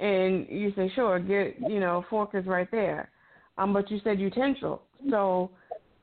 and 0.00 0.46
you 0.48 0.72
say, 0.76 0.90
sure, 0.94 1.18
get, 1.18 1.56
you 1.60 1.80
know, 1.80 2.04
fork 2.08 2.30
is 2.34 2.46
right 2.46 2.70
there, 2.70 3.10
um, 3.58 3.72
but 3.72 3.90
you 3.90 4.00
said 4.02 4.18
utensil, 4.18 4.82
so, 5.10 5.50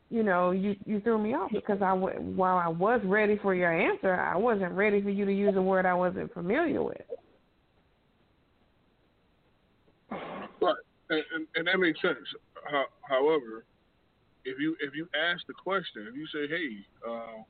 you 0.09 0.23
know, 0.23 0.51
you 0.51 0.75
you 0.85 0.99
threw 1.01 1.17
me 1.17 1.33
off 1.33 1.51
because 1.51 1.81
I 1.81 1.93
while 1.93 2.57
I 2.57 2.67
was 2.67 3.01
ready 3.03 3.37
for 3.41 3.55
your 3.55 3.71
answer, 3.73 4.13
I 4.13 4.35
wasn't 4.37 4.73
ready 4.73 5.01
for 5.01 5.09
you 5.09 5.25
to 5.25 5.33
use 5.33 5.55
a 5.55 5.61
word 5.61 5.85
I 5.85 5.93
wasn't 5.93 6.33
familiar 6.33 6.83
with. 6.83 7.01
Right, 10.61 10.75
and, 11.11 11.23
and, 11.35 11.47
and 11.55 11.67
that 11.67 11.77
makes 11.79 12.01
sense. 12.01 12.17
How, 12.69 12.85
however, 13.07 13.65
if 14.45 14.59
you 14.59 14.75
if 14.79 14.95
you 14.95 15.07
ask 15.15 15.45
the 15.45 15.53
question, 15.53 16.07
if 16.09 16.15
you 16.15 16.25
say, 16.27 16.47
"Hey, 16.47 16.85
uh, 17.07 17.43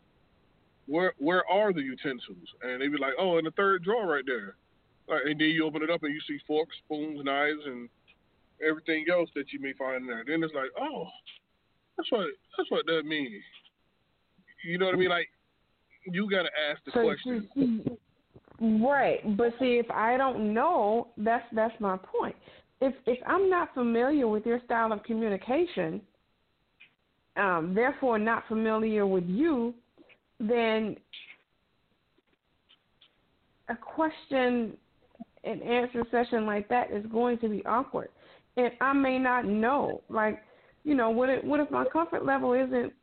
where 0.88 1.14
where 1.20 1.48
are 1.50 1.72
the 1.72 1.82
utensils?" 1.82 2.48
and 2.64 2.82
they 2.82 2.88
be 2.88 2.98
like, 2.98 3.14
"Oh, 3.18 3.38
in 3.38 3.46
the 3.46 3.52
third 3.52 3.84
drawer 3.84 4.08
right 4.08 4.26
there," 4.26 4.56
right, 5.08 5.26
and 5.26 5.40
then 5.40 5.50
you 5.50 5.66
open 5.66 5.84
it 5.84 5.90
up 5.90 6.04
and 6.04 6.14
you 6.14 6.20
see 6.28 6.40
forks, 6.46 6.76
spoons, 6.86 7.24
knives, 7.24 7.62
and 7.66 7.88
everything 8.68 9.06
else 9.12 9.30
that 9.36 9.54
you 9.54 9.60
may 9.60 9.74
find 9.74 10.02
in 10.04 10.08
there. 10.08 10.24
Then 10.28 10.44
it's 10.44 10.54
like, 10.54 10.72
"Oh, 10.80 11.08
that's 11.98 12.12
what 12.12 12.28
that's 12.58 12.70
what 12.72 12.86
that 12.88 13.04
means." 13.06 13.44
You 14.66 14.78
know 14.78 14.86
what 14.88 14.96
I 14.96 14.98
mean? 14.98 15.10
Like 15.10 15.30
you 16.06 16.30
got 16.30 16.44
to 16.44 16.50
ask 16.70 16.84
the 16.86 16.92
So, 16.94 17.04
question. 17.04 17.48
see- 17.56 17.98
Right, 18.64 19.22
but 19.38 19.54
see, 19.60 19.80
if 19.80 19.90
I 19.90 20.18
don't 20.18 20.54
know, 20.54 21.08
that's 21.18 21.46
that's 21.52 21.74
my 21.80 21.98
point. 21.98 22.36
If 22.82 22.96
if 23.06 23.20
I'm 23.28 23.50
not 23.50 23.74
familiar 23.74 24.28
with 24.28 24.46
your 24.46 24.60
style 24.66 24.92
of 24.92 25.04
communication, 25.04 26.02
um, 27.38 27.74
therefore 27.76 28.18
not 28.18 28.48
familiar 28.48 29.06
with 29.06 29.26
you, 29.26 29.74
then 30.40 30.98
a 33.70 33.76
question 33.76 34.76
and 35.44 35.62
answer 35.62 36.04
session 36.12 36.46
like 36.46 36.68
that 36.70 36.92
is 36.92 37.06
going 37.12 37.38
to 37.40 37.50
be 37.50 37.66
awkward, 37.66 38.10
and 38.58 38.72
I 38.82 38.94
may 38.94 39.18
not 39.18 39.46
know. 39.46 40.02
Like, 40.10 40.44
you 40.84 40.96
know, 40.96 41.12
what 41.12 41.30
if 41.30 41.44
what 41.44 41.60
if 41.60 41.70
my 41.70 41.86
comfort 41.86 42.26
level 42.26 42.54
isn't 42.54 42.94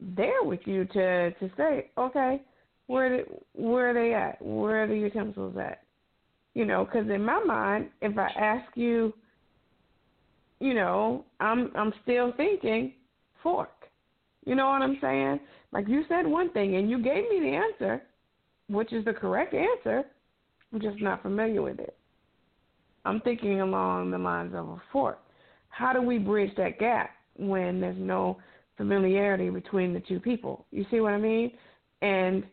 there 0.00 0.42
with 0.42 0.60
you 0.64 0.84
to 0.84 1.30
to 1.30 1.50
say, 1.56 1.90
okay, 1.96 2.42
where 2.88 3.16
did, 3.16 3.26
where 3.54 3.90
are 3.90 3.94
they 3.94 4.14
at? 4.14 4.40
Where 4.42 4.84
are 4.84 4.86
the 4.86 4.96
utensils 4.96 5.56
at? 5.56 5.82
You 6.56 6.64
know, 6.64 6.86
because 6.86 7.06
in 7.10 7.22
my 7.22 7.38
mind, 7.44 7.90
if 8.00 8.16
I 8.16 8.28
ask 8.28 8.64
you, 8.76 9.12
you 10.58 10.72
know, 10.72 11.26
I'm 11.38 11.70
I'm 11.76 11.92
still 12.02 12.32
thinking 12.34 12.94
fork. 13.42 13.90
You 14.46 14.54
know 14.54 14.70
what 14.70 14.80
I'm 14.80 14.96
saying? 15.02 15.38
Like 15.72 15.86
you 15.86 16.04
said 16.08 16.26
one 16.26 16.50
thing 16.52 16.76
and 16.76 16.88
you 16.88 16.96
gave 16.96 17.28
me 17.28 17.40
the 17.40 17.54
answer, 17.54 18.02
which 18.70 18.94
is 18.94 19.04
the 19.04 19.12
correct 19.12 19.52
answer. 19.52 20.04
I'm 20.72 20.80
just 20.80 20.98
not 21.02 21.20
familiar 21.20 21.60
with 21.60 21.78
it. 21.78 21.94
I'm 23.04 23.20
thinking 23.20 23.60
along 23.60 24.10
the 24.10 24.18
lines 24.18 24.54
of 24.54 24.66
a 24.66 24.82
fork. 24.90 25.18
How 25.68 25.92
do 25.92 26.00
we 26.00 26.16
bridge 26.16 26.56
that 26.56 26.78
gap 26.78 27.10
when 27.36 27.82
there's 27.82 27.98
no 27.98 28.38
familiarity 28.78 29.50
between 29.50 29.92
the 29.92 30.00
two 30.00 30.20
people? 30.20 30.64
You 30.70 30.86
see 30.90 31.00
what 31.00 31.12
I 31.12 31.18
mean? 31.18 31.52
And 32.00 32.44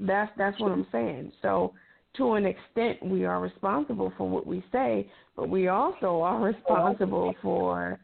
that's 0.00 0.32
that's 0.38 0.58
what 0.58 0.72
I'm 0.72 0.86
saying. 0.90 1.32
So 1.42 1.74
to 2.16 2.32
an 2.32 2.44
extent 2.44 3.02
we 3.02 3.24
are 3.24 3.40
responsible 3.40 4.12
for 4.16 4.28
what 4.28 4.46
we 4.46 4.64
say, 4.72 5.08
but 5.36 5.48
we 5.48 5.68
also 5.68 6.20
are 6.20 6.40
responsible 6.40 7.34
for 7.40 8.00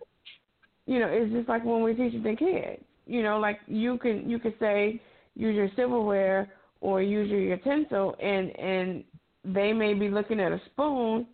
you 0.87 1.01
know, 1.01 1.09
it's 1.11 1.33
just 1.33 1.49
like 1.49 1.65
when 1.65 1.83
we're 1.83 1.95
teaching 1.95 2.23
the 2.23 2.37
kids. 2.37 2.83
You 3.07 3.23
know, 3.23 3.39
like 3.39 3.59
you 3.67 3.99
can 3.99 4.29
you 4.29 4.39
could 4.39 4.55
say 4.59 5.01
use 5.35 5.55
your 5.55 5.69
silverware 5.77 6.53
or 6.81 7.03
use 7.03 7.29
your 7.29 7.41
utensil 7.41 8.17
and 8.21 8.57
and 8.59 9.05
they 9.45 9.73
may 9.73 9.95
be 9.95 10.09
looking 10.09 10.41
at 10.41 10.53
a 10.53 10.61
spoon, 10.67 11.27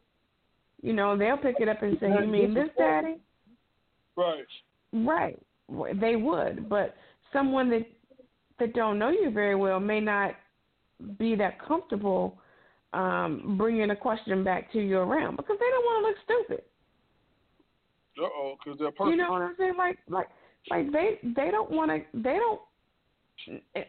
you 0.83 0.93
know, 0.93 1.16
they'll 1.16 1.37
pick 1.37 1.57
it 1.61 1.68
up 1.68 1.83
and 1.83 1.97
say, 2.01 2.09
You 2.09 2.27
mean 2.27 2.53
this 2.55 2.68
daddy? 2.77 3.16
Right. 4.16 4.45
Right. 4.93 5.39
They 6.01 6.16
would, 6.16 6.68
but 6.68 6.95
someone 7.33 7.70
that 7.70 7.87
that 8.59 8.75
don't 8.75 8.99
know 8.99 9.11
you 9.11 9.31
very 9.31 9.55
well 9.55 9.81
may 9.81 10.01
not 10.01 10.35
be 11.18 11.35
that 11.37 11.64
comfortable 11.66 12.39
um, 12.93 13.57
bringing 13.59 13.90
a 13.90 13.97
question 13.97 14.45
back 14.45 14.72
to 14.72 14.80
you 14.80 14.99
around 14.99 15.36
because 15.36 15.57
they 15.59 15.66
don't 15.70 15.84
want 15.84 16.05
to 16.05 16.09
look 16.09 16.16
stupid. 16.24 16.64
Uh 18.18 18.25
oh, 18.25 18.54
because 18.62 18.79
they're 18.79 18.91
perfect. 18.91 19.11
You 19.11 19.17
know 19.17 19.33
what 19.33 19.42
I'm 19.42 19.54
saying? 19.58 19.75
Like, 19.79 19.99
like, 20.08 20.29
like 20.71 20.92
they 20.92 21.18
they 21.22 21.50
don't 21.50 21.71
want 21.71 21.91
to. 21.91 22.00
They 22.14 22.38
don't. 22.38 22.61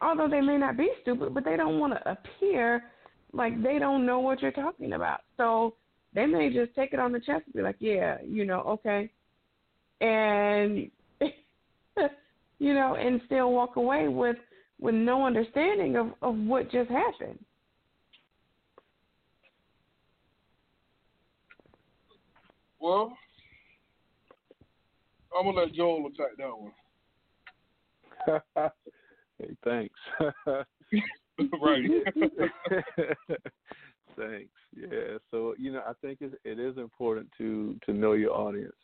Although 0.02 0.30
they 0.30 0.42
may 0.42 0.58
not 0.58 0.78
be 0.78 0.90
stupid, 1.02 1.34
but 1.34 1.44
they 1.44 1.58
don't 1.58 1.80
want 1.80 1.94
to 1.94 2.10
appear 2.10 2.84
like 3.34 3.62
they 3.62 3.80
don't 3.80 4.06
know 4.06 4.20
what 4.20 4.42
you're 4.42 4.52
talking 4.52 4.94
about. 4.94 5.22
So 5.38 5.76
they 6.14 6.26
may 6.26 6.54
just 6.54 6.74
take 6.76 6.94
it 6.94 7.00
on 7.00 7.12
the 7.12 7.20
chest 7.20 7.44
and 7.46 7.54
be 7.54 7.62
like, 7.62 7.76
"Yeah, 7.80 8.18
you 8.26 8.46
know, 8.46 8.62
okay," 8.62 9.12
and 10.00 10.90
you 12.60 12.74
know, 12.74 12.96
and 12.96 13.22
still 13.26 13.52
walk 13.52 13.76
away 13.76 14.08
with 14.08 14.38
with 14.80 14.96
no 14.96 15.26
understanding 15.26 15.96
of 15.98 16.14
of 16.22 16.38
what 16.38 16.72
just 16.72 16.90
happened. 16.90 17.40
Well, 22.84 23.16
I'm 25.34 25.46
gonna 25.46 25.62
let 25.62 25.74
Joel 25.74 26.06
attack 26.08 26.36
that 26.38 26.52
one. 26.52 26.74
hey, 29.40 29.56
thanks. 29.64 29.96
right. 31.62 31.90
thanks. 34.18 34.52
Yeah. 34.76 35.18
So 35.32 35.56
you 35.58 35.72
know, 35.72 35.82
I 35.88 35.94
think 36.02 36.20
it, 36.20 36.34
it 36.44 36.60
is 36.60 36.78
important 36.78 37.30
to 37.38 37.80
to 37.86 37.94
know 37.94 38.12
your 38.12 38.34
audience. 38.34 38.76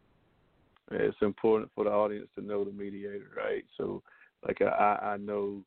It's 0.91 1.17
important 1.21 1.69
for 1.75 1.83
the 1.83 1.89
audience 1.91 2.29
to 2.35 2.41
know 2.41 2.63
the 2.63 2.71
mediator, 2.71 3.27
right? 3.35 3.65
So, 3.77 4.01
like 4.47 4.61
I 4.61 4.97
I 5.01 5.17
know 5.17 5.61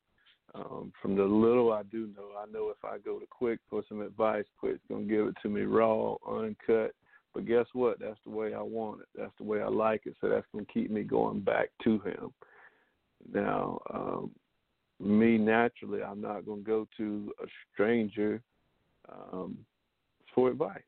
um, 0.54 0.90
from 1.02 1.16
the 1.16 1.24
little 1.24 1.70
I 1.70 1.82
do 1.82 2.08
know, 2.16 2.30
I 2.42 2.50
know 2.50 2.70
if 2.70 2.82
I 2.82 2.96
go 2.96 3.18
to 3.18 3.26
Quick 3.26 3.60
for 3.68 3.82
some 3.90 4.00
advice, 4.00 4.46
Quick's 4.58 4.80
gonna 4.88 5.04
give 5.04 5.26
it 5.26 5.34
to 5.42 5.50
me 5.50 5.64
raw, 5.64 6.14
uncut. 6.26 6.94
But 7.34 7.46
guess 7.46 7.66
what? 7.72 7.98
That's 7.98 8.18
the 8.24 8.30
way 8.30 8.54
I 8.54 8.60
want 8.60 9.00
it. 9.00 9.08
That's 9.16 9.32
the 9.38 9.44
way 9.44 9.62
I 9.62 9.68
like 9.68 10.02
it. 10.06 10.16
So 10.20 10.28
that's 10.28 10.46
gonna 10.52 10.66
keep 10.66 10.90
me 10.90 11.02
going 11.02 11.40
back 11.40 11.70
to 11.84 11.98
him. 12.00 12.32
Now, 13.32 13.80
um, 13.92 14.30
me 15.00 15.38
naturally, 15.38 16.02
I'm 16.02 16.20
not 16.20 16.46
gonna 16.46 16.62
go 16.62 16.86
to 16.98 17.32
a 17.42 17.46
stranger 17.72 18.42
um, 19.08 19.58
for 20.34 20.50
advice. 20.50 20.82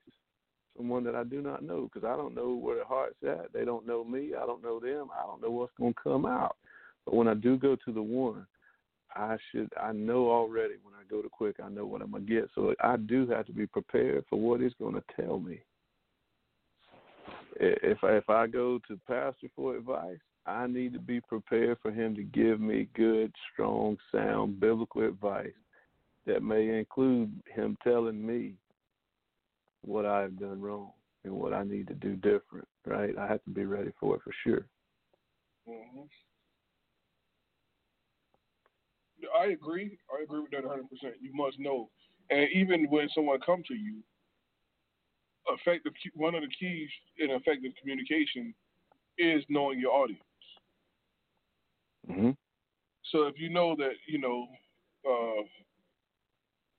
Someone 0.76 1.04
that 1.04 1.14
I 1.14 1.24
do 1.24 1.40
not 1.40 1.62
know 1.62 1.88
because 1.92 2.06
I 2.06 2.16
don't 2.16 2.34
know 2.34 2.54
where 2.54 2.76
their 2.76 2.84
heart's 2.84 3.22
at. 3.26 3.52
They 3.52 3.64
don't 3.64 3.86
know 3.86 4.04
me. 4.04 4.32
I 4.34 4.44
don't 4.44 4.62
know 4.62 4.80
them. 4.80 5.08
I 5.16 5.24
don't 5.24 5.40
know 5.40 5.50
what's 5.50 5.72
gonna 5.78 5.94
come 6.02 6.26
out. 6.26 6.56
But 7.04 7.14
when 7.14 7.28
I 7.28 7.34
do 7.34 7.56
go 7.56 7.76
to 7.76 7.92
the 7.92 8.02
one, 8.02 8.46
I 9.14 9.36
should 9.50 9.70
I 9.80 9.92
know 9.92 10.30
already 10.30 10.74
when 10.82 10.94
I 10.94 11.04
go 11.08 11.22
to 11.22 11.28
quick 11.28 11.56
I 11.64 11.68
know 11.68 11.86
what 11.86 12.02
I'm 12.02 12.10
gonna 12.10 12.24
get. 12.24 12.50
So 12.54 12.74
I 12.82 12.96
do 12.96 13.26
have 13.28 13.46
to 13.46 13.52
be 13.52 13.66
prepared 13.66 14.24
for 14.28 14.38
what 14.38 14.60
he's 14.60 14.74
gonna 14.80 15.02
tell 15.18 15.38
me. 15.38 15.60
If 17.60 17.98
if 18.02 18.30
I 18.30 18.46
go 18.46 18.80
to 18.88 19.00
pastor 19.06 19.48
for 19.54 19.76
advice, 19.76 20.18
I 20.46 20.66
need 20.66 20.92
to 20.92 20.98
be 20.98 21.20
prepared 21.20 21.78
for 21.82 21.90
him 21.90 22.14
to 22.16 22.22
give 22.22 22.60
me 22.60 22.88
good, 22.94 23.32
strong, 23.52 23.96
sound 24.12 24.60
biblical 24.60 25.06
advice 25.06 25.52
that 26.26 26.42
may 26.42 26.78
include 26.78 27.32
him 27.54 27.76
telling 27.82 28.24
me 28.24 28.54
what 29.82 30.06
I've 30.06 30.38
done 30.38 30.60
wrong 30.60 30.92
and 31.24 31.32
what 31.32 31.52
I 31.52 31.62
need 31.64 31.88
to 31.88 31.94
do 31.94 32.14
different. 32.16 32.68
Right? 32.86 33.16
I 33.18 33.26
have 33.26 33.42
to 33.44 33.50
be 33.50 33.64
ready 33.64 33.92
for 33.98 34.16
it 34.16 34.22
for 34.22 34.32
sure. 34.42 34.66
Mm-hmm. 35.68 36.02
I 39.38 39.46
agree. 39.46 39.98
I 40.12 40.22
agree 40.22 40.40
with 40.40 40.50
that 40.50 40.64
100. 40.64 40.88
percent 40.90 41.14
You 41.20 41.30
must 41.34 41.58
know, 41.58 41.88
and 42.30 42.48
even 42.54 42.88
when 42.90 43.08
someone 43.14 43.40
comes 43.40 43.66
to 43.66 43.74
you, 43.74 44.02
effective 45.48 45.92
one 46.14 46.34
of 46.34 46.42
the 46.42 46.48
keys 46.48 46.88
in 47.18 47.30
effective 47.30 47.72
communication 47.80 48.54
is 49.18 49.44
knowing 49.48 49.78
your 49.78 49.92
audience. 49.92 50.22
Mm-hmm. 52.10 52.30
So 53.12 53.26
if 53.26 53.34
you 53.38 53.48
know 53.50 53.76
that 53.76 53.92
you 54.06 54.18
know 54.18 54.46
uh, 55.08 55.42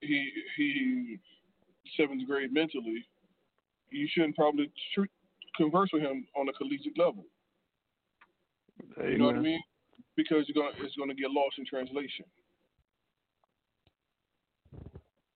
he 0.01 0.31
he 0.57 1.19
seventh 1.97 2.25
grade 2.27 2.53
mentally, 2.53 3.05
you 3.89 4.07
shouldn't 4.11 4.35
probably 4.35 4.71
tr- 4.93 5.03
converse 5.55 5.89
with 5.93 6.01
him 6.01 6.25
on 6.35 6.49
a 6.49 6.53
collegiate 6.53 6.97
level. 6.97 7.25
Amen. 8.99 9.11
You 9.11 9.17
know 9.17 9.25
what 9.25 9.35
I 9.35 9.39
mean? 9.39 9.61
Because 10.15 10.45
you're 10.47 10.61
gonna 10.61 10.75
it's 10.83 10.95
gonna 10.95 11.15
get 11.15 11.31
lost 11.31 11.57
in 11.57 11.65
translation. 11.65 12.25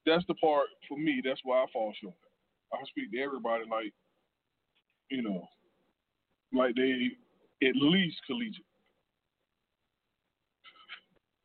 That's 0.06 0.26
the 0.28 0.34
part 0.36 0.68
for 0.88 0.98
me. 0.98 1.22
That's 1.24 1.42
why 1.44 1.62
I 1.62 1.66
fall 1.72 1.94
short. 2.02 2.16
I 2.74 2.78
speak 2.88 3.12
to 3.12 3.20
everybody 3.22 3.64
like, 3.70 3.94
you 5.10 5.22
know, 5.22 5.48
like 6.54 6.76
they 6.76 7.10
at 7.68 7.76
least 7.76 8.18
collegiate, 8.26 8.64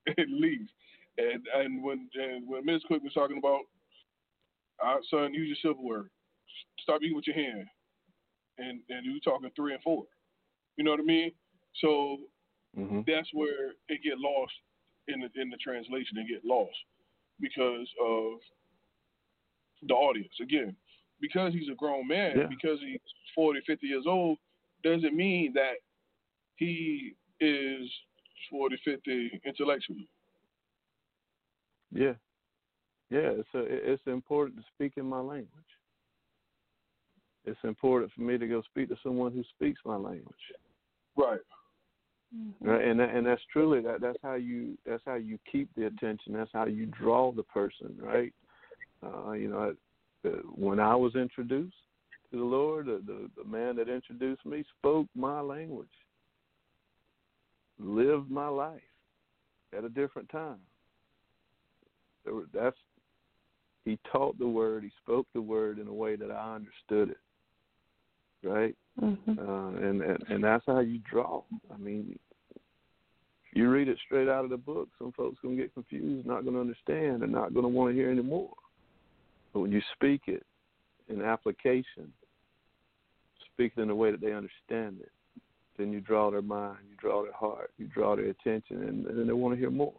at 0.19 0.29
least. 0.29 0.73
And 1.17 1.43
and 1.55 1.83
when 1.83 2.09
and 2.15 2.49
when 2.49 2.65
Ms. 2.65 2.83
Quick 2.87 3.03
was 3.03 3.13
talking 3.13 3.39
about, 3.39 3.61
uh, 4.85 4.97
son, 5.11 5.33
use 5.33 5.49
your 5.49 5.73
silverware. 5.75 6.11
Stop 6.81 7.03
eating 7.03 7.17
with 7.17 7.27
your 7.27 7.37
hand. 7.37 7.67
And 8.59 8.81
and 8.89 9.05
you 9.05 9.21
talking 9.21 9.51
three 9.55 9.75
and 9.75 9.83
four. 9.83 10.05
You 10.77 10.85
know 10.85 10.91
what 10.91 11.01
I 11.01 11.05
mean? 11.05 11.33
So 11.81 12.19
mm-hmm. 12.77 13.01
that's 13.07 13.29
where 13.33 13.71
it 13.89 14.01
get 14.03 14.19
lost 14.19 14.53
in 15.09 15.21
the 15.21 15.41
in 15.41 15.51
the 15.51 15.57
translation. 15.57 16.19
It 16.19 16.29
get 16.29 16.45
lost 16.45 16.77
because 17.41 17.89
of 18.03 18.39
the 19.87 19.95
audience. 19.95 20.33
Again, 20.41 20.75
because 21.20 21.53
he's 21.53 21.69
a 21.70 21.74
grown 21.74 22.07
man, 22.07 22.32
yeah. 22.36 22.47
because 22.49 22.78
he's 22.81 23.01
40, 23.35 23.61
50 23.66 23.86
years 23.86 24.05
old, 24.07 24.39
doesn't 24.82 25.16
mean 25.16 25.53
that 25.55 25.74
he 26.57 27.15
is 27.41 27.91
40, 28.51 28.77
50 28.85 29.41
intellectually. 29.45 30.09
Yeah, 31.93 32.15
yeah. 33.11 33.31
It's 33.31 33.49
a, 33.55 33.62
it's 33.62 34.03
important 34.07 34.59
to 34.59 34.65
speak 34.74 34.95
in 34.97 35.07
my 35.07 35.20
language. 35.20 35.49
It's 37.45 37.61
important 37.62 38.11
for 38.12 38.23
me 38.23 38.39
to 38.39 38.47
go 38.47 38.62
speak 38.62 38.89
to 38.89 38.97
someone 39.03 39.32
who 39.32 39.45
speaks 39.55 39.81
my 39.85 39.97
language. 39.97 40.35
Right. 41.16 41.41
Mm-hmm. 42.35 42.69
Right, 42.69 42.85
and 42.85 43.01
and 43.01 43.27
that's 43.27 43.43
truly 43.53 43.81
that 43.82 44.01
that's 44.01 44.19
how 44.23 44.35
you 44.35 44.77
that's 44.85 45.03
how 45.07 45.15
you 45.15 45.39
keep 45.51 45.69
the 45.77 45.86
attention. 45.86 46.32
That's 46.32 46.51
how 46.53 46.66
you 46.66 46.86
draw 46.86 47.31
the 47.31 47.45
person, 47.45 47.95
right? 48.01 48.32
Uh, 49.05 49.32
you 49.32 49.49
know, 49.49 49.74
when 50.55 50.81
I 50.81 50.95
was 50.95 51.15
introduced 51.15 51.77
to 52.31 52.39
the 52.39 52.45
Lord, 52.45 52.87
the, 52.87 53.03
the, 53.07 53.31
the 53.37 53.49
man 53.49 53.77
that 53.77 53.89
introduced 53.89 54.45
me 54.45 54.65
spoke 54.79 55.07
my 55.15 55.41
language, 55.41 55.89
lived 57.79 58.31
my 58.31 58.49
life 58.49 58.81
at 59.77 59.85
a 59.85 59.89
different 59.89 60.29
time. 60.31 60.59
Were, 62.27 62.47
that's 62.53 62.77
he 63.85 63.99
taught 64.11 64.39
the 64.39 64.49
word, 64.49 64.83
he 64.83 64.91
spoke 65.03 65.27
the 65.35 65.43
word 65.43 65.79
in 65.79 65.89
a 65.89 65.93
way 65.93 66.17
that 66.17 66.31
I 66.31 66.55
understood 66.55 67.11
it. 67.11 67.19
Right, 68.43 68.77
mm-hmm. 69.01 69.39
uh, 69.39 69.69
and, 69.71 70.03
and 70.03 70.23
and 70.29 70.45
that's 70.45 70.65
how 70.67 70.81
you 70.81 71.01
draw. 71.11 71.43
I 71.73 71.79
mean, 71.79 72.19
if 72.55 72.61
you 73.57 73.71
read 73.71 73.89
it 73.89 73.99
straight 74.05 74.29
out 74.29 74.45
of 74.45 74.51
the 74.51 74.59
book, 74.59 74.89
some 74.99 75.13
folks 75.13 75.39
gonna 75.43 75.57
get 75.57 75.73
confused, 75.73 76.27
not 76.27 76.45
gonna 76.45 76.61
understand, 76.61 77.23
and 77.23 77.33
not 77.33 77.55
gonna 77.55 77.69
want 77.69 77.93
to 77.93 77.97
hear 77.97 78.11
anymore. 78.11 78.51
But 79.55 79.61
when 79.61 79.73
you 79.73 79.81
speak 79.95 80.23
it 80.27 80.45
in 81.09 81.23
application, 81.23 82.13
speak 83.53 83.73
it 83.77 83.81
in 83.81 83.89
a 83.89 83.95
way 83.95 84.11
that 84.11 84.21
they 84.21 84.33
understand 84.33 84.99
it, 85.01 85.13
then 85.79 85.93
you 85.93 86.01
draw 86.01 86.31
their 86.31 86.43
mind, 86.43 86.79
you 86.91 86.97
draw 86.97 87.23
their 87.23 87.33
heart, 87.33 87.71
you 87.79 87.87
draw 87.87 88.17
their 88.17 88.27
attention, 88.27 88.83
and, 88.83 89.07
then 89.07 89.27
they 89.29 89.33
want 89.33 89.55
to 89.55 89.59
hear 89.59 89.71
more. 89.71 89.95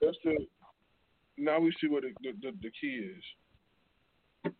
That's 0.00 0.16
the. 0.24 0.46
Now 1.36 1.60
we 1.60 1.74
see 1.80 1.88
what 1.88 2.02
the, 2.02 2.12
the, 2.22 2.52
the 2.62 2.70
key 2.80 3.10
is. 3.16 4.52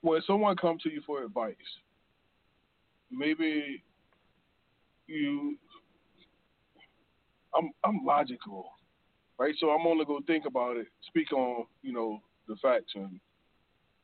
When 0.00 0.20
someone 0.26 0.56
comes 0.56 0.82
to 0.82 0.90
you 0.90 1.02
for 1.06 1.22
advice, 1.22 1.54
maybe 3.10 3.82
you 5.06 5.56
I'm 7.54 7.70
I'm 7.84 8.04
logical, 8.04 8.66
right? 9.38 9.54
So 9.58 9.70
I'm 9.70 9.86
only 9.86 10.04
gonna 10.04 10.24
think 10.26 10.46
about 10.46 10.76
it, 10.76 10.86
speak 11.08 11.32
on 11.32 11.66
you 11.82 11.92
know 11.92 12.20
the 12.48 12.56
facts 12.62 12.92
and 12.94 13.20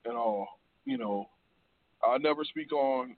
and 0.04 0.16
all. 0.16 0.46
You 0.84 0.98
know, 0.98 1.26
I 2.04 2.18
never 2.18 2.44
speak 2.44 2.72
on 2.72 3.16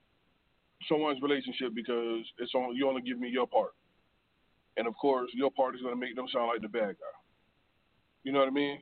someone's 0.89 1.23
relationship 1.23 1.75
because 1.75 2.25
it's 2.39 2.55
on 2.55 2.75
you 2.75 2.89
only 2.89 3.03
give 3.03 3.19
me 3.19 3.29
your 3.29 3.47
part, 3.47 3.73
and 4.77 4.87
of 4.87 4.95
course 4.97 5.31
your 5.35 5.51
part 5.51 5.75
is 5.75 5.83
gonna 5.83 5.97
make 5.97 6.17
them 6.17 6.27
sound 6.33 6.49
like 6.49 6.63
the 6.63 6.69
bad 6.69 6.97
guy. 6.97 7.19
You 8.25 8.33
know 8.33 8.41
what 8.41 8.49
I 8.49 8.53
mean? 8.53 8.79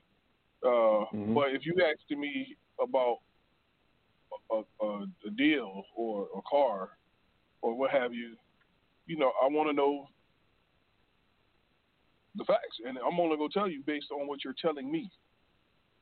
Uh, 0.64 0.68
mm-hmm. 0.68 1.34
But 1.34 1.50
if 1.50 1.64
you 1.64 1.74
ask 1.80 2.18
me 2.18 2.56
about 2.82 3.18
a, 4.50 4.62
a, 4.84 5.06
a 5.26 5.30
deal 5.36 5.84
or 5.94 6.28
a 6.36 6.42
car 6.50 6.90
or 7.62 7.76
what 7.76 7.90
have 7.90 8.12
you, 8.12 8.36
you 9.08 9.18
know, 9.18 9.32
I 9.42 9.48
want 9.48 9.68
to 9.68 9.72
know 9.72 10.06
the 12.36 12.44
facts, 12.44 12.78
and 12.86 12.98
I'm 12.98 13.18
only 13.18 13.36
gonna 13.36 13.48
tell 13.52 13.68
you 13.68 13.82
based 13.84 14.08
on 14.12 14.28
what 14.28 14.44
you're 14.44 14.54
telling 14.60 14.90
me. 14.90 15.10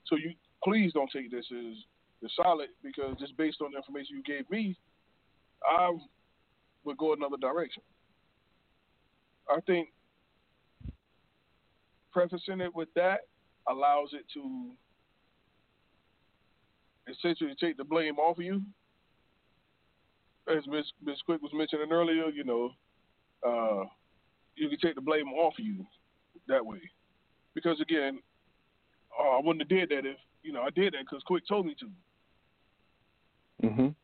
So 0.07 0.16
you 0.16 0.35
please 0.62 0.93
don't 0.93 1.11
take 1.11 1.31
this 1.31 1.47
as 1.51 1.77
the 2.20 2.28
solid 2.37 2.69
because 2.83 3.16
just 3.19 3.37
based 3.37 3.59
on 3.62 3.70
the 3.70 3.78
information 3.78 4.16
you 4.16 4.23
gave 4.23 4.49
me, 4.51 4.77
I 5.65 5.93
would 6.85 6.99
go 6.99 7.15
another 7.15 7.37
direction. 7.41 7.83
I 9.49 9.61
think 9.61 9.89
prefacing 12.12 12.61
it 12.61 12.74
with 12.74 12.89
that 12.97 13.20
allows 13.69 14.11
it 14.12 14.24
to 14.35 14.70
essentially 17.11 17.55
take 17.61 17.77
the 17.77 17.85
blame 17.85 18.19
off 18.19 18.39
of 18.39 18.45
you. 18.45 18.62
As 20.49 20.66
Miss 20.66 20.87
Miss 21.05 21.20
Quick 21.24 21.43
was 21.43 21.53
mentioning 21.55 21.93
earlier, 21.93 22.27
you 22.28 22.45
know, 22.45 22.70
uh, 23.47 23.85
you 24.56 24.68
can 24.68 24.78
take 24.78 24.94
the 24.94 25.01
blame 25.01 25.28
off 25.28 25.55
of 25.59 25.64
you 25.64 25.86
that 26.48 26.64
way. 26.64 26.81
Because 27.55 27.81
again, 27.81 28.18
uh, 29.18 29.36
I 29.36 29.40
wouldn't 29.43 29.62
have 29.62 29.68
did 29.68 29.90
that 29.90 30.09
if 30.09 30.16
you 30.43 30.52
know 30.52 30.62
I 30.62 30.70
did 30.70 30.94
that 30.94 31.05
because 31.09 31.23
Quick 31.27 31.44
told 31.48 31.66
me 31.66 31.74
to. 31.81 33.66
Mhm. 33.66 33.94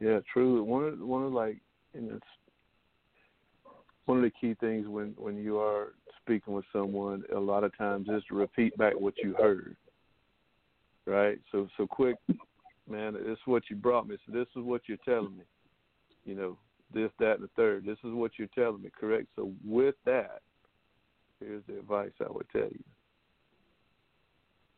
Yeah, 0.00 0.20
true. 0.32 0.62
One 0.62 0.84
of 0.84 0.98
one 1.00 1.24
of 1.24 1.32
like, 1.32 1.58
and 1.94 2.10
it's 2.12 2.26
one 4.06 4.18
of 4.18 4.24
the 4.24 4.30
key 4.30 4.54
things 4.60 4.86
when 4.86 5.14
when 5.16 5.36
you 5.36 5.58
are 5.58 5.94
speaking 6.20 6.54
with 6.54 6.64
someone, 6.72 7.24
a 7.34 7.38
lot 7.38 7.64
of 7.64 7.76
times 7.76 8.08
is 8.08 8.22
to 8.28 8.34
repeat 8.34 8.76
back 8.76 8.98
what 8.98 9.14
you 9.18 9.34
heard. 9.34 9.76
Right. 11.06 11.38
So 11.52 11.68
so 11.76 11.86
quick, 11.86 12.16
man. 12.88 13.14
This 13.14 13.32
is 13.32 13.38
what 13.46 13.64
you 13.68 13.76
brought 13.76 14.08
me. 14.08 14.16
So 14.26 14.32
this 14.32 14.48
is 14.56 14.62
what 14.62 14.82
you're 14.86 14.98
telling 15.04 15.36
me. 15.36 15.44
You 16.24 16.34
know, 16.34 16.58
this, 16.94 17.10
that, 17.18 17.34
and 17.34 17.44
the 17.44 17.50
third. 17.56 17.84
This 17.84 17.98
is 18.04 18.12
what 18.12 18.32
you're 18.38 18.48
telling 18.54 18.82
me, 18.82 18.90
correct? 18.98 19.26
So 19.36 19.52
with 19.66 19.96
that, 20.06 20.40
here's 21.40 21.62
the 21.66 21.78
advice 21.78 22.12
I 22.20 22.30
would 22.30 22.46
tell 22.50 22.62
you. 22.62 22.84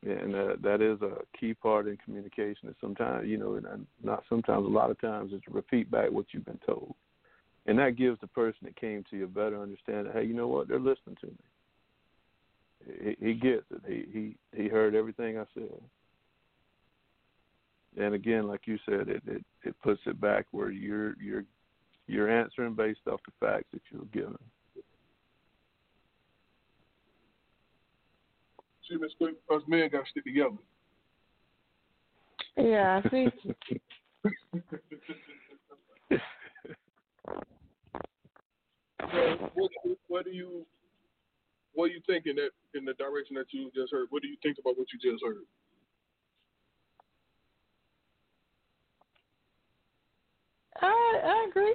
And 0.02 0.34
uh, 0.34 0.56
that 0.62 0.80
is 0.80 1.00
a 1.02 1.18
key 1.38 1.54
part 1.54 1.88
in 1.88 1.96
communication. 2.04 2.68
Is 2.68 2.76
sometimes, 2.80 3.26
you 3.26 3.38
know, 3.38 3.54
and 3.54 3.86
not 4.02 4.22
sometimes, 4.28 4.64
a 4.64 4.68
lot 4.68 4.90
of 4.90 5.00
times, 5.00 5.32
is 5.32 5.42
to 5.46 5.50
repeat 5.50 5.90
back 5.90 6.10
what 6.10 6.26
you've 6.30 6.44
been 6.44 6.60
told, 6.64 6.94
and 7.66 7.78
that 7.78 7.96
gives 7.96 8.20
the 8.20 8.28
person 8.28 8.60
that 8.62 8.76
came 8.76 9.04
to 9.10 9.16
you 9.16 9.24
a 9.24 9.28
better 9.28 9.60
understanding. 9.60 10.12
Hey, 10.12 10.24
you 10.24 10.34
know 10.34 10.46
what? 10.46 10.68
They're 10.68 10.78
listening 10.78 11.16
to 11.22 11.26
me. 11.26 13.16
He, 13.18 13.26
he 13.26 13.34
gets 13.34 13.64
it. 13.70 13.82
He 13.86 14.36
he 14.52 14.62
he 14.62 14.68
heard 14.68 14.94
everything 14.94 15.38
I 15.38 15.44
said. 15.54 15.80
And 17.98 18.14
again, 18.14 18.46
like 18.46 18.66
you 18.66 18.78
said, 18.86 19.08
it, 19.08 19.22
it 19.26 19.44
it 19.64 19.74
puts 19.82 20.02
it 20.06 20.20
back 20.20 20.46
where 20.52 20.70
you're 20.70 21.16
you're 21.20 21.44
you're 22.06 22.30
answering 22.30 22.74
based 22.74 23.00
off 23.10 23.20
the 23.26 23.46
facts 23.46 23.66
that 23.72 23.82
you 23.90 23.98
were 23.98 24.04
given. 24.06 24.38
See, 28.88 28.96
Miss 29.00 29.12
Quick, 29.18 29.34
us 29.52 29.62
men 29.66 29.88
got 29.90 30.04
to 30.04 30.10
stick 30.10 30.24
together. 30.24 30.50
Yeah, 32.56 33.02
I 33.04 33.10
see. 33.10 33.26
so, 39.00 39.00
what, 39.54 39.70
what 40.06 40.24
do 40.24 40.30
you 40.30 40.64
what 41.74 41.88
do 41.88 41.92
you 41.92 42.00
think 42.06 42.26
in 42.26 42.36
that 42.36 42.50
in 42.74 42.84
the 42.84 42.94
direction 42.94 43.36
that 43.36 43.46
you 43.50 43.70
just 43.74 43.92
heard? 43.92 44.06
What 44.10 44.22
do 44.22 44.28
you 44.28 44.36
think 44.42 44.58
about 44.58 44.78
what 44.78 44.86
you 44.92 45.12
just 45.12 45.24
heard? 45.24 45.42
I 50.80 51.20
I 51.24 51.46
agree. 51.50 51.74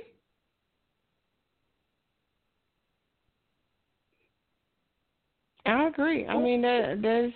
I 5.65 5.87
agree. 5.87 6.25
I 6.25 6.37
mean, 6.37 6.61
there, 6.61 6.97
there's, 6.99 7.33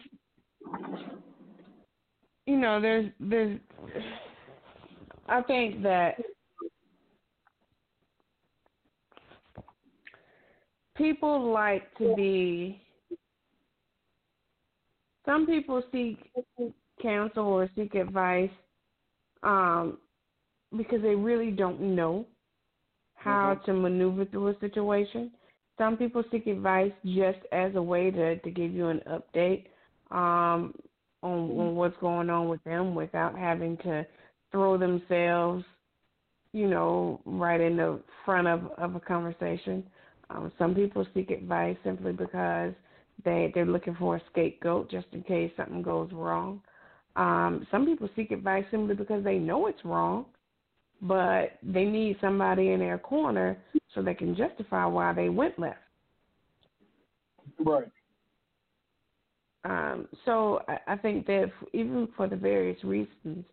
you 2.45 2.57
know, 2.57 2.81
there's, 2.81 3.11
there's. 3.19 3.59
I 5.27 5.41
think 5.41 5.81
that 5.83 6.15
people 10.95 11.51
like 11.51 11.95
to 11.97 12.13
be. 12.15 12.81
Some 15.25 15.47
people 15.47 15.81
seek 15.91 16.19
counsel 17.01 17.45
or 17.45 17.69
seek 17.75 17.95
advice 17.95 18.51
um, 19.41 19.97
because 20.77 21.01
they 21.01 21.15
really 21.15 21.51
don't 21.51 21.81
know 21.81 22.25
how 23.15 23.55
mm-hmm. 23.55 23.65
to 23.65 23.73
maneuver 23.73 24.25
through 24.25 24.49
a 24.49 24.59
situation. 24.59 25.31
Some 25.77 25.97
people 25.97 26.23
seek 26.31 26.47
advice 26.47 26.91
just 27.05 27.39
as 27.51 27.75
a 27.75 27.81
way 27.81 28.11
to, 28.11 28.37
to 28.37 28.51
give 28.51 28.71
you 28.71 28.87
an 28.87 29.01
update 29.07 29.65
um, 30.11 30.73
on, 31.21 31.49
mm-hmm. 31.49 31.59
on 31.59 31.75
what's 31.75 31.97
going 31.99 32.29
on 32.29 32.47
with 32.47 32.63
them 32.63 32.95
without 32.95 33.37
having 33.37 33.77
to 33.77 34.05
throw 34.51 34.77
themselves, 34.77 35.65
you 36.53 36.67
know, 36.67 37.19
right 37.25 37.59
in 37.59 37.75
the 37.75 37.99
front 38.23 38.47
of, 38.47 38.71
of 38.77 38.95
a 38.95 38.99
conversation. 38.99 39.83
Um, 40.29 40.51
some 40.57 40.73
people 40.73 41.05
seek 41.13 41.29
advice 41.29 41.77
simply 41.83 42.13
because 42.13 42.73
they 43.23 43.51
they're 43.53 43.65
looking 43.65 43.95
for 43.95 44.15
a 44.15 44.21
scapegoat 44.31 44.89
just 44.89 45.07
in 45.11 45.23
case 45.23 45.51
something 45.55 45.81
goes 45.81 46.09
wrong. 46.11 46.61
Um, 47.15 47.67
some 47.71 47.85
people 47.85 48.09
seek 48.15 48.31
advice 48.31 48.65
simply 48.71 48.95
because 48.95 49.23
they 49.23 49.37
know 49.37 49.67
it's 49.67 49.83
wrong 49.85 50.25
but 51.07 51.57
they 51.61 51.85
need 51.85 52.17
somebody 52.19 52.71
in 52.71 52.79
their 52.79 52.97
corner 52.97 53.57
so 53.93 54.01
they 54.01 54.13
can 54.13 54.35
justify 54.35 54.85
why 54.85 55.13
they 55.13 55.29
went 55.29 55.57
left. 55.59 55.77
Right. 57.63 57.87
Um, 59.63 60.07
so 60.25 60.61
I, 60.67 60.93
I 60.93 60.95
think 60.97 61.25
that 61.27 61.51
even 61.73 62.07
for 62.15 62.27
the 62.27 62.35
various 62.35 62.83
reasons 62.83 63.45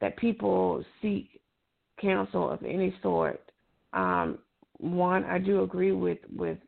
that 0.00 0.16
people 0.16 0.84
seek 1.02 1.40
counsel 2.00 2.50
of 2.50 2.62
any 2.62 2.94
sort, 3.02 3.40
um, 3.92 4.38
one 4.78 5.24
I 5.24 5.38
do 5.38 5.62
agree 5.62 5.92
with 5.92 6.18
with 6.34 6.58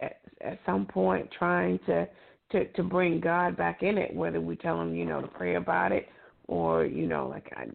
at, 0.00 0.20
at 0.40 0.60
some 0.64 0.86
point 0.86 1.28
trying 1.36 1.78
to, 1.86 2.08
to 2.52 2.64
to 2.66 2.82
bring 2.82 3.20
God 3.20 3.56
back 3.56 3.82
in 3.82 3.98
it, 3.98 4.14
whether 4.14 4.40
we 4.40 4.56
tell 4.56 4.78
them 4.78 4.94
you 4.94 5.04
know 5.04 5.20
to 5.20 5.28
pray 5.28 5.56
about 5.56 5.92
it 5.92 6.08
or 6.46 6.84
you 6.84 7.06
know 7.06 7.28
like 7.28 7.52
I 7.56 7.66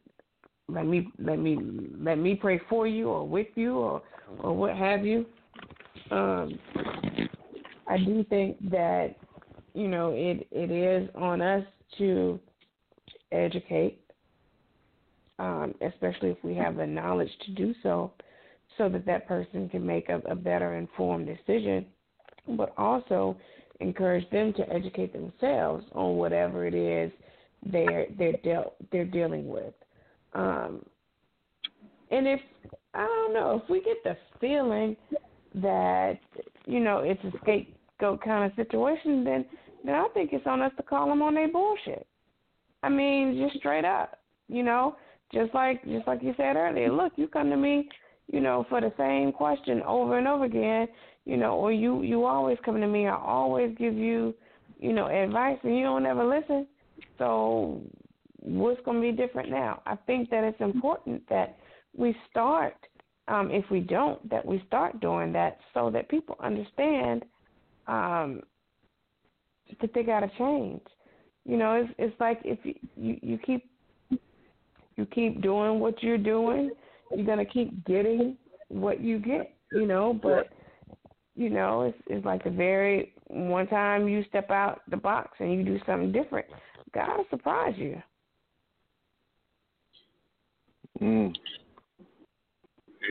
let 0.71 0.85
me 0.85 1.09
let 1.19 1.39
me 1.39 1.57
let 1.99 2.17
me 2.17 2.35
pray 2.35 2.59
for 2.69 2.87
you 2.87 3.09
or 3.09 3.27
with 3.27 3.47
you 3.55 3.75
or 3.75 4.01
or 4.39 4.55
what 4.55 4.75
have 4.75 5.05
you. 5.05 5.25
Um, 6.09 6.59
I 7.87 7.97
do 7.97 8.23
think 8.29 8.57
that 8.69 9.15
you 9.73 9.87
know 9.87 10.11
it 10.15 10.47
it 10.51 10.71
is 10.71 11.09
on 11.15 11.41
us 11.41 11.65
to 11.97 12.39
educate, 13.31 13.99
um, 15.39 15.73
especially 15.81 16.29
if 16.29 16.37
we 16.43 16.55
have 16.55 16.77
the 16.77 16.87
knowledge 16.87 17.31
to 17.45 17.51
do 17.51 17.73
so, 17.83 18.11
so 18.77 18.89
that 18.89 19.05
that 19.05 19.27
person 19.27 19.69
can 19.69 19.85
make 19.85 20.09
a, 20.09 20.21
a 20.29 20.35
better 20.35 20.75
informed 20.75 21.27
decision, 21.27 21.85
but 22.57 22.73
also 22.77 23.37
encourage 23.79 24.29
them 24.29 24.53
to 24.53 24.69
educate 24.69 25.11
themselves 25.11 25.85
on 25.93 26.15
whatever 26.15 26.65
it 26.65 26.75
is 26.75 27.11
they're 27.65 28.07
they're 28.17 28.37
dealt 28.43 28.75
they're 28.91 29.05
dealing 29.05 29.47
with. 29.47 29.73
Um, 30.33 30.85
and 32.09 32.27
if 32.27 32.39
I 32.93 33.05
don't 33.05 33.33
know 33.33 33.61
if 33.63 33.69
we 33.69 33.81
get 33.81 33.97
the 34.03 34.17
feeling 34.39 34.95
that 35.55 36.19
you 36.65 36.79
know 36.79 36.99
it's 36.99 37.23
a 37.23 37.31
scapegoat 37.41 38.21
kind 38.23 38.49
of 38.49 38.55
situation, 38.55 39.23
then 39.23 39.45
then 39.83 39.95
I 39.95 40.07
think 40.13 40.31
it's 40.33 40.45
on 40.45 40.61
us 40.61 40.71
to 40.77 40.83
call 40.83 41.07
them 41.07 41.21
on 41.21 41.35
their 41.35 41.51
bullshit. 41.51 42.05
I 42.83 42.89
mean, 42.89 43.41
just 43.41 43.59
straight 43.59 43.85
up, 43.85 44.19
you 44.47 44.63
know, 44.63 44.95
just 45.33 45.53
like 45.53 45.83
just 45.85 46.07
like 46.07 46.21
you 46.21 46.33
said 46.37 46.55
earlier. 46.55 46.91
Look, 46.91 47.13
you 47.15 47.27
come 47.27 47.49
to 47.49 47.57
me, 47.57 47.89
you 48.31 48.41
know, 48.41 48.65
for 48.69 48.81
the 48.81 48.93
same 48.97 49.31
question 49.31 49.81
over 49.83 50.17
and 50.17 50.27
over 50.27 50.45
again, 50.45 50.87
you 51.25 51.37
know, 51.37 51.55
or 51.55 51.71
you 51.71 52.01
you 52.01 52.25
always 52.25 52.57
come 52.65 52.79
to 52.79 52.87
me. 52.87 53.07
I 53.07 53.15
always 53.15 53.75
give 53.77 53.93
you, 53.93 54.33
you 54.79 54.93
know, 54.93 55.07
advice, 55.07 55.57
and 55.63 55.77
you 55.77 55.83
don't 55.83 56.05
ever 56.05 56.25
listen. 56.25 56.67
So 57.17 57.81
what's 58.41 58.81
going 58.83 59.01
to 59.01 59.11
be 59.11 59.15
different 59.15 59.49
now? 59.49 59.81
I 59.85 59.95
think 60.07 60.29
that 60.31 60.43
it's 60.43 60.59
important 60.59 61.27
that 61.29 61.57
we 61.95 62.15
start, 62.29 62.75
um, 63.27 63.49
if 63.51 63.63
we 63.69 63.79
don't, 63.79 64.27
that 64.29 64.45
we 64.45 64.61
start 64.67 64.99
doing 64.99 65.31
that 65.33 65.59
so 65.73 65.89
that 65.91 66.09
people 66.09 66.35
understand 66.41 67.23
um, 67.87 68.41
that 69.79 69.93
they 69.93 70.03
got 70.03 70.21
to 70.21 70.31
change. 70.37 70.81
You 71.45 71.57
know, 71.57 71.73
it's 71.73 71.93
it's 71.97 72.19
like 72.19 72.39
if 72.43 72.59
you, 72.63 72.75
you 72.95 73.17
you 73.23 73.37
keep 73.39 73.67
you 74.95 75.05
keep 75.07 75.41
doing 75.41 75.79
what 75.79 76.03
you're 76.03 76.17
doing, 76.17 76.69
you're 77.15 77.25
gonna 77.25 77.45
keep 77.45 77.83
getting 77.85 78.37
what 78.67 79.01
you 79.01 79.17
get. 79.17 79.53
You 79.71 79.87
know, 79.87 80.13
but 80.21 80.49
you 81.35 81.49
know, 81.49 81.81
it's 81.83 81.97
it's 82.07 82.25
like 82.25 82.43
the 82.43 82.51
very 82.51 83.13
one 83.27 83.65
time 83.67 84.07
you 84.07 84.23
step 84.29 84.51
out 84.51 84.81
the 84.89 84.97
box 84.97 85.31
and 85.39 85.51
you 85.53 85.63
do 85.63 85.79
something 85.85 86.11
different, 86.11 86.45
God 86.93 87.17
will 87.17 87.25
surprise 87.31 87.73
you. 87.77 88.01
Mm. 91.01 91.33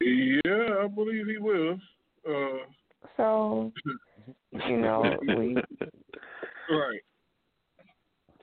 Yeah, 0.01 0.85
I 0.85 0.87
believe 0.87 1.27
he 1.27 1.39
will. 1.39 1.79
Uh, 2.29 2.65
so, 3.17 3.73
you 4.69 4.77
know, 4.77 5.19
we. 5.23 5.57
Right. 6.69 7.01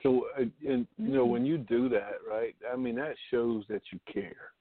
So, 0.02 0.26
uh, 0.38 0.42
and 0.68 0.86
you 0.96 1.08
know, 1.14 1.24
when 1.26 1.46
you 1.46 1.58
do 1.58 1.88
that, 1.88 2.16
right? 2.28 2.54
I 2.70 2.76
mean, 2.76 2.96
that 2.96 3.14
shows 3.30 3.64
that 3.68 3.82
you 3.90 3.98
care, 4.12 4.52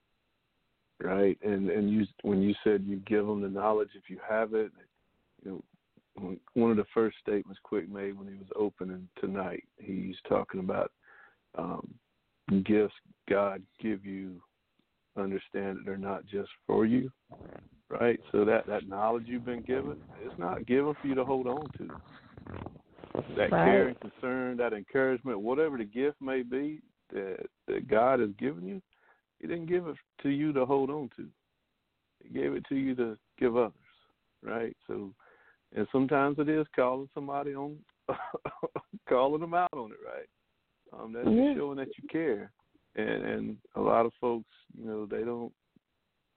right? 1.01 1.37
And 1.43 1.69
and 1.69 1.91
you 1.91 2.05
when 2.23 2.41
you 2.41 2.55
said 2.63 2.83
you 2.85 2.97
give 3.07 3.27
them 3.27 3.41
the 3.41 3.49
knowledge 3.49 3.89
if 3.95 4.09
you 4.09 4.19
have 4.27 4.53
it, 4.53 4.71
you 5.43 5.51
know, 5.51 6.35
one 6.53 6.71
of 6.71 6.77
the 6.77 6.85
first 6.93 7.17
statements 7.21 7.59
Quick 7.63 7.89
made 7.89 8.17
when 8.17 8.27
he 8.27 8.35
was 8.35 8.47
opening 8.55 9.07
tonight, 9.19 9.63
he's 9.77 10.15
talking 10.27 10.59
about 10.59 10.91
um, 11.57 11.87
gifts 12.65 12.95
God 13.29 13.61
give 13.81 14.05
you 14.05 14.41
understand 15.17 15.77
that 15.77 15.85
they're 15.85 15.97
not 15.97 16.25
just 16.25 16.49
for 16.65 16.85
you, 16.85 17.11
right? 17.89 18.19
So 18.31 18.45
that 18.45 18.67
that 18.67 18.87
knowledge 18.87 19.23
you've 19.27 19.45
been 19.45 19.61
given, 19.61 19.97
it's 20.23 20.37
not 20.37 20.65
given 20.65 20.93
for 21.01 21.07
you 21.07 21.15
to 21.15 21.25
hold 21.25 21.47
on 21.47 21.67
to. 21.77 21.89
That 23.35 23.51
right. 23.51 23.65
care 23.65 23.87
and 23.87 23.99
concern, 23.99 24.57
that 24.57 24.73
encouragement, 24.73 25.39
whatever 25.39 25.77
the 25.77 25.85
gift 25.85 26.21
may 26.21 26.43
be 26.43 26.81
that 27.13 27.47
that 27.67 27.87
God 27.87 28.19
has 28.19 28.29
given 28.39 28.65
you, 28.65 28.81
He 29.39 29.47
didn't 29.47 29.67
give 29.67 29.87
it 29.87 29.95
to 30.23 30.29
you 30.29 30.53
to 30.53 30.65
hold 30.65 30.89
on 30.89 31.09
to. 31.17 31.27
He 32.23 32.29
gave 32.29 32.53
it 32.53 32.65
to 32.69 32.75
you 32.75 32.95
to 32.95 33.17
give 33.39 33.57
others, 33.57 33.73
right? 34.43 34.75
So, 34.87 35.13
and 35.75 35.87
sometimes 35.91 36.39
it 36.39 36.49
is 36.49 36.65
calling 36.75 37.09
somebody 37.13 37.55
on, 37.55 37.77
calling 39.09 39.41
them 39.41 39.53
out 39.53 39.73
on 39.73 39.91
it, 39.91 39.97
right? 40.05 40.27
Um, 40.93 41.13
that's 41.13 41.27
mm-hmm. 41.27 41.57
showing 41.57 41.77
that 41.77 41.89
you 41.97 42.07
care 42.09 42.51
and 42.97 43.25
and 43.25 43.57
a 43.75 43.81
lot 43.81 44.05
of 44.05 44.11
folks, 44.19 44.49
you 44.77 44.85
know, 44.85 45.05
they 45.05 45.23
don't 45.23 45.53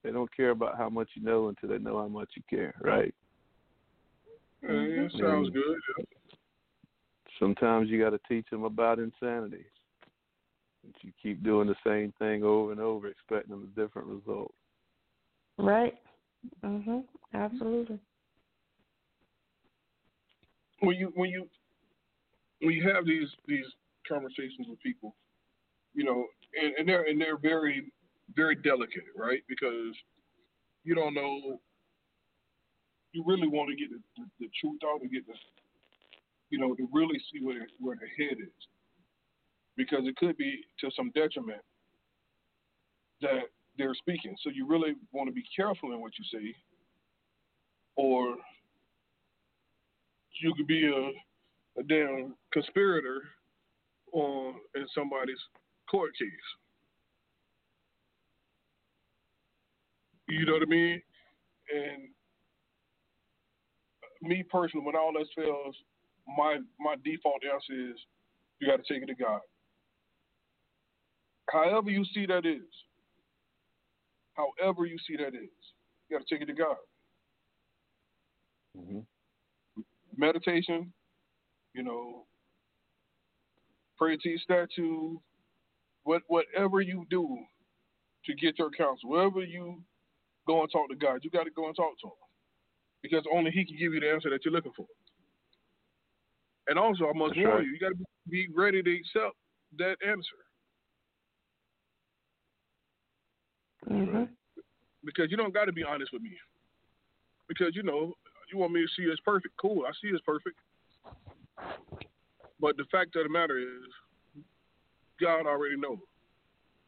they 0.05 0.11
don't 0.11 0.35
care 0.35 0.51
about 0.51 0.79
how 0.79 0.89
much 0.89 1.11
you 1.15 1.23
know 1.23 1.49
until 1.49 1.69
they 1.69 1.79
know 1.79 1.99
how 1.99 2.09
much 2.09 2.31
you 2.37 2.43
care, 2.49 2.75
right? 2.81 3.15
Uh, 4.69 4.73
yeah, 4.73 5.09
sounds 5.19 5.47
and 5.47 5.53
good. 5.55 5.77
Yeah. 5.99 6.05
Sometimes 7.39 7.89
you 7.89 7.99
got 7.99 8.11
to 8.11 8.21
teach 8.29 8.49
them 8.51 8.65
about 8.65 8.99
insanity. 8.99 9.65
That 10.85 10.95
you 11.03 11.13
keep 11.23 11.43
doing 11.43 11.69
the 11.69 11.75
same 11.87 12.13
thing 12.19 12.45
over 12.45 12.73
and 12.73 12.81
over, 12.81 13.09
expecting 13.09 13.55
a 13.55 13.81
different 13.81 14.09
result. 14.09 14.55
Right. 15.59 15.99
Mhm. 16.63 17.05
Absolutely. 17.35 17.99
When 20.81 20.97
you 20.97 21.13
when 21.15 21.31
you 21.31 21.49
when 22.61 22.73
you 22.73 22.89
have 22.91 23.05
these 23.05 23.29
these 23.47 23.67
conversations 24.09 24.67
with 24.69 24.81
people, 24.81 25.15
you 25.95 26.05
know, 26.05 26.27
and, 26.61 26.75
and 26.79 26.89
they're 26.89 27.05
and 27.05 27.21
they're 27.21 27.39
very 27.39 27.93
very 28.35 28.55
delicate, 28.55 29.05
right? 29.17 29.43
Because 29.49 29.95
you 30.85 30.95
don't 30.95 31.15
know. 31.15 31.61
You 33.13 33.25
really 33.27 33.49
want 33.49 33.69
to 33.71 33.75
get 33.75 33.91
the, 33.91 33.99
the, 34.17 34.47
the 34.47 34.51
truth 34.61 34.79
out 34.87 35.01
and 35.03 35.11
get 35.11 35.27
the 35.27 35.35
you 36.51 36.59
know, 36.59 36.75
to 36.75 36.89
really 36.93 37.19
see 37.33 37.45
where 37.45 37.67
where 37.79 37.97
the 37.97 38.25
head 38.25 38.37
is, 38.41 38.67
because 39.77 40.01
it 40.05 40.17
could 40.17 40.37
be 40.37 40.61
to 40.81 40.91
some 40.97 41.11
detriment 41.15 41.63
that 43.23 43.45
they're 43.79 43.95
speaking. 43.95 44.37
So 44.43 44.51
you 44.51 44.67
really 44.67 44.95
want 45.13 45.29
to 45.29 45.33
be 45.33 45.45
careful 45.55 45.93
in 45.93 46.01
what 46.01 46.13
you 46.19 46.25
say, 46.39 46.55
or 47.97 48.37
you 50.43 50.55
could 50.57 50.67
be 50.67 50.87
a, 50.87 51.81
a 51.81 51.85
damn 51.85 52.35
conspirator 52.53 53.23
on 54.13 54.55
in 54.75 54.87
somebody's 54.95 55.39
court 55.91 56.13
case. 56.19 56.29
You 60.29 60.47
know 60.47 60.53
what 60.53 60.63
I 60.63 60.67
mean? 60.67 61.03
And 61.75 62.09
me 64.23 64.45
personally, 64.49 64.87
when 64.87 64.95
all 64.97 65.13
else 65.19 65.29
fails, 65.35 65.75
my 66.37 66.59
my 66.79 66.95
default 67.05 67.43
answer 67.45 67.91
is 67.91 67.97
you 68.61 68.69
got 68.69 68.85
to 68.85 68.93
take 68.93 69.03
it 69.03 69.07
to 69.07 69.15
God. 69.15 69.41
However 71.51 71.91
you 71.91 72.05
see 72.15 72.27
that 72.27 72.47
is, 72.47 72.63
however 74.35 74.87
you 74.87 74.97
see 75.09 75.17
that 75.17 75.35
is, 75.35 75.51
you 76.09 76.17
got 76.17 76.27
to 76.27 76.35
take 76.35 76.43
it 76.43 76.47
to 76.47 76.55
God. 76.55 76.77
Mm-hmm. 78.79 79.01
Meditation, 80.17 80.93
you 81.75 81.83
know, 81.83 82.25
pray 83.99 84.17
to 84.17 84.29
your 84.29 84.39
statue, 84.39 85.17
what 86.05 86.23
whatever 86.29 86.81
you 86.81 87.07
do 87.11 87.39
to 88.27 88.35
get 88.35 88.59
your 88.59 88.71
counsel, 88.71 89.11
wherever 89.11 89.41
you 89.41 89.83
go 90.47 90.63
and 90.63 90.71
talk 90.71 90.89
to 90.91 90.97
God, 90.97 91.21
you 91.23 91.31
got 91.31 91.45
to 91.45 91.51
go 91.51 91.67
and 91.67 91.77
talk 91.77 91.99
to 92.01 92.09
Him 92.09 92.13
because 93.03 93.25
only 93.33 93.51
He 93.51 93.65
can 93.65 93.77
give 93.79 93.95
you 93.95 94.01
the 94.01 94.11
answer 94.11 94.31
that 94.31 94.45
you're 94.45 94.55
looking 94.55 94.73
for. 94.77 94.87
And 96.69 96.79
also, 96.79 97.09
I 97.09 97.13
must 97.17 97.35
That's 97.35 97.47
warn 97.47 97.59
right. 97.59 97.67
you, 97.67 97.73
you 97.73 97.79
got 97.79 97.89
to 97.89 98.05
be 98.29 98.49
ready 98.55 98.83
to 98.83 98.97
accept 98.97 99.37
that 99.79 99.97
answer 100.07 100.37
Mhm. 103.89 104.29
because 105.05 105.31
you 105.31 105.37
don't 105.37 105.55
got 105.55 105.65
to 105.65 105.73
be 105.73 105.83
honest 105.83 106.13
with 106.13 106.23
me. 106.23 106.39
Because 107.49 107.75
you 107.75 107.83
know, 107.83 108.15
you 108.53 108.59
want 108.59 108.73
me 108.73 108.83
to 108.83 108.89
see 108.95 109.03
you 109.03 109.13
as 109.13 109.21
perfect. 109.21 109.57
Cool, 109.57 109.85
I 109.87 109.93
see 109.93 110.09
you 110.09 110.15
as 110.15 110.21
perfect. 110.21 110.57
But 112.61 112.77
the 112.77 112.85
fact 112.93 113.17
of 113.17 113.25
the 113.25 113.31
matter 113.31 113.59
is, 113.59 113.95
God 115.21 115.47
already 115.47 115.77
knows. 115.77 115.99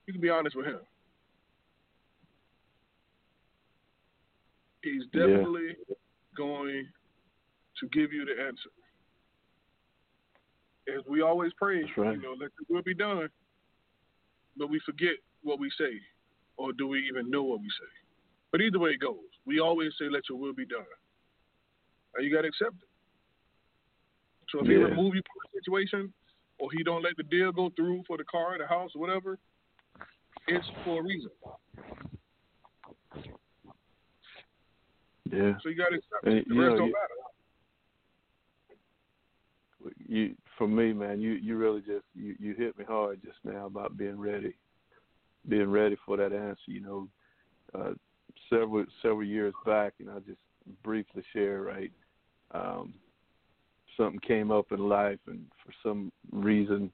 You 0.06 0.12
can 0.14 0.22
be 0.22 0.30
honest 0.30 0.56
with 0.56 0.66
Him. 0.66 0.80
He's 4.82 5.04
Yeah. 5.12 5.26
definitely 5.26 5.76
going 6.36 6.92
to 7.78 7.88
give 7.88 8.12
you 8.12 8.24
the 8.24 8.40
answer. 8.42 8.70
As 10.88 11.04
we 11.06 11.22
always 11.22 11.52
pray, 11.54 11.84
right. 11.96 12.16
you 12.16 12.22
know, 12.22 12.32
let 12.32 12.50
the 12.56 12.64
will 12.68 12.82
be 12.82 12.94
done. 12.94 13.28
But 14.56 14.68
we 14.68 14.80
forget 14.80 15.16
what 15.42 15.58
we 15.58 15.70
say, 15.78 16.00
or 16.56 16.72
do 16.72 16.88
we 16.88 17.06
even 17.08 17.30
know 17.30 17.42
what 17.44 17.60
we 17.60 17.68
say? 17.70 17.92
But 18.50 18.60
either 18.60 18.78
way 18.78 18.90
it 18.90 19.00
goes, 19.00 19.16
we 19.46 19.60
always 19.60 19.96
say, 19.98 20.08
"Let 20.08 20.28
your 20.28 20.38
will 20.38 20.52
be 20.52 20.66
done," 20.66 20.84
and 22.14 22.24
you 22.24 22.34
got 22.34 22.42
to 22.42 22.48
accept 22.48 22.82
it. 22.82 22.88
So 24.50 24.60
if 24.60 24.66
he 24.66 24.74
Yeah. 24.74 24.84
remove 24.84 25.14
you 25.14 25.22
from 25.22 25.40
the 25.44 25.60
situation, 25.60 26.12
or 26.62 26.70
he 26.72 26.84
don't 26.84 27.02
let 27.02 27.16
the 27.16 27.24
deal 27.24 27.50
go 27.50 27.70
through 27.74 28.04
for 28.06 28.16
the 28.16 28.22
car, 28.22 28.56
the 28.56 28.66
house, 28.68 28.92
whatever, 28.94 29.36
it's 30.46 30.64
for 30.84 31.00
a 31.00 31.02
reason. 31.02 31.30
Yeah. 35.28 35.54
So 35.60 35.68
you 35.70 35.76
got 35.76 35.88
to 35.88 35.96
accept 35.96 36.24
it. 36.24 36.48
The 36.48 36.54
rest 36.54 36.70
know, 36.70 36.76
don't 36.76 36.86
you- 36.86 36.94
matter. 36.94 37.14
you 40.06 40.36
for 40.56 40.68
me, 40.68 40.92
man, 40.92 41.20
you 41.20 41.32
you 41.32 41.56
really 41.56 41.80
just 41.80 42.04
you 42.14 42.36
you 42.38 42.54
hit 42.54 42.78
me 42.78 42.84
hard 42.84 43.20
just 43.24 43.38
now 43.42 43.66
about 43.66 43.96
being 43.96 44.20
ready, 44.20 44.54
being 45.48 45.70
ready 45.72 45.96
for 46.06 46.16
that 46.16 46.32
answer. 46.32 46.60
You 46.68 46.80
know, 46.80 47.08
uh, 47.74 47.94
several 48.48 48.84
several 49.00 49.24
years 49.24 49.54
back, 49.66 49.94
and 49.98 50.08
I'll 50.08 50.20
just 50.20 50.38
briefly 50.84 51.24
share. 51.32 51.62
Right, 51.62 51.90
um, 52.52 52.94
something 53.96 54.20
came 54.20 54.50
up 54.50 54.72
in 54.72 54.88
life, 54.88 55.18
and 55.26 55.44
for 55.64 55.72
some 55.82 56.12
reason 56.30 56.90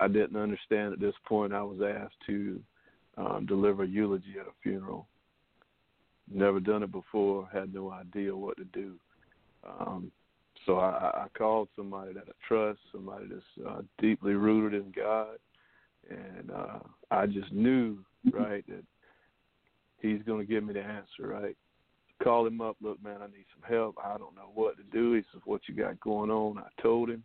I 0.00 0.08
didn't 0.08 0.36
understand 0.36 0.92
at 0.92 1.00
this 1.00 1.14
point. 1.26 1.52
I 1.52 1.62
was 1.62 1.80
asked 1.80 2.16
to 2.26 2.60
um, 3.16 3.46
deliver 3.46 3.84
a 3.84 3.88
eulogy 3.88 4.34
at 4.40 4.46
a 4.46 4.52
funeral. 4.62 5.06
Never 6.32 6.60
done 6.60 6.82
it 6.82 6.92
before. 6.92 7.48
Had 7.52 7.74
no 7.74 7.90
idea 7.90 8.34
what 8.34 8.56
to 8.56 8.64
do. 8.64 8.94
Um, 9.66 10.10
so 10.66 10.78
I, 10.78 11.24
I 11.24 11.26
called 11.36 11.68
somebody 11.76 12.14
that 12.14 12.24
I 12.28 12.32
trust, 12.46 12.78
somebody 12.92 13.26
that's 13.28 13.68
uh, 13.68 13.82
deeply 13.98 14.34
rooted 14.34 14.80
in 14.80 14.92
God, 14.92 15.36
and 16.08 16.50
uh, 16.50 16.78
I 17.10 17.26
just 17.26 17.52
knew, 17.52 17.98
right, 18.32 18.64
that 18.68 18.84
he's 20.00 20.22
going 20.22 20.46
to 20.46 20.50
give 20.50 20.64
me 20.64 20.74
the 20.74 20.82
answer, 20.82 21.26
right. 21.26 21.56
Call 22.22 22.46
him 22.46 22.60
up. 22.60 22.76
Look, 22.80 23.02
man, 23.02 23.22
I 23.22 23.26
need 23.26 23.46
some 23.54 23.68
help. 23.68 23.96
I 24.02 24.16
don't 24.16 24.34
know 24.34 24.50
what 24.54 24.76
to 24.76 24.82
do. 24.84 25.12
He 25.14 25.22
says, 25.32 25.42
"What 25.44 25.68
you 25.68 25.74
got 25.74 26.00
going 26.00 26.30
on?" 26.30 26.58
I 26.58 26.82
told 26.82 27.10
him. 27.10 27.24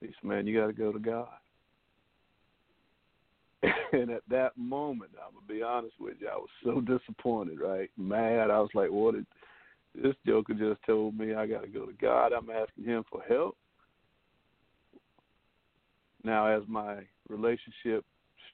He 0.00 0.06
said, 0.06 0.24
"Man, 0.24 0.46
you 0.46 0.58
got 0.58 0.68
to 0.68 0.72
go 0.72 0.92
to 0.92 0.98
God." 0.98 1.28
and 3.92 4.10
at 4.10 4.22
that 4.28 4.56
moment, 4.56 5.10
I'm 5.14 5.34
gonna 5.34 5.46
be 5.46 5.62
honest 5.62 5.94
with 5.98 6.16
you, 6.20 6.28
I 6.28 6.36
was 6.36 6.48
so 6.62 6.80
disappointed, 6.80 7.60
right, 7.60 7.90
mad. 7.96 8.50
I 8.50 8.60
was 8.60 8.70
like, 8.74 8.90
"What 8.90 9.14
did?" 9.14 9.26
This 9.94 10.14
joker 10.26 10.54
just 10.54 10.82
told 10.84 11.16
me 11.16 11.34
I 11.34 11.46
got 11.46 11.62
to 11.62 11.68
go 11.68 11.86
to 11.86 11.92
God. 11.92 12.32
I'm 12.32 12.50
asking 12.50 12.84
him 12.84 13.04
for 13.10 13.22
help. 13.28 13.56
Now, 16.24 16.46
as 16.46 16.62
my 16.66 17.04
relationship 17.28 18.04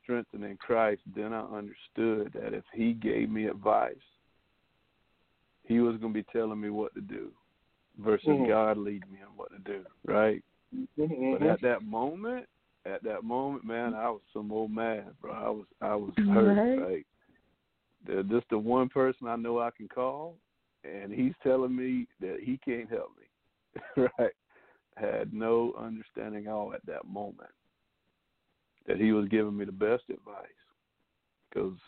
strengthened 0.02 0.44
in 0.44 0.56
Christ, 0.56 1.02
then 1.14 1.32
I 1.32 1.42
understood 1.42 2.32
that 2.34 2.52
if 2.52 2.64
he 2.74 2.92
gave 2.92 3.30
me 3.30 3.46
advice, 3.46 3.94
he 5.70 5.78
was 5.78 5.96
going 5.98 6.12
to 6.12 6.18
be 6.22 6.26
telling 6.32 6.60
me 6.60 6.68
what 6.68 6.92
to 6.94 7.00
do 7.00 7.30
versus 7.98 8.26
Mhm. 8.26 8.48
God 8.48 8.76
leading 8.76 9.12
me 9.12 9.20
on 9.22 9.36
what 9.36 9.52
to 9.52 9.58
do, 9.60 9.86
right? 10.04 10.42
But 10.96 11.08
Mhm. 11.08 11.42
at 11.48 11.60
that 11.60 11.82
moment, 11.84 12.48
at 12.84 13.04
that 13.04 13.22
moment, 13.22 13.64
man, 13.64 13.94
I 13.94 14.10
was 14.10 14.22
some 14.32 14.50
old 14.50 14.72
mad, 14.72 15.16
bro. 15.20 15.32
I 15.32 15.48
was 15.48 15.66
I 15.80 15.94
was 15.94 16.14
hurt, 16.16 16.78
Right. 16.80 17.06
They're 18.04 18.24
just 18.24 18.48
the 18.48 18.58
one 18.58 18.88
person 18.88 19.28
I 19.28 19.36
know 19.36 19.60
I 19.60 19.70
can 19.70 19.86
call, 19.86 20.38
and 20.82 21.12
he's 21.12 21.34
telling 21.42 21.76
me 21.76 22.08
that 22.18 22.40
he 22.42 22.56
can't 22.58 22.90
help 22.90 23.12
me, 23.16 24.02
right? 24.18 24.34
Had 24.96 25.32
no 25.32 25.72
understanding 25.74 26.46
at 26.48 26.52
all 26.52 26.74
at 26.74 26.84
that 26.86 27.04
moment 27.06 27.52
that 28.86 28.96
he 28.96 29.12
was 29.12 29.28
giving 29.28 29.56
me 29.56 29.66
the 29.66 29.72
best 29.72 30.10
advice, 30.10 30.48
because 31.48 31.78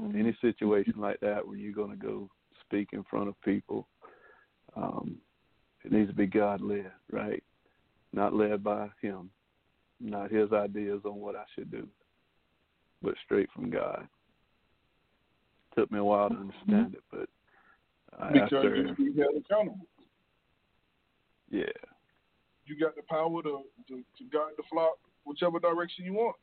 Mhm. 0.00 0.14
any 0.14 0.32
situation 0.40 0.94
like 0.98 1.20
that 1.20 1.46
where 1.46 1.58
you're 1.58 1.72
going 1.72 1.90
to 1.90 1.96
go 1.96 2.30
speak 2.68 2.90
in 2.92 3.04
front 3.04 3.28
of 3.28 3.40
people, 3.42 3.86
um, 4.76 5.16
it 5.84 5.92
needs 5.92 6.10
to 6.10 6.16
be 6.16 6.26
God 6.26 6.60
led, 6.60 6.90
right? 7.10 7.42
Not 8.12 8.34
led 8.34 8.62
by 8.62 8.88
him, 9.00 9.30
not 10.00 10.30
his 10.30 10.52
ideas 10.52 11.00
on 11.04 11.16
what 11.20 11.36
I 11.36 11.44
should 11.54 11.70
do, 11.70 11.86
but 13.02 13.14
straight 13.24 13.48
from 13.54 13.70
God. 13.70 14.06
It 15.72 15.80
Took 15.80 15.92
me 15.92 15.98
a 15.98 16.04
while 16.04 16.28
to 16.30 16.36
understand 16.36 16.94
it, 16.94 17.02
but 17.10 17.28
I, 18.18 18.32
Because 18.32 18.52
after, 18.52 18.94
you 18.98 19.14
held 19.18 19.36
accountable. 19.36 19.86
yeah, 21.50 21.64
You 22.64 22.78
got 22.80 22.96
the 22.96 23.02
power 23.02 23.42
to, 23.42 23.62
to, 23.88 23.96
to 23.96 24.24
guide 24.32 24.52
the 24.56 24.62
flock 24.70 24.94
whichever 25.24 25.58
direction 25.58 26.04
you 26.04 26.14
want. 26.14 26.36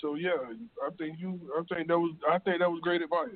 So 0.00 0.14
yeah, 0.14 0.30
I 0.84 0.90
think 0.98 1.18
you. 1.18 1.40
I 1.58 1.62
think 1.72 1.88
that 1.88 1.98
was. 1.98 2.14
I 2.28 2.38
think 2.38 2.60
that 2.60 2.70
was 2.70 2.80
great 2.82 3.02
advice. 3.02 3.28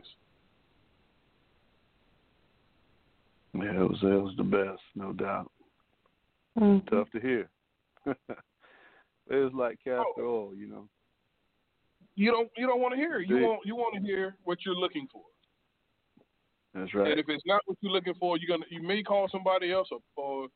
yeah, 3.55 3.83
it 3.83 3.89
was 3.89 3.99
it 4.03 4.07
was 4.07 4.35
the 4.37 4.45
best, 4.45 4.83
no 4.95 5.13
doubt. 5.13 5.51
Mhm. 6.59 6.89
Tough 6.91 7.11
to 7.11 7.21
hear. 7.21 7.51
it 8.07 8.17
was 9.29 9.53
like 9.55 9.79
castor 9.85 10.25
oil, 10.25 10.55
you 10.55 10.67
know. 10.67 10.89
You 12.17 12.31
don't. 12.31 12.51
You 12.57 12.67
don't 12.67 12.81
want 12.81 12.93
to 12.93 12.97
hear. 12.97 13.19
You 13.21 13.39
See? 13.39 13.43
want. 13.43 13.61
You 13.65 13.77
want 13.77 13.95
to 13.97 14.01
hear 14.01 14.37
what 14.45 14.59
you're 14.65 14.75
looking 14.75 15.09
for. 15.13 15.23
That's 16.75 16.93
right. 16.95 17.11
And 17.13 17.21
if 17.21 17.27
it's 17.29 17.45
not 17.47 17.63
what 17.67 17.79
you're 17.81 17.93
looking 17.93 18.15
for, 18.15 18.37
you're 18.39 18.57
gonna. 18.57 18.67
You 18.71 18.83
may 18.83 19.03
call 19.03 19.29
somebody 19.31 19.73
else 19.73 19.89
or 19.91 20.01
or, 20.17 20.49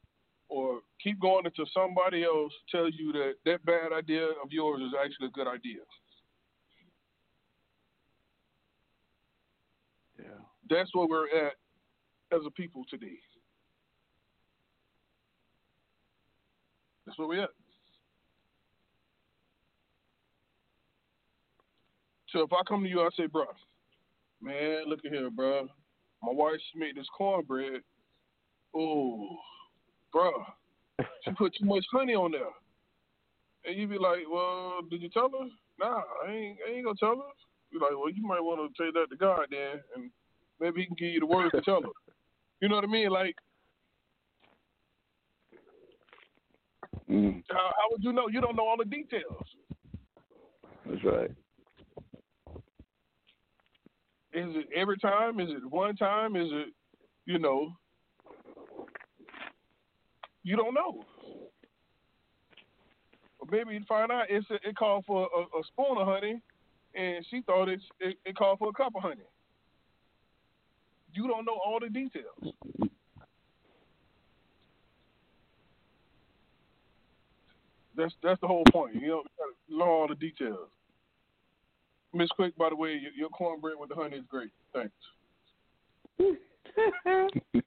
or 0.49 0.81
keep 1.03 1.21
going 1.21 1.47
until 1.47 1.67
somebody 1.73 2.25
else 2.25 2.53
tells 2.71 2.93
you 2.99 3.13
that 3.13 3.35
that 3.45 3.65
bad 3.65 3.93
idea 3.93 4.25
of 4.43 4.51
yours 4.51 4.81
is 4.81 4.93
actually 5.03 5.27
a 5.27 5.31
good 5.31 5.47
idea. 5.47 5.81
Yeah. 10.19 10.41
That's 10.69 10.95
where 10.95 11.07
we're 11.07 11.29
at 11.29 11.55
as 12.33 12.41
a 12.47 12.51
people 12.51 12.85
today. 12.89 13.19
That's 17.07 17.19
where 17.19 17.29
we're 17.29 17.43
at. 17.45 17.51
So 22.31 22.43
if 22.43 22.53
I 22.53 22.61
come 22.69 22.83
to 22.83 22.89
you, 22.89 23.01
I 23.01 23.09
say, 23.17 23.27
bruh, 23.27 23.47
Man, 24.41 24.85
look 24.87 25.01
at 25.05 25.13
here, 25.13 25.31
bro. 25.31 25.69
My 26.23 26.33
wife 26.33 26.61
made 26.75 26.97
this 26.97 27.09
cornbread. 27.17 27.81
Oh, 28.75 29.37
bro, 30.13 30.31
she 31.25 31.31
put 31.33 31.55
too 31.59 31.65
much 31.67 31.85
honey 31.93 32.15
on 32.15 32.33
there. 32.33 32.43
And 33.65 33.77
you 33.77 33.87
be 33.87 33.99
like, 33.99 34.21
well, 34.31 34.81
did 34.91 35.03
you 35.03 35.09
tell 35.11 35.31
her? 35.31 35.49
Nah, 35.79 36.03
I 36.27 36.31
ain't, 36.31 36.59
I 36.67 36.73
ain't 36.73 36.85
gonna 36.85 36.97
tell 36.99 37.17
her. 37.17 37.33
Be 37.73 37.79
like, 37.79 37.91
well, 37.93 38.11
you 38.11 38.27
might 38.27 38.41
want 38.41 38.75
to 38.75 38.83
take 38.85 38.95
that 38.95 39.11
to 39.11 39.17
God 39.17 39.47
then, 39.51 39.81
and 39.95 40.11
maybe 40.61 40.81
he 40.81 40.87
can 40.87 40.97
give 40.99 41.13
you 41.13 41.21
the 41.21 41.27
words 41.27 41.53
to 41.53 41.61
tell 41.61 41.83
her. 41.83 41.89
You 42.61 42.69
know 42.69 42.77
what 42.77 42.85
I 42.85 42.89
mean? 42.89 43.11
Like, 43.11 43.37
Mm, 47.11 47.43
how, 47.51 47.57
how 47.57 47.89
would 47.91 48.05
you 48.05 48.13
know? 48.13 48.29
You 48.29 48.41
don't 48.43 48.55
know 48.55 48.67
all 48.67 48.77
the 48.77 48.85
details. 48.85 49.43
that's 50.87 51.05
right. 51.05 51.31
Is 54.35 54.55
it 54.57 54.69
every 54.77 54.99
time? 54.99 55.41
Is 55.41 55.49
it 55.51 55.65
one 55.71 55.97
time? 55.97 56.37
Is 56.37 56.49
it, 56.53 56.75
you 57.25 57.39
know, 57.39 57.73
you 60.43 60.57
don't 60.57 60.75
know. 60.75 61.05
Or 63.39 63.47
maybe 63.51 63.75
you 63.75 63.81
find 63.89 64.11
out 64.11 64.27
it's 64.29 64.47
it 64.51 64.77
called 64.77 65.05
for 65.07 65.29
a, 65.37 65.41
a 65.59 65.63
spoon 65.69 65.99
of 65.99 66.07
honey, 66.07 66.41
and 66.95 67.25
she 67.31 67.43
thought 67.43 67.69
it's, 67.69 67.85
it, 68.01 68.17
it 68.25 68.37
called 68.37 68.59
for 68.59 68.71
a 68.71 68.73
cup 68.73 68.95
of 68.97 69.03
honey. 69.03 69.23
You 71.13 71.29
don't 71.29 71.45
know 71.45 71.59
all 71.65 71.79
the 71.81 71.89
details. 71.89 72.55
That's 77.97 78.15
that's 78.23 78.41
the 78.41 78.47
whole 78.47 78.65
point. 78.71 78.95
You 78.95 79.09
know, 79.09 79.23
you 79.67 79.79
know 79.79 79.85
all 79.85 80.07
the 80.09 80.15
details. 80.15 80.69
Miss 82.15 82.29
Quick, 82.31 82.57
by 82.57 82.71
the 82.71 82.77
way, 82.77 82.91
your, 82.91 83.13
your 83.13 83.29
cornbread 83.29 83.75
with 83.79 83.91
the 83.91 83.95
honey 83.97 84.17
is 84.17 84.25
great. 84.31 84.51
Thanks. 84.73 84.95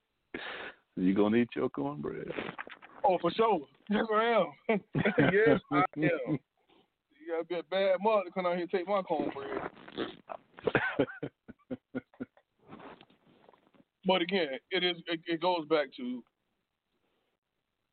you 0.96 1.14
gonna 1.14 1.38
eat 1.38 1.50
your 1.56 1.70
cornbread? 1.70 2.32
Oh, 3.04 3.18
for 3.20 3.32
sure. 3.32 3.62
Yes, 3.90 4.06
I 4.14 4.24
am. 4.26 4.48
yes, 5.34 5.60
I 5.72 5.84
am. 5.98 6.40
You 7.20 7.32
gotta 7.32 7.44
be 7.48 7.56
a 7.56 7.64
bad 7.64 7.98
mother 8.02 8.24
to 8.26 8.32
come 8.32 8.46
out 8.46 8.54
here 8.54 8.62
and 8.62 8.72
take 8.72 8.88
my 8.88 9.02
cornbread. 9.02 9.70
But 14.06 14.22
again, 14.22 14.48
it 14.72 14.84
is 14.84 14.98
it, 15.08 15.20
it 15.28 15.42
goes 15.42 15.66
back 15.68 15.88
to 15.98 16.24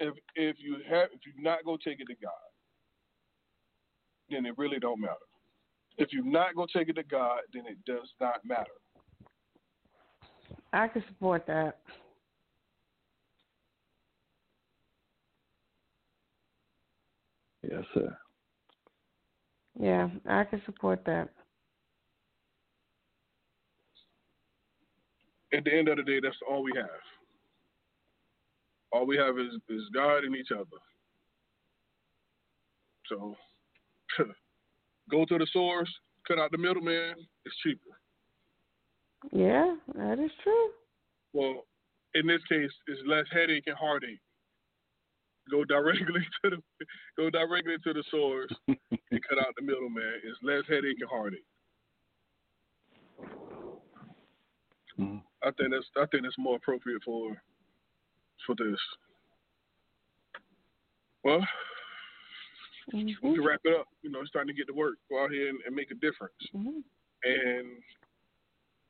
if 0.00 0.14
if 0.36 0.56
you 0.58 0.76
have 0.88 1.08
if 1.12 1.20
you're 1.26 1.42
not 1.42 1.64
gonna 1.64 1.78
take 1.84 2.00
it 2.00 2.06
to 2.06 2.14
God, 2.14 2.32
then 4.30 4.46
it 4.46 4.56
really 4.56 4.78
don't 4.78 5.00
matter. 5.00 5.14
If 5.98 6.12
you're 6.12 6.24
not 6.24 6.54
gonna 6.54 6.68
take 6.74 6.88
it 6.88 6.94
to 6.94 7.02
God, 7.02 7.40
then 7.52 7.64
it 7.66 7.76
does 7.84 8.08
not 8.20 8.44
matter. 8.44 8.70
I 10.72 10.88
can 10.88 11.04
support 11.08 11.46
that. 11.46 11.80
Yes, 17.70 17.84
sir. 17.94 18.16
Yeah, 19.78 20.08
I 20.28 20.44
can 20.44 20.62
support 20.66 21.04
that. 21.06 21.28
At 25.52 25.64
the 25.64 25.72
end 25.72 25.88
of 25.88 25.96
the 25.96 26.02
day, 26.02 26.20
that's 26.22 26.36
all 26.48 26.62
we 26.62 26.72
have. 26.76 26.88
All 28.92 29.06
we 29.06 29.16
have 29.16 29.38
is, 29.38 29.54
is 29.68 29.82
God 29.94 30.24
and 30.24 30.34
each 30.34 30.50
other. 30.52 30.64
So 33.08 33.36
go 35.10 35.24
to 35.24 35.38
the 35.38 35.46
source, 35.52 35.92
cut 36.26 36.38
out 36.38 36.50
the 36.50 36.58
middleman, 36.58 37.14
it's 37.44 37.56
cheaper. 37.62 37.98
Yeah, 39.32 39.74
that 39.94 40.18
is 40.18 40.30
true. 40.42 40.70
Well, 41.32 41.64
in 42.14 42.26
this 42.26 42.40
case, 42.48 42.70
it's 42.86 43.00
less 43.06 43.24
headache 43.32 43.64
and 43.66 43.76
heartache. 43.76 44.20
Go 45.50 45.64
directly 45.64 46.26
to 46.44 46.50
the 46.50 46.62
go 47.16 47.30
directly 47.30 47.76
to 47.84 47.92
the 47.92 48.04
source 48.10 48.52
and 48.68 49.22
cut 49.28 49.38
out 49.38 49.54
the 49.56 49.64
middleman. 49.64 50.20
It's 50.24 50.38
less 50.42 50.62
headache 50.68 50.98
and 51.00 51.10
heartache. 51.10 51.44
Mm. 54.98 55.22
I 55.42 55.50
think 55.52 55.70
that's 55.70 55.86
I 55.96 56.06
think 56.06 56.24
that's 56.24 56.38
more 56.38 56.56
appropriate 56.56 57.02
for 57.04 57.40
for 58.46 58.54
this. 58.56 58.78
Well, 61.24 61.46
we 62.92 63.14
hmm 63.14 63.34
can 63.34 63.44
wrap 63.44 63.60
it 63.64 63.78
up. 63.78 63.86
You 64.02 64.10
know, 64.10 64.20
it's 64.20 64.30
time 64.30 64.46
to 64.46 64.52
get 64.52 64.66
to 64.68 64.72
work. 64.72 64.94
Go 65.10 65.24
out 65.24 65.30
here 65.30 65.48
and, 65.48 65.58
and 65.66 65.74
make 65.74 65.90
a 65.90 65.94
difference. 65.94 66.34
hmm 66.52 66.80
and 67.24 67.66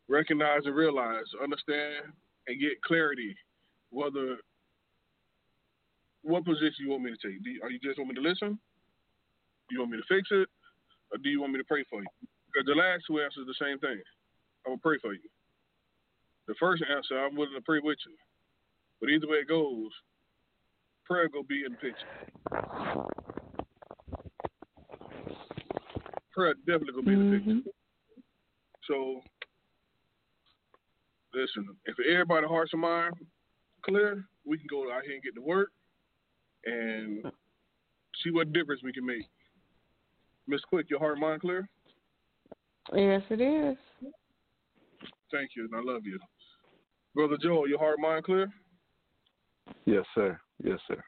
recognize 0.09 0.63
and 0.65 0.75
realize, 0.75 1.25
understand, 1.43 2.07
and 2.47 2.61
get 2.61 2.81
clarity 2.83 3.35
whether 3.91 4.37
what 6.23 6.45
position 6.45 6.75
you 6.81 6.91
want 6.91 7.03
me 7.03 7.11
to 7.11 7.21
take. 7.21 7.43
Do 7.43 7.51
you, 7.51 7.61
are 7.63 7.71
you 7.71 7.79
just 7.79 7.99
want 7.99 8.11
me 8.11 8.17
to 8.17 8.21
listen? 8.21 8.59
Do 9.69 9.71
you 9.75 9.81
want 9.81 9.93
me 9.93 9.99
to 9.99 10.09
fix 10.09 10.29
it, 10.31 10.49
or 11.13 11.19
do 11.23 11.29
you 11.29 11.41
want 11.41 11.53
me 11.53 11.59
to 11.59 11.65
pray 11.65 11.85
for 11.91 12.01
you? 12.01 12.09
Because 12.53 12.67
the 12.67 12.75
last 12.75 13.05
two 13.07 13.21
answers 13.21 13.45
are 13.45 13.53
the 13.53 13.61
same 13.61 13.79
thing. 13.79 14.01
I'm 14.67 14.73
gonna 14.73 14.81
pray 14.83 14.99
for 15.01 15.13
you. 15.13 15.29
The 16.49 16.55
first 16.59 16.83
answer, 16.83 17.19
I'm 17.19 17.37
willing 17.37 17.55
to 17.55 17.63
pray 17.63 17.81
with 17.83 17.99
you. 18.07 18.17
But 19.01 19.11
either 19.11 19.29
way 19.29 19.39
it 19.39 19.49
goes, 19.49 19.91
prayer 21.05 21.29
gonna 21.29 21.45
be 21.45 21.65
in 21.65 21.73
the 21.73 21.79
picture. 21.79 22.09
Prayer 26.33 26.55
definitely 26.67 26.93
gonna 26.93 27.03
be 27.07 27.13
in 27.13 27.31
the 27.31 27.37
picture. 27.39 27.53
Mhm. 27.53 27.65
So, 28.87 29.23
listen, 31.35 31.77
if 31.85 31.99
everybody 32.01 32.47
hearts 32.47 32.73
and 32.73 32.83
mind 32.83 33.15
clear, 33.83 34.27
we 34.45 34.57
can 34.59 34.67
go 34.69 34.91
out 34.91 35.05
here 35.05 35.15
and 35.15 35.23
get 35.23 35.35
to 35.35 35.43
work 35.43 35.71
and 36.69 37.25
see 38.23 38.31
what 38.31 38.53
difference 38.53 38.83
we 38.83 38.93
can 38.93 39.07
make. 39.07 39.25
Miss 40.47 40.61
Quick, 40.63 40.87
your 40.89 40.99
heart 40.99 41.19
mind 41.19 41.41
clear? 41.41 41.69
Yes, 42.95 43.23
it 43.31 43.41
is. 43.41 43.77
Thank 45.31 45.51
you, 45.57 45.69
and 45.71 45.75
I 45.75 45.93
love 45.93 46.07
you. 46.07 46.19
Brother 47.15 47.37
Joel, 47.43 47.69
your 47.69 47.79
heart 47.79 47.99
mind 48.01 48.25
clear? 48.25 48.51
Yes, 49.85 50.05
sir. 50.15 50.39
Yes, 50.63 50.79
sir. 50.89 51.03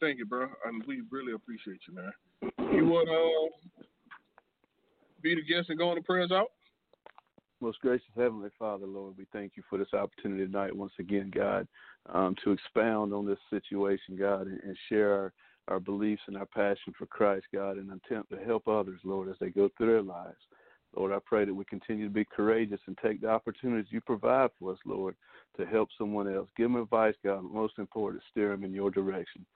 Thank 0.00 0.18
you, 0.18 0.26
bro. 0.26 0.48
And 0.64 0.82
we 0.86 1.02
really 1.10 1.32
appreciate 1.32 1.80
you, 1.86 1.94
man. 1.94 2.12
You 2.74 2.86
want 2.86 3.08
to 3.08 3.82
uh, 3.82 3.84
be 5.22 5.34
the 5.34 5.42
guest 5.42 5.68
and 5.68 5.78
go 5.78 5.90
on 5.90 5.96
the 5.96 6.02
prayers 6.02 6.32
out? 6.32 6.48
Most 7.62 7.78
gracious 7.78 8.08
Heavenly 8.16 8.50
Father, 8.58 8.86
Lord, 8.86 9.14
we 9.16 9.24
thank 9.32 9.52
you 9.54 9.62
for 9.70 9.78
this 9.78 9.94
opportunity 9.94 10.44
tonight, 10.44 10.74
once 10.74 10.94
again, 10.98 11.30
God, 11.32 11.68
um, 12.12 12.34
to 12.42 12.50
expound 12.50 13.14
on 13.14 13.24
this 13.24 13.38
situation, 13.50 14.16
God, 14.18 14.48
and, 14.48 14.60
and 14.64 14.76
share 14.88 15.12
our, 15.12 15.32
our 15.68 15.78
beliefs 15.78 16.22
and 16.26 16.36
our 16.36 16.46
passion 16.46 16.92
for 16.98 17.06
Christ, 17.06 17.44
God, 17.54 17.76
and 17.76 17.92
attempt 17.92 18.30
to 18.30 18.44
help 18.44 18.66
others, 18.66 18.98
Lord, 19.04 19.28
as 19.28 19.36
they 19.40 19.50
go 19.50 19.70
through 19.78 19.86
their 19.86 20.02
lives. 20.02 20.40
Lord, 20.96 21.12
I 21.12 21.18
pray 21.24 21.44
that 21.44 21.54
we 21.54 21.64
continue 21.64 22.08
to 22.08 22.12
be 22.12 22.24
courageous 22.24 22.80
and 22.88 22.98
take 23.00 23.20
the 23.20 23.30
opportunities 23.30 23.92
you 23.92 24.00
provide 24.00 24.50
for 24.58 24.72
us, 24.72 24.78
Lord, 24.84 25.14
to 25.56 25.64
help 25.64 25.88
someone 25.96 26.26
else. 26.34 26.48
Give 26.56 26.68
them 26.68 26.82
advice, 26.82 27.14
God, 27.24 27.42
but 27.42 27.54
most 27.54 27.74
important, 27.78 28.24
steer 28.32 28.48
them 28.48 28.64
in 28.64 28.74
your 28.74 28.90
direction. 28.90 29.46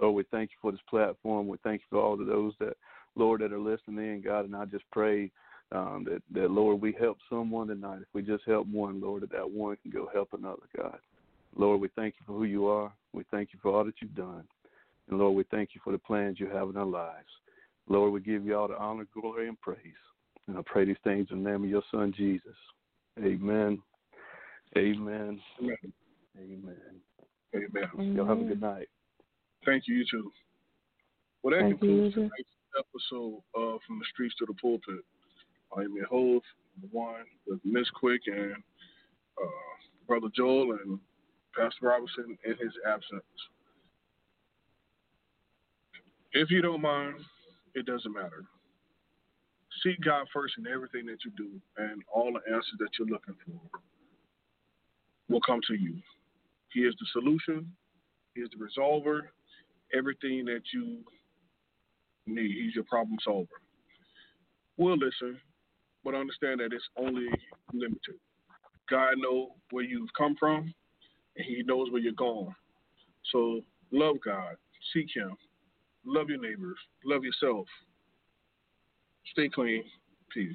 Lord, 0.00 0.14
we 0.14 0.24
thank 0.30 0.48
you 0.52 0.56
for 0.62 0.72
this 0.72 0.80
platform. 0.88 1.46
We 1.46 1.58
thank 1.62 1.82
you 1.82 1.86
for 1.90 2.00
all 2.00 2.18
of 2.18 2.26
those 2.26 2.54
that, 2.58 2.78
Lord, 3.16 3.42
that 3.42 3.52
are 3.52 3.60
listening 3.60 3.98
in, 3.98 4.22
God, 4.22 4.46
and 4.46 4.56
I 4.56 4.64
just 4.64 4.84
pray 4.90 5.30
um, 5.72 6.04
that, 6.08 6.22
that, 6.32 6.50
Lord, 6.50 6.80
we 6.80 6.92
help 6.98 7.18
someone 7.28 7.68
tonight. 7.68 8.00
If 8.00 8.08
we 8.12 8.22
just 8.22 8.44
help 8.46 8.66
one, 8.66 9.00
Lord, 9.00 9.22
that 9.22 9.32
that 9.32 9.50
one 9.50 9.76
can 9.82 9.90
go 9.90 10.08
help 10.12 10.30
another, 10.32 10.62
God. 10.76 10.98
Lord, 11.56 11.80
we 11.80 11.88
thank 11.96 12.14
you 12.18 12.26
for 12.26 12.32
who 12.32 12.44
you 12.44 12.66
are. 12.66 12.92
We 13.12 13.24
thank 13.30 13.50
you 13.52 13.58
for 13.62 13.74
all 13.74 13.84
that 13.84 13.94
you've 14.00 14.14
done. 14.14 14.44
And 15.08 15.18
Lord, 15.18 15.36
we 15.36 15.44
thank 15.50 15.70
you 15.74 15.80
for 15.82 15.92
the 15.92 15.98
plans 15.98 16.38
you 16.38 16.48
have 16.48 16.68
in 16.68 16.76
our 16.76 16.84
lives. 16.84 17.28
Lord, 17.88 18.12
we 18.12 18.20
give 18.20 18.44
you 18.44 18.56
all 18.56 18.68
the 18.68 18.78
honor, 18.78 19.06
glory, 19.12 19.48
and 19.48 19.60
praise. 19.60 19.78
And 20.46 20.56
I 20.56 20.62
pray 20.64 20.84
these 20.84 20.96
things 21.04 21.28
in 21.30 21.42
the 21.42 21.50
name 21.50 21.64
of 21.64 21.70
your 21.70 21.82
Son, 21.90 22.14
Jesus. 22.16 22.56
Amen. 23.18 23.82
Amen. 24.76 25.40
Amen. 25.60 25.76
Amen. 26.40 26.76
Amen. 27.54 28.14
Y'all 28.14 28.26
have 28.26 28.40
a 28.40 28.44
good 28.44 28.60
night. 28.60 28.88
Thank 29.66 29.88
you, 29.88 29.96
you 29.96 30.04
too. 30.10 30.30
Well, 31.42 31.52
that 31.52 31.62
Thank 31.62 31.80
concludes 31.80 32.14
you 32.16 32.22
too. 32.22 32.28
tonight's 32.28 32.48
episode 32.78 33.42
of 33.54 33.80
From 33.86 33.98
the 33.98 34.04
Streets 34.12 34.34
to 34.38 34.46
the 34.46 34.54
Pulpit. 34.54 35.04
I 35.76 35.82
am 35.82 35.94
your 35.94 36.06
host, 36.06 36.46
the 36.80 36.88
one 36.90 37.24
with 37.46 37.60
Miss 37.64 37.88
Quick 37.90 38.22
and 38.26 38.54
uh, 39.42 39.46
Brother 40.06 40.28
Joel 40.34 40.72
and 40.72 40.98
Pastor 41.56 41.86
Robinson 41.86 42.36
in 42.44 42.52
his 42.52 42.72
absence. 42.86 43.22
If 46.32 46.50
you 46.50 46.62
don't 46.62 46.80
mind, 46.82 47.16
it 47.74 47.86
doesn't 47.86 48.12
matter. 48.12 48.44
Seek 49.82 50.00
God 50.04 50.26
first 50.32 50.54
in 50.58 50.66
everything 50.66 51.06
that 51.06 51.18
you 51.24 51.30
do, 51.36 51.50
and 51.78 52.02
all 52.12 52.32
the 52.32 52.52
answers 52.52 52.76
that 52.78 52.90
you're 52.98 53.08
looking 53.08 53.34
for 53.46 53.80
will 55.28 55.40
come 55.40 55.60
to 55.68 55.74
you. 55.74 55.96
He 56.72 56.80
is 56.80 56.94
the 57.00 57.06
solution, 57.12 57.72
He 58.34 58.42
is 58.42 58.48
the 58.50 58.64
resolver, 58.64 59.20
everything 59.96 60.44
that 60.46 60.62
you 60.72 60.98
need. 62.26 62.50
He's 62.50 62.74
your 62.74 62.84
problem 62.84 63.18
solver. 63.24 63.48
We'll 64.76 64.98
listen, 64.98 65.38
but 66.04 66.14
understand 66.14 66.60
that 66.60 66.72
it's 66.72 66.88
only 66.96 67.28
limited. 67.72 68.16
God 68.88 69.14
knows 69.18 69.48
where 69.70 69.84
you've 69.84 70.08
come 70.16 70.34
from, 70.38 70.72
and 71.36 71.46
He 71.46 71.62
knows 71.64 71.90
where 71.90 72.00
you're 72.00 72.12
going. 72.12 72.54
So 73.32 73.60
love 73.92 74.16
God, 74.24 74.56
seek 74.92 75.06
Him, 75.14 75.36
love 76.04 76.28
your 76.28 76.40
neighbors, 76.40 76.78
love 77.04 77.24
yourself. 77.24 77.66
Stay 79.32 79.48
clean. 79.48 79.84
Peace. 80.34 80.54